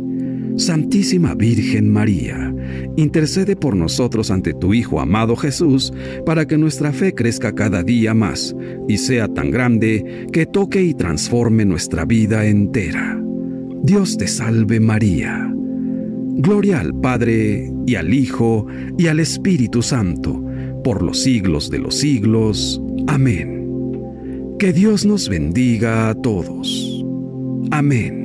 Santísima 0.57 1.35
Virgen 1.35 1.91
María, 1.91 2.55
intercede 2.97 3.57
por 3.57 3.75
nosotros 3.75 4.31
ante 4.31 4.53
tu 4.53 4.75
Hijo 4.75 5.01
amado 5.01 5.37
Jesús, 5.37 5.93
para 6.27 6.47
que 6.47 6.59
nuestra 6.59 6.93
fe 6.93 7.15
crezca 7.15 7.55
cada 7.55 7.83
día 7.83 8.15
más 8.15 8.55
y 8.89 8.99
sea 8.99 9.29
tan 9.29 9.51
grande 9.51 10.27
que 10.33 10.47
toque 10.47 10.83
y 10.83 10.95
transforme 10.95 11.65
nuestra 11.65 12.05
vida 12.05 12.47
entera. 12.47 13.23
Dios 13.83 14.17
te 14.17 14.29
salve 14.29 14.79
María. 14.79 15.51
Gloria 15.55 16.81
al 16.81 16.95
Padre 16.95 17.69
y 17.85 17.97
al 17.97 18.15
Hijo 18.15 18.67
y 18.97 19.09
al 19.09 19.19
Espíritu 19.19 19.83
Santo 19.83 20.41
por 20.85 21.03
los 21.03 21.23
siglos 21.23 21.69
de 21.69 21.81
los 21.81 21.97
siglos. 21.97 22.81
Amén. 23.09 23.67
Que 24.61 24.73
Dios 24.73 25.05
nos 25.05 25.29
bendiga 25.29 26.11
a 26.11 26.15
todos. 26.15 27.05
Amén. 27.73 28.22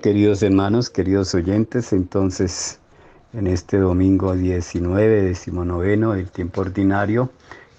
Queridos 0.00 0.42
hermanos, 0.42 0.88
queridos 0.88 1.34
oyentes, 1.34 1.92
entonces 1.92 2.80
en 3.34 3.46
este 3.46 3.78
domingo 3.78 4.34
19, 4.34 5.22
decimonoveno 5.22 6.14
del 6.14 6.30
tiempo 6.30 6.62
ordinario, 6.62 7.30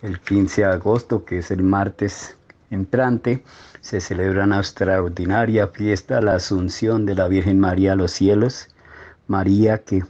el 0.04 0.20
15 0.20 0.62
de 0.62 0.68
agosto, 0.68 1.26
que 1.26 1.40
es 1.40 1.50
el 1.50 1.64
martes 1.64 2.38
entrante, 2.70 3.44
se 3.82 4.00
celebra 4.00 4.44
una 4.44 4.60
extraordinaria 4.60 5.68
fiesta, 5.68 6.22
la 6.22 6.36
Asunción 6.36 7.08
de 7.08 7.16
la 7.16 7.28
Virgen 7.28 7.60
María 7.60 7.94
a 7.94 7.96
los 7.96 8.12
cielos. 8.12 8.68
María 9.28 9.80
que 9.80 10.04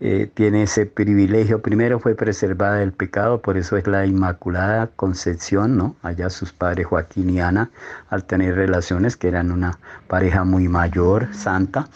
eh, 0.00 0.30
tiene 0.32 0.62
ese 0.62 0.86
privilegio, 0.86 1.60
primero 1.60 1.98
fue 1.98 2.14
preservada 2.14 2.76
del 2.76 2.92
pecado, 2.92 3.42
por 3.42 3.56
eso 3.56 3.76
es 3.76 3.86
la 3.88 4.06
Inmaculada 4.06 4.86
Concepción, 4.94 5.76
¿no? 5.76 5.96
Allá 6.02 6.30
sus 6.30 6.52
padres 6.52 6.86
Joaquín 6.86 7.30
y 7.30 7.40
Ana, 7.40 7.70
al 8.08 8.24
tener 8.24 8.54
relaciones, 8.54 9.16
que 9.16 9.26
eran 9.26 9.50
una 9.50 9.78
pareja 10.06 10.44
muy 10.44 10.68
mayor, 10.68 11.34
santa, 11.34 11.88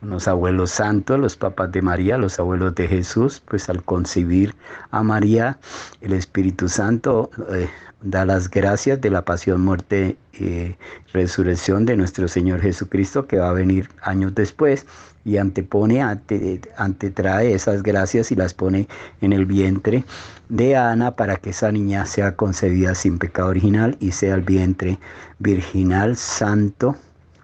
unos 0.00 0.28
abuelos 0.28 0.70
santos, 0.70 1.18
los 1.18 1.36
papás 1.36 1.70
de 1.72 1.82
María, 1.82 2.16
los 2.16 2.38
abuelos 2.38 2.74
de 2.74 2.88
Jesús, 2.88 3.42
pues 3.46 3.68
al 3.68 3.82
concebir 3.82 4.54
a 4.90 5.02
María, 5.02 5.58
el 6.00 6.14
Espíritu 6.14 6.70
Santo 6.70 7.30
eh, 7.50 7.68
da 8.00 8.24
las 8.24 8.50
gracias 8.50 9.00
de 9.00 9.10
la 9.10 9.26
pasión, 9.26 9.60
muerte 9.60 10.16
y 10.32 10.74
resurrección 11.12 11.84
de 11.84 11.96
nuestro 11.96 12.28
Señor 12.28 12.62
Jesucristo 12.62 13.26
que 13.26 13.38
va 13.38 13.50
a 13.50 13.52
venir 13.52 13.90
años 14.02 14.34
después 14.34 14.86
y 15.24 15.36
antepone, 15.36 16.02
ante, 16.02 16.60
antetrae 16.76 17.54
esas 17.54 17.82
gracias 17.82 18.32
y 18.32 18.36
las 18.36 18.54
pone 18.54 18.88
en 19.20 19.32
el 19.32 19.46
vientre 19.46 20.04
de 20.48 20.76
Ana 20.76 21.16
para 21.16 21.36
que 21.36 21.50
esa 21.50 21.72
niña 21.72 22.06
sea 22.06 22.36
concebida 22.36 22.94
sin 22.94 23.18
pecado 23.18 23.48
original 23.48 23.96
y 24.00 24.12
sea 24.12 24.34
el 24.34 24.42
vientre 24.42 24.98
virginal 25.38 26.16
santo, 26.16 26.96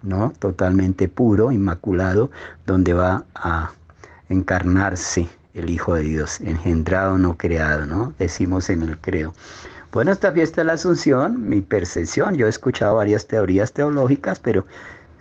¿no? 0.03 0.33
Totalmente 0.39 1.07
puro, 1.07 1.51
inmaculado, 1.51 2.29
donde 2.65 2.93
va 2.93 3.25
a 3.35 3.71
encarnarse 4.29 5.27
el 5.53 5.69
Hijo 5.69 5.95
de 5.95 6.03
Dios, 6.03 6.39
engendrado, 6.41 7.17
no 7.17 7.37
creado, 7.37 7.85
¿no? 7.85 8.13
Decimos 8.19 8.69
en 8.69 8.83
el 8.83 8.97
creo. 8.97 9.33
Bueno, 9.91 10.11
esta 10.11 10.31
fiesta 10.31 10.61
de 10.61 10.65
la 10.65 10.73
Asunción, 10.73 11.49
mi 11.49 11.61
percepción, 11.61 12.35
yo 12.35 12.45
he 12.45 12.49
escuchado 12.49 12.95
varias 12.95 13.25
teorías 13.25 13.73
teológicas, 13.73 14.39
pero 14.39 14.65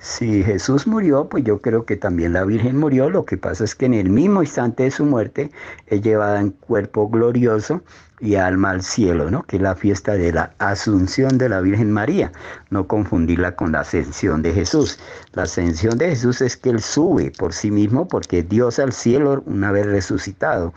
si 0.00 0.44
Jesús 0.44 0.86
murió, 0.86 1.28
pues 1.28 1.44
yo 1.44 1.60
creo 1.60 1.84
que 1.84 1.96
también 1.96 2.32
la 2.32 2.44
Virgen 2.44 2.76
murió. 2.76 3.10
Lo 3.10 3.24
que 3.24 3.36
pasa 3.36 3.64
es 3.64 3.74
que 3.74 3.86
en 3.86 3.94
el 3.94 4.10
mismo 4.10 4.42
instante 4.42 4.84
de 4.84 4.90
su 4.90 5.04
muerte 5.04 5.50
es 5.86 6.02
llevada 6.02 6.40
en 6.40 6.50
cuerpo 6.50 7.08
glorioso 7.08 7.82
y 8.20 8.36
alma 8.36 8.70
al 8.70 8.82
cielo, 8.82 9.30
¿no? 9.30 9.42
Que 9.42 9.56
es 9.56 9.62
la 9.62 9.74
fiesta 9.74 10.12
de 10.12 10.32
la 10.32 10.52
Asunción 10.58 11.36
de 11.38 11.48
la 11.48 11.60
Virgen 11.60 11.90
María. 11.90 12.30
No 12.70 12.86
confundirla 12.86 13.56
con 13.56 13.72
la 13.72 13.80
ascensión 13.80 14.42
de 14.42 14.52
Jesús. 14.52 14.98
La 15.32 15.44
ascensión 15.44 15.98
de 15.98 16.10
Jesús 16.10 16.40
es 16.42 16.56
que 16.56 16.70
Él 16.70 16.80
sube 16.80 17.32
por 17.36 17.52
sí 17.52 17.70
mismo 17.70 18.06
porque 18.06 18.42
Dios 18.42 18.78
al 18.78 18.92
cielo 18.92 19.42
una 19.46 19.72
vez 19.72 19.86
resucitado 19.86 20.72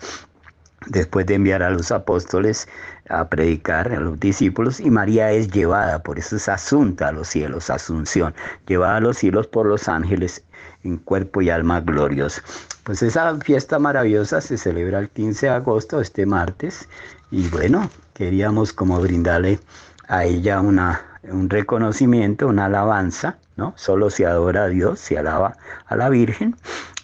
después 0.88 1.26
de 1.28 1.36
enviar 1.36 1.62
a 1.62 1.70
los 1.70 1.92
apóstoles 1.92 2.68
a 3.12 3.28
predicar 3.28 3.92
a 3.92 4.00
los 4.00 4.20
discípulos 4.20 4.80
y 4.80 4.90
María 4.90 5.32
es 5.32 5.50
llevada, 5.52 6.00
por 6.00 6.18
eso 6.18 6.38
es 6.38 6.48
asunta 6.50 7.10
a 7.10 7.12
los 7.12 7.28
cielos, 7.28 7.70
asunción, 7.70 8.34
llevada 8.68 8.98
a 8.98 9.02
los 9.02 9.18
cielos 9.18 9.48
por 9.48 9.66
los 9.66 9.88
ángeles 9.88 10.44
en 10.84 10.98
cuerpo 10.98 11.42
y 11.42 11.50
alma 11.50 11.82
gloriosos. 11.82 12.44
Pues 12.84 13.04
esa 13.04 13.38
fiesta 13.40 13.78
maravillosa 13.80 14.42
se 14.42 14.58
celebra 14.58 15.00
el 15.00 15.10
15 15.10 15.48
de 15.48 15.52
agosto, 15.52 16.02
este 16.02 16.26
martes, 16.26 16.88
y 17.30 17.48
bueno, 17.50 17.90
queríamos 18.14 18.74
como 18.74 19.00
brindarle 19.00 19.60
a 20.08 20.26
ella 20.26 20.60
una, 20.62 21.11
un 21.24 21.50
reconocimiento, 21.50 22.48
una 22.48 22.66
alabanza, 22.66 23.38
¿no? 23.56 23.74
Solo 23.76 24.10
se 24.10 24.26
adora 24.26 24.66
a 24.66 24.68
Dios, 24.68 25.00
se 25.00 25.18
alaba 25.18 25.58
a 25.86 25.96
la 25.96 26.10
Virgen 26.10 26.56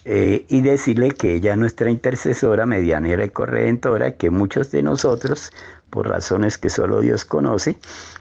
eh, 0.04 0.44
y 0.48 0.60
decirle 0.62 1.10
que 1.10 1.34
ella 1.34 1.52
es 1.52 1.58
nuestra 1.58 1.90
intercesora, 1.90 2.66
medianera 2.66 3.24
y 3.24 3.30
corredentora, 3.30 4.12
que 4.12 4.30
muchos 4.30 4.70
de 4.70 4.82
nosotros, 4.82 5.52
por 5.90 6.08
razones 6.08 6.58
que 6.58 6.70
solo 6.70 7.00
Dios 7.00 7.24
conoce, 7.24 7.78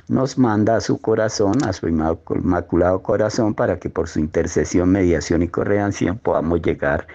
nos 0.08 0.38
manda 0.38 0.78
a 0.78 0.82
su 0.82 1.00
corazón, 1.00 1.64
a 1.66 1.74
su 1.74 1.88
inmaculado 1.88 3.02
corazón, 3.02 3.54
para 3.54 3.80
que 3.80 3.90
por 3.90 4.08
su 4.08 4.20
intercesión, 4.20 4.90
mediación 4.90 5.44
y 5.44 5.48
corredención 5.48 6.18
podamos 6.18 6.62
llegar 6.62 7.08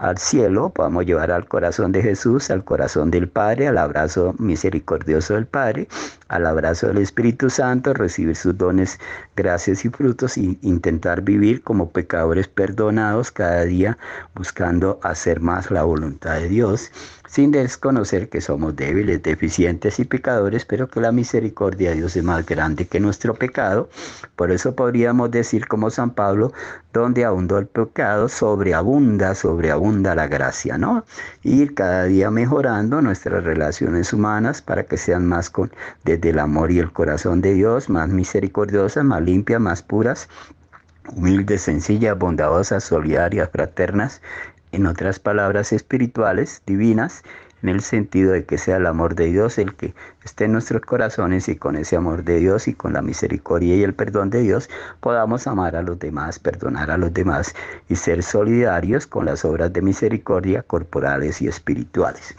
al 0.00 0.16
cielo, 0.16 0.70
podamos 0.70 1.04
llevar 1.04 1.30
al 1.30 1.46
corazón 1.46 1.92
de 1.92 2.02
Jesús, 2.02 2.50
al 2.50 2.64
corazón 2.64 3.10
del 3.10 3.28
Padre, 3.28 3.68
al 3.68 3.76
abrazo 3.76 4.34
misericordioso 4.38 5.34
del 5.34 5.46
Padre, 5.46 5.88
al 6.28 6.46
abrazo 6.46 6.86
del 6.86 6.98
Espíritu 6.98 7.50
Santo, 7.50 7.92
recibir 7.92 8.34
sus 8.34 8.56
dones, 8.56 8.98
gracias 9.36 9.84
y 9.84 9.90
frutos 9.90 10.38
y 10.38 10.58
intentar 10.62 11.20
vivir 11.20 11.62
como 11.62 11.90
pecadores 11.90 12.48
perdonados 12.48 13.30
cada 13.30 13.66
día, 13.66 13.98
buscando 14.34 14.98
hacer 15.02 15.40
más 15.40 15.70
la 15.70 15.82
voluntad 15.82 16.36
de 16.36 16.48
Dios 16.48 16.90
sin 17.30 17.52
desconocer 17.52 18.28
que 18.28 18.40
somos 18.40 18.74
débiles, 18.74 19.22
deficientes 19.22 20.00
y 20.00 20.04
pecadores, 20.04 20.64
pero 20.64 20.88
que 20.88 21.00
la 21.00 21.12
misericordia 21.12 21.90
de 21.90 21.96
Dios 21.96 22.16
es 22.16 22.24
más 22.24 22.44
grande 22.44 22.88
que 22.88 22.98
nuestro 22.98 23.34
pecado. 23.34 23.88
Por 24.34 24.50
eso 24.50 24.74
podríamos 24.74 25.30
decir 25.30 25.68
como 25.68 25.90
San 25.90 26.10
Pablo, 26.10 26.52
donde 26.92 27.24
abundó 27.24 27.58
el 27.58 27.68
pecado, 27.68 28.28
sobreabunda, 28.28 29.36
sobreabunda 29.36 30.16
la 30.16 30.26
gracia, 30.26 30.76
¿no? 30.76 31.04
Ir 31.44 31.74
cada 31.74 32.04
día 32.04 32.32
mejorando 32.32 33.00
nuestras 33.00 33.44
relaciones 33.44 34.12
humanas 34.12 34.60
para 34.60 34.82
que 34.82 34.96
sean 34.96 35.24
más 35.24 35.50
con, 35.50 35.70
desde 36.04 36.30
el 36.30 36.40
amor 36.40 36.72
y 36.72 36.80
el 36.80 36.90
corazón 36.90 37.42
de 37.42 37.54
Dios, 37.54 37.88
más 37.88 38.08
misericordiosas, 38.08 39.04
más 39.04 39.22
limpias, 39.22 39.60
más 39.60 39.82
puras 39.82 40.28
humildes, 41.16 41.62
sencillas, 41.62 42.16
bondadosas, 42.16 42.84
solidarias, 42.84 43.50
fraternas, 43.50 44.20
en 44.72 44.86
otras 44.86 45.18
palabras 45.18 45.72
espirituales, 45.72 46.62
divinas, 46.66 47.22
en 47.62 47.68
el 47.68 47.80
sentido 47.82 48.32
de 48.32 48.44
que 48.44 48.58
sea 48.58 48.76
el 48.76 48.86
amor 48.86 49.14
de 49.14 49.26
Dios 49.26 49.58
el 49.58 49.74
que 49.74 49.94
esté 50.24 50.44
en 50.44 50.52
nuestros 50.52 50.82
corazones 50.82 51.48
y 51.48 51.56
con 51.56 51.76
ese 51.76 51.96
amor 51.96 52.24
de 52.24 52.38
Dios 52.38 52.68
y 52.68 52.74
con 52.74 52.92
la 52.92 53.02
misericordia 53.02 53.76
y 53.76 53.82
el 53.82 53.94
perdón 53.94 54.30
de 54.30 54.40
Dios 54.40 54.70
podamos 55.00 55.46
amar 55.46 55.76
a 55.76 55.82
los 55.82 55.98
demás, 55.98 56.38
perdonar 56.38 56.90
a 56.90 56.96
los 56.96 57.12
demás 57.12 57.54
y 57.88 57.96
ser 57.96 58.22
solidarios 58.22 59.06
con 59.06 59.26
las 59.26 59.44
obras 59.44 59.72
de 59.72 59.82
misericordia 59.82 60.62
corporales 60.62 61.42
y 61.42 61.48
espirituales. 61.48 62.34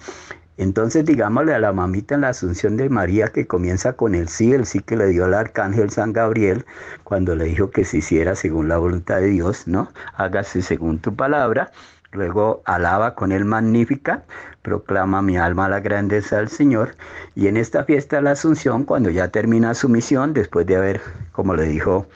Entonces 0.58 1.06
digámosle 1.06 1.56
a 1.56 1.60
la 1.60 1.72
mamita 1.72 2.14
en 2.14 2.22
la 2.22 2.30
Asunción 2.30 2.78
de 2.78 2.90
María 2.90 3.30
que 3.30 3.48
comienza 3.48 3.94
con 3.94 4.14
el 4.14 4.28
sí, 4.28 4.54
el 4.54 4.66
sí 4.66 4.82
que 4.82 4.98
le 4.98 5.08
dio 5.08 5.26
el 5.26 5.34
arcángel 5.34 5.90
San 5.90 6.14
Gabriel 6.14 6.66
cuando 7.04 7.36
le 7.36 7.46
dijo 7.46 7.72
que 7.72 7.86
se 7.86 7.98
hiciera 7.98 8.36
según 8.36 8.68
la 8.68 8.78
voluntad 8.78 9.18
de 9.22 9.30
Dios, 9.30 9.68
¿no? 9.68 9.92
Hágase 10.16 10.62
según 10.62 11.00
tu 11.00 11.16
palabra 11.16 11.72
Luego 12.12 12.62
alaba 12.66 13.16
con 13.16 13.32
él 13.32 13.46
magnífica, 13.46 14.24
proclama 14.62 15.22
mi 15.22 15.38
alma 15.38 15.70
la 15.70 15.80
grandeza 15.80 16.38
del 16.38 16.50
Señor. 16.50 16.96
Y 17.36 17.48
en 17.48 17.58
esta 17.58 17.86
fiesta 17.86 18.18
de 18.18 18.24
la 18.24 18.32
Asunción, 18.32 18.84
cuando 18.84 19.10
ya 19.10 19.30
termina 19.30 19.74
su 19.74 19.88
misión, 19.88 20.34
después 20.34 20.66
de 20.66 20.76
haber, 20.76 21.02
como 21.32 21.56
le 21.56 21.64
dijo 21.64 22.08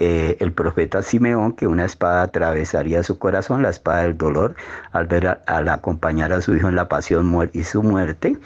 eh, 0.00 0.36
el 0.40 0.52
profeta 0.52 1.02
Simeón, 1.02 1.52
que 1.52 1.68
una 1.68 1.84
espada 1.84 2.22
atravesaría 2.22 3.02
su 3.04 3.18
corazón, 3.18 3.62
la 3.62 3.70
espada 3.70 4.02
del 4.02 4.18
dolor, 4.18 4.56
al 4.92 5.06
ver 5.06 5.40
al 5.46 5.68
acompañar 5.68 6.32
a 6.32 6.40
su 6.40 6.56
hijo 6.56 6.68
en 6.68 6.74
la 6.74 6.88
pasión 6.88 7.50
y 7.52 7.62
su 7.62 7.82
muerte, 7.82 8.36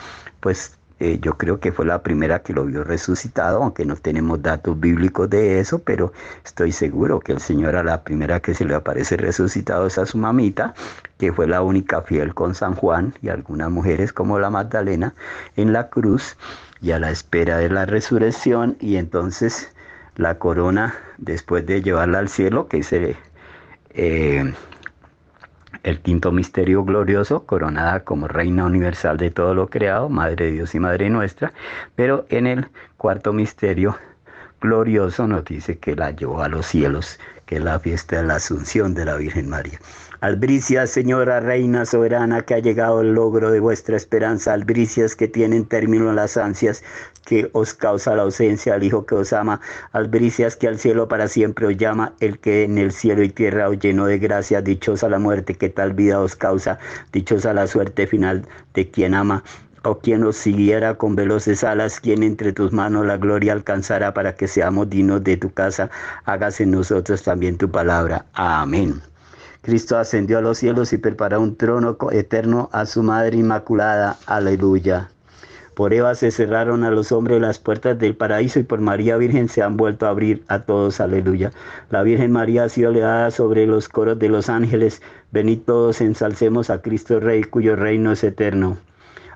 pues 0.41 0.78
eh, 1.01 1.19
yo 1.21 1.39
creo 1.39 1.61
que 1.61 1.71
fue 1.71 1.87
la 1.87 2.03
primera 2.03 2.43
que 2.43 2.53
lo 2.53 2.65
vio 2.65 2.83
resucitado, 2.83 3.63
aunque 3.63 3.85
no 3.85 3.95
tenemos 3.97 4.43
datos 4.43 4.79
bíblicos 4.79 5.31
de 5.31 5.61
eso, 5.61 5.79
pero 5.79 6.13
estoy 6.45 6.73
seguro 6.73 7.21
que 7.21 7.33
el 7.33 7.41
Señor 7.41 7.77
a 7.77 7.85
la 7.85 8.03
primera 8.03 8.41
que 8.41 8.55
se 8.55 8.65
le 8.65 8.75
aparece 8.75 9.17
resucitado 9.17 9.87
es 9.87 9.97
a 9.99 10.07
su 10.07 10.19
mamita, 10.19 10.75
que 11.19 11.33
fue 11.33 11.47
la 11.47 11.63
única 11.63 12.03
fiel 12.03 12.35
con 12.35 12.55
San 12.55 12.75
Juan 12.75 13.15
y 13.23 13.29
algunas 13.29 13.71
mujeres 13.71 14.13
como 14.13 14.41
la 14.41 14.51
Magdalena 14.51 15.15
en 15.57 15.73
la 15.73 15.89
cruz 15.89 16.37
y 16.81 16.91
a 16.91 16.99
la 16.99 17.11
espera 17.11 17.59
de 17.59 17.71
la 17.71 17.87
resurrección. 17.87 18.77
Y 18.81 18.97
entonces 18.97 19.71
la 20.17 20.39
corona 20.39 20.97
después 21.19 21.65
de 21.65 21.81
llevarla 21.83 22.19
al 22.19 22.29
cielo, 22.29 22.67
que 22.69 22.83
se... 22.83 23.17
Eh, 23.91 24.53
el 25.83 26.01
quinto 26.01 26.33
misterio 26.33 26.85
glorioso, 26.85 27.45
coronada 27.47 28.05
como 28.05 28.29
Reina 28.29 28.65
Universal 28.65 29.17
de 29.17 29.31
todo 29.31 29.55
lo 29.55 29.69
creado, 29.69 30.09
Madre 30.09 30.47
de 30.47 30.53
Dios 30.53 30.75
y 30.75 30.81
Madre 30.81 31.11
nuestra, 31.11 31.53
pero 31.97 32.27
en 32.29 32.47
el 32.47 32.69
cuarto 32.97 33.33
misterio 33.33 33.97
glorioso 34.61 35.27
nos 35.27 35.45
dice 35.45 35.79
que 35.79 35.97
la 35.97 36.11
llevó 36.11 36.43
a 36.43 36.49
los 36.49 36.67
cielos, 36.67 37.19
que 37.47 37.57
es 37.57 37.63
la 37.63 37.79
fiesta 37.79 38.17
de 38.17 38.25
la 38.25 38.37
Asunción 38.37 38.95
de 38.95 39.05
la 39.05 39.17
Virgen 39.17 39.49
María. 39.49 39.79
Albricias, 40.21 40.91
Señora 40.91 41.39
Reina 41.39 41.87
Soberana, 41.87 42.43
que 42.43 42.55
ha 42.55 42.59
llegado 42.59 43.03
el 43.03 43.15
logro 43.15 43.53
de 43.53 43.61
vuestra 43.61 43.97
esperanza, 43.97 44.53
albricias 44.53 45.15
que 45.15 45.29
tienen 45.29 45.65
término 45.65 46.13
las 46.13 46.37
ansias 46.37 46.83
que 47.25 47.49
os 47.53 47.73
causa 47.73 48.17
la 48.17 48.23
ausencia 48.23 48.75
al 48.75 48.83
Hijo 48.83 49.07
que 49.07 49.15
os 49.15 49.33
ama, 49.33 49.61
albricias 49.93 50.57
que 50.57 50.67
al 50.67 50.81
cielo 50.81 51.07
para 51.07 51.29
siempre 51.29 51.67
os 51.69 51.77
llama, 51.77 52.15
el 52.19 52.41
que 52.41 52.65
en 52.65 52.79
el 52.79 52.91
cielo 52.91 53.23
y 53.23 53.29
tierra 53.29 53.69
os 53.69 53.79
llenó 53.79 54.07
de 54.07 54.19
gracia, 54.19 54.61
dichosa 54.61 55.09
la 55.09 55.21
muerte 55.21 55.55
que 55.55 55.69
tal 55.69 55.93
vida 55.93 56.21
os 56.21 56.35
causa, 56.35 56.81
dichosa 57.13 57.55
la 57.55 57.69
suerte 57.69 58.09
final 58.09 58.45
de 58.75 58.91
quien 58.91 59.15
ama. 59.15 59.45
O 59.85 60.01
quien 60.01 60.23
nos 60.23 60.37
siguiera 60.37 60.97
con 60.97 61.15
veloces 61.15 61.63
alas, 61.63 62.01
quien 62.01 62.25
entre 62.25 62.53
tus 62.53 62.73
manos 62.73 63.07
la 63.07 63.19
gloria 63.19 63.53
alcanzará 63.53 64.13
para 64.13 64.35
que 64.35 64.49
seamos 64.49 64.91
dignos 64.91 65.23
de 65.23 65.37
tu 65.37 65.53
casa, 65.53 65.91
hágase 66.25 66.65
en 66.65 66.73
nosotros 66.73 67.23
también 67.23 67.57
tu 67.57 67.71
palabra. 67.71 68.27
Amén. 68.33 69.01
Cristo 69.69 69.99
ascendió 69.99 70.39
a 70.39 70.41
los 70.41 70.57
cielos 70.57 70.95
y 70.95 70.97
preparó 70.97 71.43
un 71.43 71.55
trono 71.55 71.99
eterno 72.11 72.71
a 72.73 72.87
su 72.87 73.03
Madre 73.03 73.37
Inmaculada. 73.37 74.17
Aleluya. 74.25 75.11
Por 75.75 75.93
Eva 75.93 76.15
se 76.15 76.31
cerraron 76.31 76.85
a 76.85 76.91
los 76.91 77.13
hombres 77.13 77.39
las 77.39 77.59
puertas 77.59 77.99
del 77.99 78.17
paraíso 78.17 78.59
y 78.59 78.63
por 78.63 78.81
María 78.81 79.19
Virgen 79.19 79.51
se 79.51 79.61
han 79.61 79.77
vuelto 79.77 80.07
a 80.07 80.09
abrir 80.09 80.43
a 80.49 80.61
todos. 80.61 81.03
Aleluya. 81.03 81.53
La 81.91 82.03
Virgen 82.03 82.33
María 82.33 82.65
ha 82.65 82.69
sido 82.71 82.93
leada 82.93 83.31
sobre 83.31 83.67
los 83.67 83.91
coros 83.91 84.19
de 84.19 84.31
los 84.31 84.49
ángeles. 84.49 85.03
Venid 85.33 85.59
todos, 85.67 86.01
ensalcemos 86.01 86.71
a 86.71 86.81
Cristo 86.81 87.21
Rey, 87.21 87.45
cuyo 87.45 87.77
reino 87.77 88.13
es 88.13 88.25
eterno. 88.25 88.79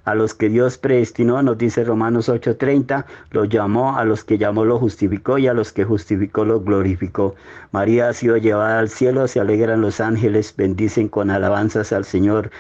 A 0.05 0.17
los 0.17 0.35
que 0.35 0.49
Dios 0.49 0.79
predestinó, 0.79 1.43
nos 1.43 1.59
dice 1.59 1.85
Romanos 1.85 2.29
8:30, 2.29 3.07
los 3.31 3.49
llamó, 3.49 3.97
a 3.97 4.05
los 4.05 4.25
que 4.25 4.37
llamó 4.37 4.65
lo 4.65 4.79
justificó 4.79 5.39
y 5.39 5.47
a 5.47 5.55
los 5.55 5.73
que 5.73 5.85
justificó 5.85 6.45
lo 6.45 6.61
glorificó. 6.61 7.37
María 7.71 8.09
ha 8.09 8.13
sido 8.13 8.37
llevada 8.37 8.81
al 8.81 8.89
cielo, 8.89 9.29
se 9.29 9.39
alegran 9.39 9.81
los 9.81 10.01
ángeles, 10.01 10.55
bendicen 10.57 11.09
con 11.09 11.31
alabanzas 11.31 11.93
al 11.93 12.05
Señor. 12.05 12.51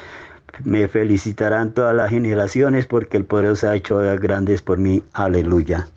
Me 0.65 0.87
felicitarán 0.87 1.73
todas 1.73 1.97
las 1.97 2.11
generaciones 2.11 2.87
porque 2.87 3.17
el 3.17 3.25
poderoso 3.25 3.69
ha 3.69 3.77
hecho 3.77 3.99
grandes 4.21 4.63
por 4.63 4.79
mí. 4.79 5.03
Aleluya. 5.13 5.89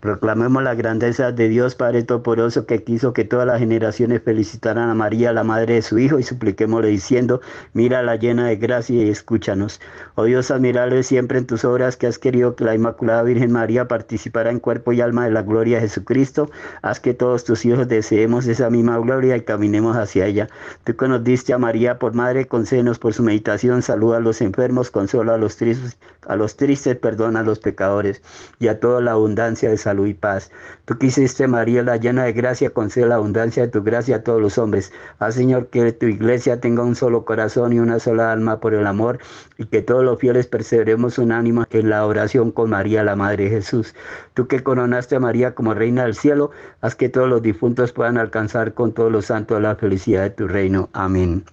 Proclamemos 0.00 0.62
la 0.62 0.74
grandeza 0.74 1.32
de 1.32 1.48
Dios 1.48 1.74
Padre 1.74 2.02
Todopoderoso 2.02 2.66
que 2.66 2.82
quiso 2.84 3.12
que 3.12 3.24
todas 3.24 3.46
las 3.46 3.58
generaciones 3.58 4.22
felicitaran 4.22 4.90
a 4.90 4.94
María, 4.94 5.32
la 5.32 5.44
madre 5.44 5.74
de 5.74 5.82
su 5.82 5.98
Hijo, 5.98 6.18
y 6.18 6.22
supliquémosle 6.22 6.88
diciendo, 6.88 7.40
mira 7.72 8.02
la 8.02 8.16
llena 8.16 8.48
de 8.48 8.56
gracia 8.56 9.02
y 9.02 9.08
escúchanos. 9.08 9.80
Oh 10.14 10.24
Dios, 10.24 10.50
admirable 10.50 11.02
siempre 11.02 11.38
en 11.38 11.46
tus 11.46 11.64
obras 11.64 11.96
que 11.96 12.06
has 12.06 12.18
querido 12.18 12.56
que 12.56 12.64
la 12.64 12.74
Inmaculada 12.74 13.22
Virgen 13.22 13.52
María 13.52 13.88
participara 13.88 14.50
en 14.50 14.60
cuerpo 14.60 14.92
y 14.92 15.00
alma 15.00 15.24
de 15.24 15.30
la 15.30 15.42
gloria 15.42 15.76
de 15.76 15.88
Jesucristo. 15.88 16.50
Haz 16.82 17.00
que 17.00 17.14
todos 17.14 17.44
tus 17.44 17.64
hijos 17.64 17.88
deseemos 17.88 18.46
esa 18.46 18.70
misma 18.70 18.98
gloria 18.98 19.36
y 19.36 19.42
caminemos 19.42 19.96
hacia 19.96 20.26
ella. 20.26 20.48
Tú 20.84 20.96
que 20.96 21.08
diste 21.20 21.52
a 21.52 21.58
María 21.58 21.98
por 21.98 22.14
madre, 22.14 22.46
concédenos 22.46 22.98
por 22.98 23.14
su 23.14 23.22
meditación, 23.22 23.82
saluda 23.82 24.18
a 24.18 24.20
los 24.20 24.40
enfermos, 24.40 24.90
consuela 24.90 25.34
a 25.34 25.38
los 25.38 25.56
tristes, 25.56 25.96
a 26.26 26.36
los 26.36 26.56
tristes, 26.56 26.96
perdona 26.96 27.40
a 27.40 27.42
los 27.42 27.58
pecadores 27.58 28.22
y 28.58 28.68
a 28.68 28.80
toda 28.80 29.00
la 29.00 29.12
abundancia 29.12 29.53
de 29.54 29.76
salud 29.76 30.06
y 30.06 30.14
paz. 30.14 30.50
Tú 30.84 30.98
quisiste, 30.98 31.46
María, 31.46 31.82
la 31.82 31.96
llena 31.96 32.24
de 32.24 32.32
gracia, 32.32 32.70
concede 32.70 33.06
la 33.06 33.16
abundancia 33.16 33.62
de 33.62 33.68
tu 33.68 33.82
gracia 33.82 34.16
a 34.16 34.22
todos 34.22 34.40
los 34.42 34.58
hombres. 34.58 34.92
Haz, 35.18 35.34
Señor, 35.34 35.68
que 35.68 35.92
tu 35.92 36.06
iglesia 36.06 36.60
tenga 36.60 36.82
un 36.82 36.94
solo 36.94 37.24
corazón 37.24 37.72
y 37.72 37.78
una 37.78 37.98
sola 37.98 38.32
alma 38.32 38.60
por 38.60 38.74
el 38.74 38.86
amor 38.86 39.18
y 39.56 39.66
que 39.66 39.82
todos 39.82 40.04
los 40.04 40.18
fieles 40.18 40.46
perseveremos 40.46 41.18
unánimo 41.18 41.64
en 41.70 41.90
la 41.90 42.04
oración 42.04 42.50
con 42.50 42.70
María, 42.70 43.04
la 43.04 43.16
Madre 43.16 43.44
de 43.44 43.50
Jesús. 43.50 43.94
Tú 44.34 44.48
que 44.48 44.62
coronaste 44.62 45.16
a 45.16 45.20
María 45.20 45.54
como 45.54 45.74
reina 45.74 46.04
del 46.04 46.14
cielo, 46.14 46.50
haz 46.80 46.94
que 46.94 47.08
todos 47.08 47.28
los 47.28 47.42
difuntos 47.42 47.92
puedan 47.92 48.18
alcanzar 48.18 48.74
con 48.74 48.92
todos 48.92 49.12
los 49.12 49.26
santos 49.26 49.62
la 49.62 49.76
felicidad 49.76 50.22
de 50.22 50.30
tu 50.30 50.48
reino. 50.48 50.90
Amén 50.92 51.44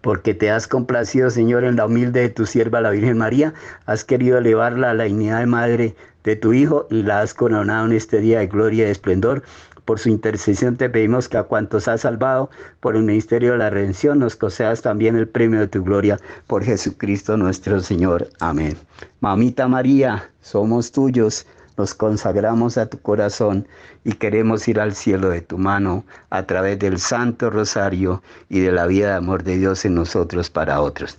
porque 0.00 0.34
te 0.34 0.50
has 0.50 0.66
complacido, 0.66 1.30
Señor, 1.30 1.64
en 1.64 1.76
la 1.76 1.86
humilde 1.86 2.20
de 2.20 2.28
tu 2.28 2.46
sierva, 2.46 2.80
la 2.80 2.90
Virgen 2.90 3.18
María, 3.18 3.54
has 3.86 4.04
querido 4.04 4.38
elevarla 4.38 4.90
a 4.90 4.94
la 4.94 5.04
dignidad 5.04 5.40
de 5.40 5.46
madre 5.46 5.96
de 6.24 6.36
tu 6.36 6.52
Hijo 6.52 6.86
y 6.90 7.02
la 7.02 7.20
has 7.20 7.34
coronado 7.34 7.86
en 7.86 7.92
este 7.92 8.20
día 8.20 8.40
de 8.40 8.46
gloria 8.46 8.88
y 8.88 8.90
esplendor. 8.90 9.42
Por 9.84 9.98
su 9.98 10.10
intercesión 10.10 10.76
te 10.76 10.90
pedimos 10.90 11.28
que 11.28 11.38
a 11.38 11.44
cuantos 11.44 11.88
has 11.88 12.02
salvado 12.02 12.50
por 12.80 12.94
el 12.96 13.04
ministerio 13.04 13.52
de 13.52 13.58
la 13.58 13.70
redención 13.70 14.18
nos 14.18 14.36
concedas 14.36 14.82
también 14.82 15.16
el 15.16 15.28
premio 15.28 15.60
de 15.60 15.68
tu 15.68 15.82
gloria 15.82 16.18
por 16.46 16.62
Jesucristo 16.62 17.36
nuestro 17.36 17.80
Señor. 17.80 18.28
Amén. 18.38 18.76
Mamita 19.20 19.66
María, 19.66 20.30
somos 20.42 20.92
tuyos 20.92 21.46
nos 21.78 21.94
consagramos 21.94 22.76
a 22.76 22.86
tu 22.86 22.98
corazón 22.98 23.66
y 24.04 24.14
queremos 24.14 24.66
ir 24.66 24.80
al 24.80 24.94
cielo 24.94 25.30
de 25.30 25.40
tu 25.40 25.58
mano 25.58 26.04
a 26.28 26.42
través 26.42 26.78
del 26.80 26.98
Santo 26.98 27.50
Rosario 27.50 28.20
y 28.48 28.60
de 28.60 28.72
la 28.72 28.86
vida 28.86 29.10
de 29.10 29.14
amor 29.14 29.44
de 29.44 29.58
Dios 29.58 29.84
en 29.84 29.94
nosotros 29.94 30.50
para 30.50 30.80
otros. 30.80 31.18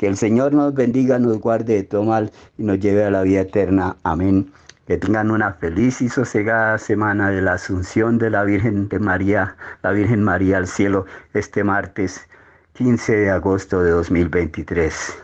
Que 0.00 0.06
el 0.06 0.16
Señor 0.16 0.54
nos 0.54 0.72
bendiga, 0.72 1.18
nos 1.18 1.38
guarde 1.40 1.74
de 1.74 1.82
todo 1.82 2.04
mal 2.04 2.32
y 2.56 2.62
nos 2.62 2.80
lleve 2.80 3.04
a 3.04 3.10
la 3.10 3.20
vida 3.20 3.42
eterna. 3.42 3.98
Amén. 4.02 4.50
Que 4.86 4.96
tengan 4.96 5.30
una 5.30 5.52
feliz 5.52 6.00
y 6.00 6.08
sosegada 6.08 6.78
semana 6.78 7.28
de 7.28 7.42
la 7.42 7.52
Asunción 7.52 8.16
de 8.16 8.30
la 8.30 8.44
Virgen 8.44 8.88
de 8.88 8.98
María, 8.98 9.56
la 9.82 9.90
Virgen 9.90 10.24
María 10.24 10.56
al 10.56 10.68
cielo, 10.68 11.04
este 11.34 11.64
martes 11.64 12.26
15 12.72 13.14
de 13.14 13.30
agosto 13.30 13.82
de 13.82 13.90
2023. 13.90 15.18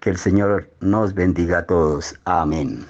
Que 0.00 0.08
el 0.08 0.16
Señor 0.16 0.70
nos 0.80 1.12
bendiga 1.12 1.58
a 1.58 1.66
todos. 1.66 2.18
Amén. 2.24 2.86